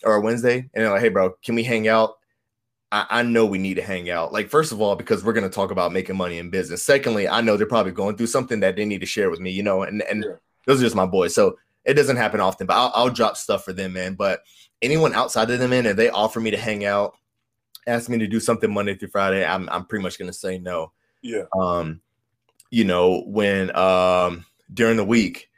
or 0.04 0.16
a 0.16 0.20
Wednesday 0.20 0.58
and 0.58 0.70
they're 0.84 0.90
like, 0.90 1.00
hey, 1.00 1.08
bro, 1.08 1.34
can 1.42 1.54
we 1.54 1.62
hang 1.62 1.88
out? 1.88 2.17
I, 2.90 3.06
I 3.10 3.22
know 3.22 3.44
we 3.44 3.58
need 3.58 3.74
to 3.74 3.82
hang 3.82 4.10
out. 4.10 4.32
Like, 4.32 4.48
first 4.48 4.72
of 4.72 4.80
all, 4.80 4.96
because 4.96 5.22
we're 5.22 5.32
gonna 5.32 5.50
talk 5.50 5.70
about 5.70 5.92
making 5.92 6.16
money 6.16 6.38
in 6.38 6.50
business. 6.50 6.82
Secondly, 6.82 7.28
I 7.28 7.40
know 7.40 7.56
they're 7.56 7.66
probably 7.66 7.92
going 7.92 8.16
through 8.16 8.28
something 8.28 8.60
that 8.60 8.76
they 8.76 8.84
need 8.84 9.00
to 9.00 9.06
share 9.06 9.30
with 9.30 9.40
me, 9.40 9.50
you 9.50 9.62
know, 9.62 9.82
and 9.82 10.02
and 10.02 10.24
yeah. 10.24 10.36
those 10.66 10.80
are 10.80 10.84
just 10.84 10.96
my 10.96 11.06
boys. 11.06 11.34
So 11.34 11.58
it 11.84 11.94
doesn't 11.94 12.16
happen 12.16 12.40
often, 12.40 12.66
but 12.66 12.74
I'll, 12.74 12.92
I'll 12.94 13.10
drop 13.10 13.36
stuff 13.36 13.64
for 13.64 13.72
them, 13.72 13.94
man. 13.94 14.14
But 14.14 14.42
anyone 14.82 15.14
outside 15.14 15.50
of 15.50 15.58
them, 15.58 15.70
man, 15.70 15.86
if 15.86 15.96
they 15.96 16.10
offer 16.10 16.40
me 16.40 16.50
to 16.50 16.56
hang 16.56 16.84
out, 16.84 17.14
ask 17.86 18.08
me 18.08 18.18
to 18.18 18.26
do 18.26 18.40
something 18.40 18.72
Monday 18.72 18.94
through 18.94 19.08
Friday, 19.08 19.44
I'm 19.44 19.68
I'm 19.68 19.84
pretty 19.84 20.02
much 20.02 20.18
gonna 20.18 20.32
say 20.32 20.58
no. 20.58 20.92
Yeah. 21.22 21.44
Um, 21.58 22.00
you 22.70 22.84
know, 22.84 23.22
when 23.26 23.74
um 23.76 24.44
during 24.72 24.96
the 24.96 25.04
week, 25.04 25.50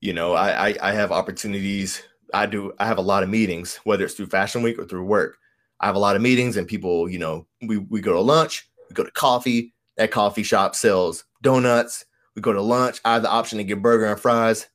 you 0.00 0.12
know, 0.12 0.34
I, 0.34 0.68
I 0.68 0.76
I 0.82 0.92
have 0.92 1.12
opportunities. 1.12 2.02
I 2.32 2.46
do 2.46 2.72
I 2.78 2.86
have 2.86 2.98
a 2.98 3.02
lot 3.02 3.22
of 3.22 3.28
meetings, 3.28 3.76
whether 3.84 4.04
it's 4.04 4.14
through 4.14 4.26
Fashion 4.26 4.62
Week 4.62 4.78
or 4.78 4.84
through 4.84 5.04
work. 5.04 5.38
I 5.80 5.86
have 5.86 5.96
a 5.96 6.00
lot 6.00 6.16
of 6.16 6.22
meetings 6.22 6.56
and 6.56 6.66
people, 6.66 7.08
you 7.08 7.18
know, 7.18 7.46
we, 7.62 7.78
we 7.78 8.00
go 8.00 8.12
to 8.12 8.20
lunch, 8.20 8.68
we 8.88 8.94
go 8.94 9.04
to 9.04 9.10
coffee. 9.10 9.72
That 9.96 10.10
coffee 10.10 10.42
shop 10.42 10.74
sells 10.74 11.24
donuts. 11.40 12.04
We 12.34 12.42
go 12.42 12.52
to 12.52 12.60
lunch. 12.60 13.00
I 13.04 13.12
have 13.12 13.22
the 13.22 13.30
option 13.30 13.58
to 13.58 13.64
get 13.64 13.80
burger 13.80 14.06
and 14.06 14.18
fries 14.18 14.66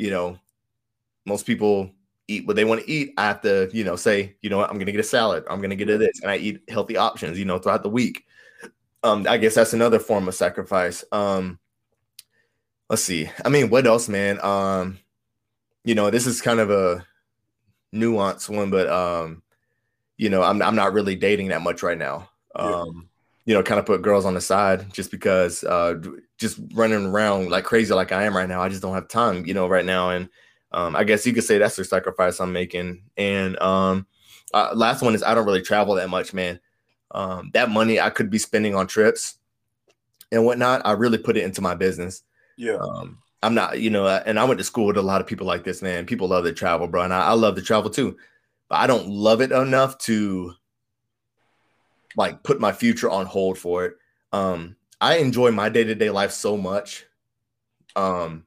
you 0.00 0.10
know, 0.10 0.38
most 1.26 1.44
people 1.44 1.90
eat 2.26 2.46
what 2.46 2.56
they 2.56 2.64
want 2.64 2.80
to 2.80 2.90
eat. 2.90 3.12
I 3.18 3.26
have 3.26 3.42
to, 3.42 3.68
you 3.70 3.84
know, 3.84 3.96
say, 3.96 4.34
you 4.40 4.48
know 4.48 4.56
what, 4.56 4.70
I'm 4.70 4.78
gonna 4.78 4.92
get 4.92 5.00
a 5.00 5.04
salad, 5.04 5.44
I'm 5.48 5.60
gonna 5.60 5.76
get 5.76 5.90
a 5.90 5.98
this, 5.98 6.20
and 6.22 6.30
I 6.30 6.38
eat 6.38 6.62
healthy 6.68 6.96
options, 6.96 7.38
you 7.38 7.44
know, 7.44 7.58
throughout 7.58 7.82
the 7.82 7.90
week. 7.90 8.24
Um, 9.02 9.26
I 9.28 9.36
guess 9.36 9.54
that's 9.54 9.74
another 9.74 9.98
form 9.98 10.26
of 10.26 10.34
sacrifice. 10.34 11.04
Um, 11.12 11.58
let's 12.88 13.02
see. 13.02 13.30
I 13.44 13.50
mean, 13.50 13.68
what 13.68 13.86
else, 13.86 14.08
man? 14.08 14.42
Um, 14.42 14.98
you 15.84 15.94
know, 15.94 16.10
this 16.10 16.26
is 16.26 16.40
kind 16.40 16.60
of 16.60 16.70
a 16.70 17.06
nuanced 17.94 18.48
one, 18.48 18.70
but 18.70 18.88
um, 18.88 19.42
you 20.20 20.28
know, 20.28 20.42
I'm 20.42 20.60
I'm 20.60 20.76
not 20.76 20.92
really 20.92 21.16
dating 21.16 21.48
that 21.48 21.62
much 21.62 21.82
right 21.82 21.96
now. 21.96 22.28
Um, 22.54 22.68
yeah. 22.68 23.02
you 23.46 23.54
know, 23.54 23.62
kind 23.62 23.80
of 23.80 23.86
put 23.86 24.02
girls 24.02 24.26
on 24.26 24.34
the 24.34 24.40
side 24.40 24.92
just 24.92 25.10
because 25.10 25.64
uh 25.64 25.94
just 26.36 26.60
running 26.74 27.06
around 27.06 27.50
like 27.50 27.64
crazy 27.64 27.94
like 27.94 28.12
I 28.12 28.24
am 28.24 28.36
right 28.36 28.48
now. 28.48 28.60
I 28.60 28.68
just 28.68 28.82
don't 28.82 28.94
have 28.94 29.08
time, 29.08 29.46
you 29.46 29.54
know, 29.54 29.66
right 29.66 29.84
now. 29.84 30.10
And 30.10 30.28
um, 30.72 30.94
I 30.94 31.04
guess 31.04 31.26
you 31.26 31.32
could 31.32 31.44
say 31.44 31.56
that's 31.56 31.76
the 31.76 31.84
sacrifice 31.84 32.38
I'm 32.38 32.52
making. 32.52 33.02
And 33.16 33.58
um, 33.62 34.06
uh, 34.52 34.72
last 34.74 35.00
one 35.00 35.14
is 35.14 35.22
I 35.22 35.34
don't 35.34 35.46
really 35.46 35.62
travel 35.62 35.94
that 35.94 36.10
much, 36.10 36.34
man. 36.34 36.60
Um, 37.12 37.50
that 37.54 37.70
money 37.70 37.98
I 37.98 38.10
could 38.10 38.28
be 38.28 38.38
spending 38.38 38.74
on 38.74 38.86
trips 38.86 39.36
and 40.30 40.44
whatnot, 40.44 40.82
I 40.84 40.92
really 40.92 41.18
put 41.18 41.38
it 41.38 41.44
into 41.44 41.62
my 41.62 41.74
business. 41.74 42.22
Yeah. 42.58 42.76
Um, 42.76 43.18
I'm 43.42 43.54
not, 43.54 43.80
you 43.80 43.88
know, 43.88 44.06
and 44.06 44.38
I 44.38 44.44
went 44.44 44.58
to 44.58 44.64
school 44.64 44.86
with 44.86 44.98
a 44.98 45.02
lot 45.02 45.22
of 45.22 45.26
people 45.26 45.46
like 45.46 45.64
this, 45.64 45.80
man. 45.80 46.04
People 46.04 46.28
love 46.28 46.44
to 46.44 46.52
travel, 46.52 46.86
bro, 46.88 47.02
and 47.04 47.12
I, 47.12 47.28
I 47.28 47.32
love 47.32 47.54
to 47.56 47.62
travel 47.62 47.90
too, 47.90 48.16
but 48.70 48.76
I 48.76 48.86
don't 48.86 49.08
love 49.08 49.42
it 49.42 49.52
enough 49.52 49.98
to 49.98 50.54
like 52.16 52.42
put 52.42 52.60
my 52.60 52.72
future 52.72 53.10
on 53.10 53.26
hold 53.26 53.58
for 53.58 53.84
it. 53.84 53.96
Um, 54.32 54.76
I 55.00 55.16
enjoy 55.16 55.50
my 55.50 55.68
day 55.68 55.84
to 55.84 55.94
day 55.94 56.08
life 56.08 56.30
so 56.30 56.56
much 56.56 57.04
um, 57.96 58.46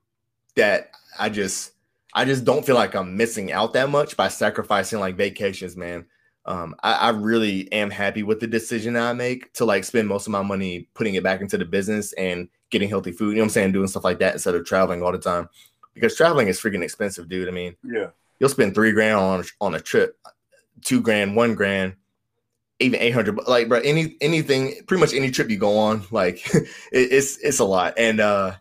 that 0.55 0.91
I 1.19 1.29
just 1.29 1.73
I 2.13 2.25
just 2.25 2.45
don't 2.45 2.65
feel 2.65 2.75
like 2.75 2.95
I'm 2.95 3.17
missing 3.17 3.51
out 3.51 3.73
that 3.73 3.89
much 3.89 4.15
by 4.15 4.29
sacrificing 4.29 4.99
like 4.99 5.15
vacations, 5.15 5.75
man. 5.75 6.05
Um, 6.45 6.75
I, 6.83 6.93
I, 6.93 7.09
really 7.11 7.71
am 7.71 7.89
happy 7.89 8.21
with 8.21 8.41
the 8.41 8.47
decision 8.47 8.97
I 8.97 9.13
make 9.13 9.53
to 9.53 9.63
like 9.63 9.85
spend 9.85 10.09
most 10.09 10.27
of 10.27 10.31
my 10.31 10.41
money 10.41 10.89
putting 10.93 11.15
it 11.15 11.23
back 11.23 11.39
into 11.39 11.57
the 11.57 11.63
business 11.63 12.11
and 12.13 12.49
getting 12.69 12.89
healthy 12.89 13.13
food. 13.13 13.29
You 13.29 13.35
know 13.35 13.41
what 13.43 13.45
I'm 13.45 13.49
saying? 13.51 13.71
Doing 13.71 13.87
stuff 13.87 14.03
like 14.03 14.19
that 14.19 14.33
instead 14.33 14.53
of 14.53 14.65
traveling 14.65 15.01
all 15.01 15.13
the 15.13 15.19
time 15.19 15.47
because 15.93 16.17
traveling 16.17 16.49
is 16.49 16.59
freaking 16.59 16.83
expensive, 16.83 17.29
dude. 17.29 17.47
I 17.47 17.51
mean, 17.51 17.77
yeah, 17.81 18.07
you'll 18.39 18.49
spend 18.49 18.75
three 18.75 18.91
grand 18.91 19.17
on 19.17 19.43
on 19.61 19.75
a 19.75 19.79
trip, 19.79 20.17
two 20.81 21.01
grand, 21.01 21.35
one 21.35 21.55
grand, 21.55 21.95
even 22.79 22.99
800 22.99 23.47
like 23.47 23.69
bro 23.69 23.79
any 23.79 24.17
anything 24.21 24.75
pretty 24.87 24.99
much 24.99 25.13
any 25.13 25.31
trip 25.31 25.49
you 25.49 25.57
go 25.57 25.77
on 25.77 26.03
like 26.11 26.45
it, 26.53 26.67
it's 26.91 27.37
it's 27.37 27.59
a 27.59 27.65
lot. 27.65 27.93
And 27.97 28.19
uh 28.19 28.55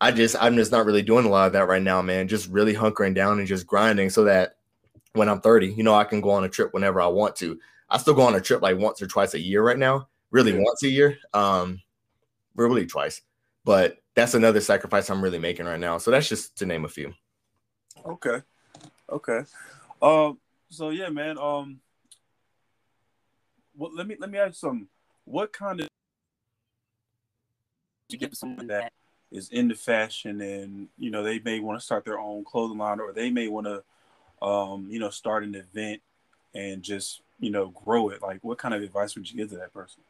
i 0.00 0.10
just 0.12 0.36
i'm 0.40 0.56
just 0.56 0.70
not 0.70 0.84
really 0.84 1.00
doing 1.00 1.24
a 1.24 1.28
lot 1.28 1.46
of 1.46 1.52
that 1.54 1.68
right 1.68 1.82
now 1.82 2.02
man. 2.02 2.28
Just 2.28 2.48
really 2.48 2.74
hunkering 2.74 3.14
down 3.14 3.38
and 3.38 3.48
just 3.48 3.66
grinding 3.66 4.10
so 4.10 4.24
that 4.24 4.56
when 5.14 5.28
i'm 5.28 5.40
30 5.40 5.72
you 5.72 5.82
know 5.82 5.94
i 5.94 6.04
can 6.04 6.20
go 6.20 6.30
on 6.30 6.44
a 6.44 6.48
trip 6.48 6.72
whenever 6.72 7.00
i 7.00 7.06
want 7.06 7.36
to. 7.36 7.58
I 7.88 7.98
still 7.98 8.14
go 8.14 8.22
on 8.22 8.34
a 8.34 8.40
trip 8.40 8.62
like 8.62 8.78
once 8.78 9.00
or 9.00 9.06
twice 9.06 9.34
a 9.34 9.40
year 9.40 9.62
right 9.62 9.78
now 9.78 10.08
really 10.30 10.52
yeah. 10.52 10.62
once 10.62 10.82
a 10.82 10.88
year 10.88 11.18
um 11.34 11.80
really 12.54 12.86
twice. 12.86 13.22
But 13.64 13.98
that's 14.14 14.34
another 14.34 14.60
sacrifice 14.60 15.10
i'm 15.10 15.22
really 15.22 15.38
making 15.38 15.66
right 15.66 15.80
now. 15.80 15.98
So 15.98 16.10
that's 16.10 16.28
just 16.28 16.56
to 16.58 16.66
name 16.66 16.84
a 16.84 16.88
few. 16.88 17.14
Okay 18.04 18.42
okay. 19.10 19.40
Um 20.02 20.38
so 20.68 20.90
yeah 20.90 21.08
man 21.08 21.38
um 21.38 21.80
well, 23.76 23.90
let 23.94 24.06
me 24.06 24.16
let 24.18 24.30
me 24.30 24.38
ask 24.38 24.54
some. 24.54 24.88
What 25.24 25.52
kind 25.52 25.80
of 25.80 25.88
to 28.08 28.16
get 28.16 28.36
someone 28.36 28.68
that 28.68 28.92
is 29.32 29.48
into 29.50 29.74
fashion 29.74 30.40
and 30.40 30.88
you 30.96 31.10
know 31.10 31.22
they 31.22 31.40
may 31.40 31.58
want 31.58 31.78
to 31.78 31.84
start 31.84 32.04
their 32.04 32.18
own 32.18 32.44
clothing 32.44 32.78
line 32.78 33.00
or 33.00 33.12
they 33.12 33.30
may 33.30 33.48
want 33.48 33.66
to 33.66 34.46
um, 34.46 34.86
you 34.88 35.00
know 35.00 35.10
start 35.10 35.42
an 35.42 35.54
event 35.56 36.00
and 36.54 36.82
just 36.82 37.22
you 37.40 37.50
know 37.50 37.68
grow 37.68 38.08
it 38.08 38.22
like 38.22 38.38
what 38.42 38.58
kind 38.58 38.72
of 38.72 38.82
advice 38.82 39.16
would 39.16 39.30
you 39.30 39.36
give 39.36 39.50
to 39.50 39.56
that 39.56 39.72
person? 39.72 40.02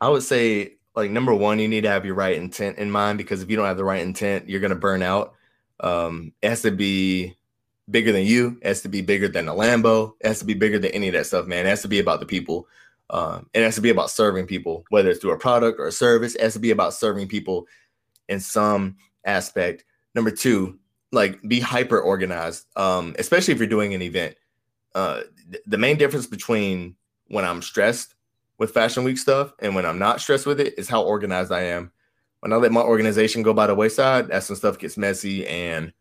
I 0.00 0.08
would 0.08 0.22
say 0.22 0.74
like 0.94 1.10
number 1.10 1.34
one 1.34 1.58
you 1.58 1.68
need 1.68 1.82
to 1.82 1.90
have 1.90 2.06
your 2.06 2.14
right 2.14 2.36
intent 2.36 2.78
in 2.78 2.90
mind 2.90 3.18
because 3.18 3.42
if 3.42 3.50
you 3.50 3.56
don't 3.56 3.66
have 3.66 3.76
the 3.76 3.84
right 3.84 4.02
intent 4.02 4.48
you're 4.48 4.60
going 4.60 4.70
to 4.70 4.76
burn 4.76 5.02
out. 5.02 5.34
Um, 5.78 6.32
it 6.40 6.48
has 6.48 6.62
to 6.62 6.70
be 6.70 7.35
bigger 7.90 8.12
than 8.12 8.24
you 8.24 8.58
it 8.62 8.68
has 8.68 8.80
to 8.82 8.88
be 8.88 9.00
bigger 9.00 9.28
than 9.28 9.48
a 9.48 9.54
lambo 9.54 10.14
it 10.20 10.26
has 10.26 10.40
to 10.40 10.44
be 10.44 10.54
bigger 10.54 10.78
than 10.78 10.90
any 10.90 11.08
of 11.08 11.14
that 11.14 11.26
stuff 11.26 11.46
man 11.46 11.66
it 11.66 11.68
has 11.68 11.82
to 11.82 11.88
be 11.88 12.00
about 12.00 12.20
the 12.20 12.26
people 12.26 12.66
um, 13.10 13.48
it 13.54 13.62
has 13.62 13.76
to 13.76 13.80
be 13.80 13.90
about 13.90 14.10
serving 14.10 14.46
people, 14.46 14.84
whether 14.88 15.10
it's 15.10 15.20
through 15.20 15.32
a 15.32 15.38
product 15.38 15.78
or 15.78 15.86
a 15.86 15.92
service. 15.92 16.34
It 16.34 16.40
has 16.40 16.54
to 16.54 16.58
be 16.58 16.70
about 16.70 16.94
serving 16.94 17.28
people 17.28 17.66
in 18.28 18.40
some 18.40 18.96
aspect. 19.24 19.84
Number 20.14 20.30
two, 20.30 20.78
like 21.12 21.40
be 21.42 21.60
hyper 21.60 22.00
organized, 22.00 22.66
um, 22.76 23.14
especially 23.18 23.54
if 23.54 23.58
you're 23.58 23.68
doing 23.68 23.94
an 23.94 24.02
event. 24.02 24.34
Uh, 24.94 25.22
th- 25.50 25.62
the 25.66 25.78
main 25.78 25.96
difference 25.96 26.26
between 26.26 26.96
when 27.28 27.44
I'm 27.44 27.62
stressed 27.62 28.14
with 28.58 28.72
Fashion 28.72 29.04
Week 29.04 29.18
stuff 29.18 29.52
and 29.60 29.74
when 29.74 29.86
I'm 29.86 29.98
not 29.98 30.20
stressed 30.20 30.46
with 30.46 30.60
it 30.60 30.74
is 30.78 30.88
how 30.88 31.02
organized 31.02 31.52
I 31.52 31.62
am. 31.62 31.92
When 32.40 32.52
I 32.52 32.56
let 32.56 32.72
my 32.72 32.80
organization 32.80 33.42
go 33.42 33.52
by 33.52 33.66
the 33.66 33.74
wayside, 33.74 34.28
that's 34.28 34.48
when 34.48 34.56
stuff 34.56 34.78
gets 34.78 34.96
messy 34.96 35.46
and 35.46 35.92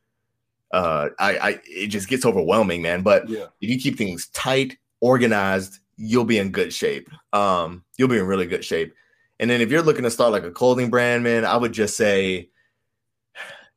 uh, 0.75 1.09
I, 1.19 1.37
I 1.37 1.59
it 1.63 1.87
just 1.87 2.09
gets 2.09 2.25
overwhelming, 2.25 2.81
man. 2.81 3.01
But 3.01 3.29
yeah. 3.29 3.45
if 3.61 3.69
you 3.69 3.79
keep 3.79 3.97
things 3.97 4.27
tight, 4.27 4.77
organized, 4.99 5.79
you'll 5.95 6.25
be 6.25 6.37
in 6.37 6.51
good 6.51 6.73
shape. 6.73 7.09
Um, 7.31 7.85
you'll 7.97 8.09
be 8.09 8.17
in 8.17 8.25
really 8.25 8.45
good 8.45 8.65
shape. 8.65 8.93
And 9.39 9.49
then 9.49 9.61
if 9.61 9.71
you're 9.71 9.81
looking 9.81 10.03
to 10.03 10.11
start 10.11 10.33
like 10.33 10.43
a 10.43 10.51
clothing 10.51 10.89
brand, 10.89 11.23
man, 11.23 11.45
I 11.45 11.55
would 11.55 11.71
just 11.71 11.95
say, 11.95 12.49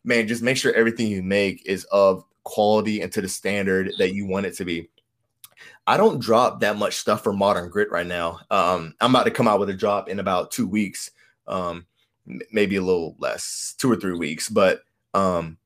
man, 0.03 0.26
just 0.26 0.42
make 0.42 0.57
sure 0.57 0.72
everything 0.74 1.07
you 1.07 1.22
make 1.22 1.64
is 1.66 1.84
of 1.84 2.24
quality 2.42 3.01
and 3.01 3.12
to 3.12 3.20
the 3.20 3.28
standard 3.28 3.92
that 3.99 4.12
you 4.12 4.26
want 4.26 4.46
it 4.46 4.57
to 4.57 4.64
be. 4.64 4.88
I 5.86 5.96
don't 5.96 6.20
drop 6.20 6.61
that 6.61 6.78
much 6.78 6.96
stuff 6.96 7.22
for 7.22 7.32
modern 7.32 7.70
grit 7.70 7.92
right 7.92 8.07
now. 8.07 8.40
Um, 8.51 8.94
I'm 9.01 9.14
about 9.14 9.24
to 9.24 9.30
come 9.30 9.46
out 9.46 9.61
with 9.61 9.70
a 9.70 9.74
drop 9.74 10.09
in 10.09 10.18
about 10.18 10.51
two 10.51 10.66
weeks, 10.66 11.12
um, 11.46 11.86
maybe 12.51 12.74
a 12.74 12.82
little 12.82 13.14
less, 13.20 13.76
two 13.78 13.90
or 13.90 13.96
three 13.96 14.18
weeks. 14.18 14.49
But 14.49 14.82
um, 15.14 15.59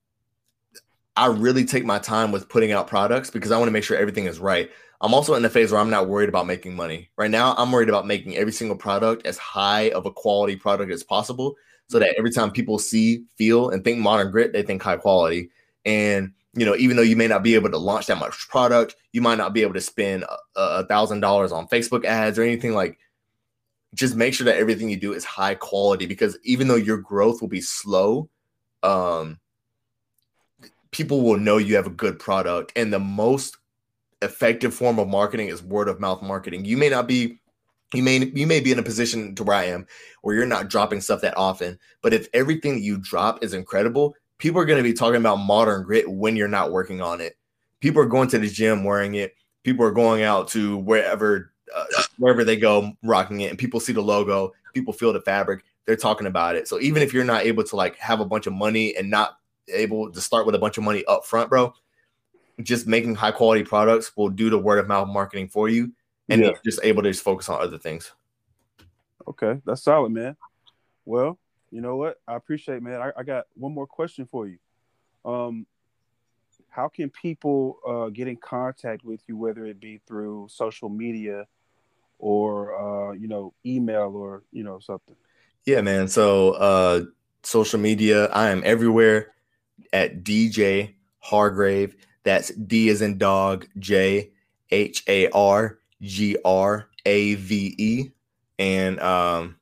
I 1.16 1.26
really 1.26 1.64
take 1.64 1.84
my 1.84 1.98
time 1.98 2.32
with 2.32 2.48
putting 2.48 2.72
out 2.72 2.86
products 2.86 3.30
because 3.30 3.50
I 3.50 3.58
want 3.58 3.68
to 3.68 3.72
make 3.72 3.84
sure 3.84 3.96
everything 3.96 4.26
is 4.26 4.38
right. 4.38 4.70
I'm 5.02 5.14
also 5.14 5.34
in 5.34 5.44
a 5.44 5.50
phase 5.50 5.72
where 5.72 5.80
I'm 5.80 5.90
not 5.90 6.08
worried 6.08 6.28
about 6.28 6.46
making 6.46 6.76
money. 6.76 7.10
Right 7.16 7.30
now, 7.30 7.54
I'm 7.58 7.72
worried 7.72 7.88
about 7.88 8.06
making 8.06 8.36
every 8.36 8.52
single 8.52 8.76
product 8.76 9.26
as 9.26 9.36
high 9.36 9.90
of 9.90 10.06
a 10.06 10.12
quality 10.12 10.56
product 10.56 10.92
as 10.92 11.02
possible 11.02 11.56
so 11.88 11.98
that 11.98 12.14
every 12.16 12.30
time 12.30 12.50
people 12.50 12.78
see, 12.78 13.24
feel, 13.36 13.70
and 13.70 13.82
think 13.84 13.98
modern 13.98 14.30
grit, 14.30 14.52
they 14.52 14.62
think 14.62 14.82
high 14.82 14.96
quality. 14.96 15.50
And 15.84 16.32
you 16.54 16.64
know, 16.64 16.76
even 16.76 16.96
though 16.96 17.02
you 17.02 17.16
may 17.16 17.26
not 17.26 17.42
be 17.42 17.54
able 17.54 17.70
to 17.70 17.78
launch 17.78 18.06
that 18.06 18.18
much 18.18 18.48
product, 18.48 18.94
you 19.12 19.20
might 19.20 19.38
not 19.38 19.52
be 19.52 19.62
able 19.62 19.74
to 19.74 19.80
spend 19.80 20.24
a 20.54 20.86
thousand 20.86 21.20
dollars 21.20 21.50
on 21.50 21.68
Facebook 21.68 22.04
ads 22.04 22.38
or 22.38 22.42
anything 22.42 22.74
like. 22.74 22.98
Just 23.94 24.16
make 24.16 24.32
sure 24.32 24.46
that 24.46 24.56
everything 24.56 24.88
you 24.88 24.96
do 24.96 25.12
is 25.12 25.22
high 25.22 25.54
quality 25.54 26.06
because 26.06 26.38
even 26.44 26.66
though 26.66 26.76
your 26.76 26.96
growth 26.96 27.42
will 27.42 27.48
be 27.48 27.60
slow, 27.60 28.30
um, 28.82 29.38
people 30.93 31.22
will 31.22 31.38
know 31.38 31.57
you 31.57 31.74
have 31.74 31.86
a 31.86 31.90
good 31.90 32.18
product. 32.18 32.72
And 32.76 32.93
the 32.93 33.01
most 33.01 33.57
effective 34.20 34.72
form 34.72 34.99
of 34.99 35.09
marketing 35.09 35.49
is 35.49 35.62
word 35.62 35.88
of 35.88 35.99
mouth 35.99 36.22
marketing. 36.22 36.64
You 36.64 36.76
may 36.76 36.88
not 36.88 37.09
be 37.09 37.40
you 37.93 38.03
may 38.03 38.18
you 38.18 38.47
may 38.47 38.61
be 38.61 38.72
in 38.72 38.78
a 38.78 38.82
position 38.82 39.34
to 39.34 39.45
where 39.45 39.57
I 39.57 39.64
am 39.64 39.86
where 40.22 40.34
you're 40.34 40.47
not 40.47 40.68
dropping 40.68 41.01
stuff 41.01 41.20
that 41.22 41.36
often, 41.36 41.78
but 42.01 42.14
if 42.14 42.28
everything 42.32 42.74
that 42.74 42.82
you 42.82 42.97
drop 42.97 43.43
is 43.43 43.53
incredible, 43.53 44.14
people 44.38 44.61
are 44.61 44.64
going 44.64 44.82
to 44.82 44.88
be 44.88 44.95
talking 44.95 45.20
about 45.20 45.36
modern 45.36 45.82
grit 45.82 46.11
when 46.11 46.36
you're 46.36 46.49
not 46.49 46.72
working 46.72 47.03
on 47.03 47.20
it. 47.20 47.36
People 47.80 48.01
are 48.01 48.07
going 48.07 48.28
to 48.28 48.38
the 48.38 48.49
gym 48.49 48.84
wearing 48.84 49.16
it. 49.16 49.34
People 49.64 49.84
are 49.84 49.93
going 49.93 50.22
out 50.22 50.49
to 50.49 50.78
wherever 50.78 51.53
uh, 51.74 51.84
wherever 52.18 52.45
they 52.45 52.57
go 52.57 52.93
rocking 53.03 53.40
it 53.40 53.51
and 53.51 53.59
people 53.59 53.80
see 53.80 53.93
the 53.93 54.01
logo, 54.01 54.53
people 54.72 54.93
feel 54.93 55.12
the 55.12 55.20
fabric, 55.20 55.64
they're 55.86 55.97
talking 55.97 56.26
about 56.26 56.57
it. 56.57 56.68
So 56.68 56.80
even 56.80 57.03
if 57.03 57.12
you're 57.12 57.24
not 57.24 57.45
able 57.45 57.64
to 57.64 57.76
like 57.76 57.97
have 57.97 58.20
a 58.20 58.24
bunch 58.24 58.47
of 58.47 58.53
money 58.53 58.95
and 58.97 59.11
not 59.11 59.38
able 59.68 60.10
to 60.10 60.20
start 60.20 60.46
with 60.46 60.54
a 60.54 60.58
bunch 60.58 60.78
of 60.78 60.84
money 60.84 61.04
up 61.06 61.24
front, 61.24 61.50
bro, 61.50 61.72
just 62.62 62.86
making 62.86 63.14
high 63.14 63.30
quality 63.30 63.64
products 63.64 64.16
will 64.16 64.28
do 64.28 64.50
the 64.50 64.58
word 64.58 64.78
of 64.78 64.88
mouth 64.88 65.08
marketing 65.08 65.48
for 65.48 65.68
you 65.68 65.92
and 66.28 66.42
yeah. 66.42 66.50
just 66.64 66.80
able 66.82 67.02
to 67.02 67.10
just 67.10 67.22
focus 67.22 67.48
on 67.48 67.60
other 67.60 67.78
things. 67.78 68.12
Okay, 69.26 69.60
that's 69.64 69.82
solid, 69.82 70.10
man. 70.10 70.36
Well, 71.04 71.38
you 71.70 71.80
know 71.80 71.96
what? 71.96 72.20
I 72.26 72.34
appreciate, 72.34 72.82
man. 72.82 73.00
I, 73.00 73.12
I 73.16 73.22
got 73.22 73.46
one 73.54 73.72
more 73.72 73.86
question 73.86 74.26
for 74.26 74.46
you. 74.46 74.58
Um, 75.24 75.66
how 76.68 76.88
can 76.88 77.10
people 77.10 77.78
uh, 77.86 78.08
get 78.08 78.28
in 78.28 78.36
contact 78.36 79.04
with 79.04 79.20
you, 79.26 79.36
whether 79.36 79.66
it 79.66 79.80
be 79.80 80.00
through 80.06 80.48
social 80.50 80.88
media 80.88 81.46
or 82.18 83.10
uh, 83.10 83.12
you 83.12 83.28
know 83.28 83.52
email 83.64 84.14
or 84.14 84.42
you 84.52 84.64
know 84.64 84.78
something? 84.78 85.16
Yeah, 85.64 85.80
man. 85.80 86.08
So 86.08 86.52
uh, 86.52 87.02
social 87.42 87.78
media, 87.78 88.26
I 88.26 88.50
am 88.50 88.62
everywhere 88.64 89.32
at 89.93 90.24
DJ 90.24 90.95
Hargrave. 91.18 91.97
That's 92.24 92.51
D 92.51 92.89
as 92.89 93.03
in 93.03 93.18
dog, 93.18 93.66
J 93.78 94.30
H 94.70 95.03
A 95.09 95.28
R 95.30 95.78
G 96.01 96.37
R 96.45 96.89
A 97.05 97.35
V 97.35 97.74
E, 97.78 98.11
and 98.59 99.01
um, 99.01 99.57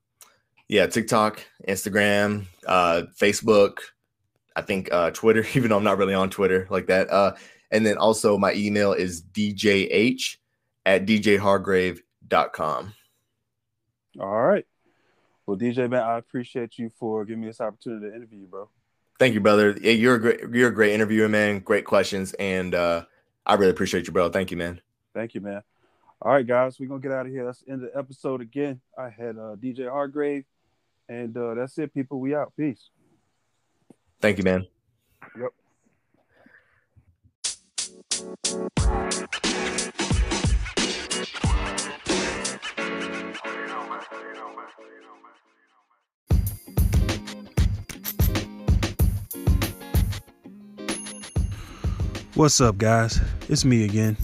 yeah, 0.68 0.86
TikTok, 0.86 1.44
Instagram, 1.68 2.46
uh, 2.66 3.02
Facebook, 3.18 3.78
I 4.54 4.62
think 4.62 4.88
uh, 4.92 5.10
Twitter, 5.10 5.44
even 5.54 5.70
though 5.70 5.76
I'm 5.76 5.84
not 5.84 5.98
really 5.98 6.14
on 6.14 6.30
Twitter 6.30 6.66
like 6.70 6.86
that. 6.86 7.10
Uh, 7.10 7.34
and 7.70 7.84
then 7.86 7.96
also 7.98 8.36
my 8.36 8.52
email 8.54 8.92
is 8.92 9.22
djh 9.22 10.36
at 10.86 11.06
djhargrave.com. 11.06 12.94
All 14.18 14.42
right. 14.42 14.66
Well, 15.46 15.56
DJ 15.56 15.90
man, 15.90 16.02
I 16.02 16.18
appreciate 16.18 16.78
you 16.78 16.90
for 16.98 17.24
giving 17.24 17.40
me 17.40 17.48
this 17.48 17.60
opportunity 17.60 18.08
to 18.08 18.14
interview 18.14 18.40
you, 18.40 18.46
bro. 18.46 18.68
Thank 19.20 19.34
you, 19.34 19.40
brother. 19.40 19.72
You're 19.82 20.14
a 20.14 20.18
great, 20.18 20.40
you're 20.50 20.70
a 20.70 20.74
great 20.74 20.92
interviewer, 20.92 21.28
man. 21.28 21.60
Great 21.60 21.84
questions, 21.84 22.32
and 22.32 22.74
uh, 22.74 23.04
I 23.46 23.54
really 23.54 23.70
appreciate 23.70 24.06
you, 24.06 24.12
bro. 24.12 24.30
Thank 24.30 24.50
you, 24.50 24.56
man. 24.56 24.80
Thank 25.14 25.34
you, 25.34 25.42
man. 25.42 25.62
All 26.22 26.32
right, 26.32 26.46
guys, 26.46 26.80
we're 26.80 26.88
gonna 26.88 27.00
get 27.00 27.12
out 27.12 27.26
of 27.26 27.32
here. 27.32 27.44
That's 27.44 27.60
the 27.60 27.70
end 27.70 27.84
of 27.84 27.92
the 27.92 27.98
episode 27.98 28.40
again. 28.40 28.80
I 28.98 29.10
had 29.10 29.36
uh, 29.36 29.56
DJ 29.56 29.88
Hargrave 29.88 30.44
and 31.10 31.36
uh, 31.36 31.54
that's 31.54 31.76
it, 31.76 31.92
people. 31.92 32.20
We 32.20 32.34
out. 32.34 32.52
Peace. 32.56 32.88
Thank 34.20 34.38
you, 34.38 34.44
man. 34.44 34.66
Yep. 35.38 35.50
What's 52.40 52.58
up, 52.62 52.78
guys? 52.78 53.20
It's 53.50 53.66
me 53.66 53.84
again. 53.84 54.16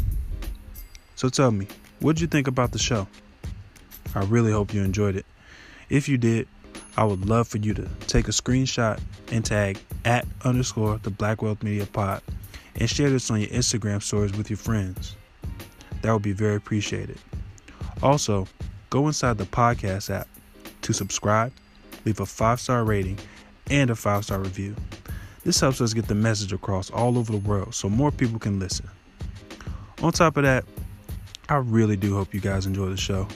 So 1.16 1.28
tell 1.28 1.50
me, 1.50 1.68
what 2.00 2.16
did 2.16 2.22
you 2.22 2.28
think 2.28 2.48
about 2.48 2.72
the 2.72 2.78
show? 2.78 3.06
I 4.14 4.24
really 4.24 4.50
hope 4.52 4.72
you 4.72 4.82
enjoyed 4.82 5.16
it. 5.16 5.26
If 5.90 6.08
you 6.08 6.16
did, 6.16 6.48
I 6.96 7.04
would 7.04 7.28
love 7.28 7.46
for 7.46 7.58
you 7.58 7.74
to 7.74 7.86
take 8.06 8.26
a 8.26 8.30
screenshot 8.30 8.98
and 9.30 9.44
tag 9.44 9.78
at 10.06 10.26
underscore 10.46 10.96
the 11.02 11.10
Black 11.10 11.42
Wealth 11.42 11.62
Media 11.62 11.84
Pod 11.84 12.22
and 12.76 12.88
share 12.88 13.10
this 13.10 13.30
on 13.30 13.40
your 13.40 13.50
Instagram 13.50 14.02
stories 14.02 14.34
with 14.34 14.48
your 14.48 14.56
friends. 14.56 15.14
That 16.00 16.10
would 16.10 16.22
be 16.22 16.32
very 16.32 16.56
appreciated. 16.56 17.18
Also, 18.02 18.48
go 18.88 19.08
inside 19.08 19.36
the 19.36 19.44
podcast 19.44 20.08
app 20.08 20.26
to 20.80 20.94
subscribe, 20.94 21.52
leave 22.06 22.20
a 22.20 22.24
five 22.24 22.60
star 22.60 22.82
rating, 22.82 23.18
and 23.68 23.90
a 23.90 23.94
five 23.94 24.24
star 24.24 24.38
review. 24.38 24.74
This 25.47 25.61
helps 25.61 25.80
us 25.80 25.94
get 25.94 26.09
the 26.09 26.14
message 26.16 26.53
across 26.53 26.90
all 26.90 27.16
over 27.16 27.30
the 27.30 27.38
world 27.38 27.72
so 27.72 27.88
more 27.88 28.11
people 28.11 28.40
can 28.40 28.59
listen. 28.59 28.90
On 30.03 30.11
top 30.11 30.36
of 30.36 30.42
that, 30.42 30.64
I 31.49 31.59
really 31.59 31.97
do 31.97 32.16
hope 32.16 32.34
you 32.34 32.40
guys 32.40 32.66
enjoy 32.66 32.88
the 32.88 32.97
show. 32.97 33.28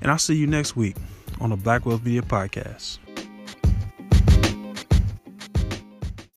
And 0.00 0.10
I'll 0.10 0.18
see 0.18 0.34
you 0.34 0.48
next 0.48 0.74
week 0.74 0.96
on 1.40 1.50
the 1.50 1.56
Black 1.56 1.86
Wealth 1.86 2.04
Media 2.04 2.22
Podcast. 2.22 2.98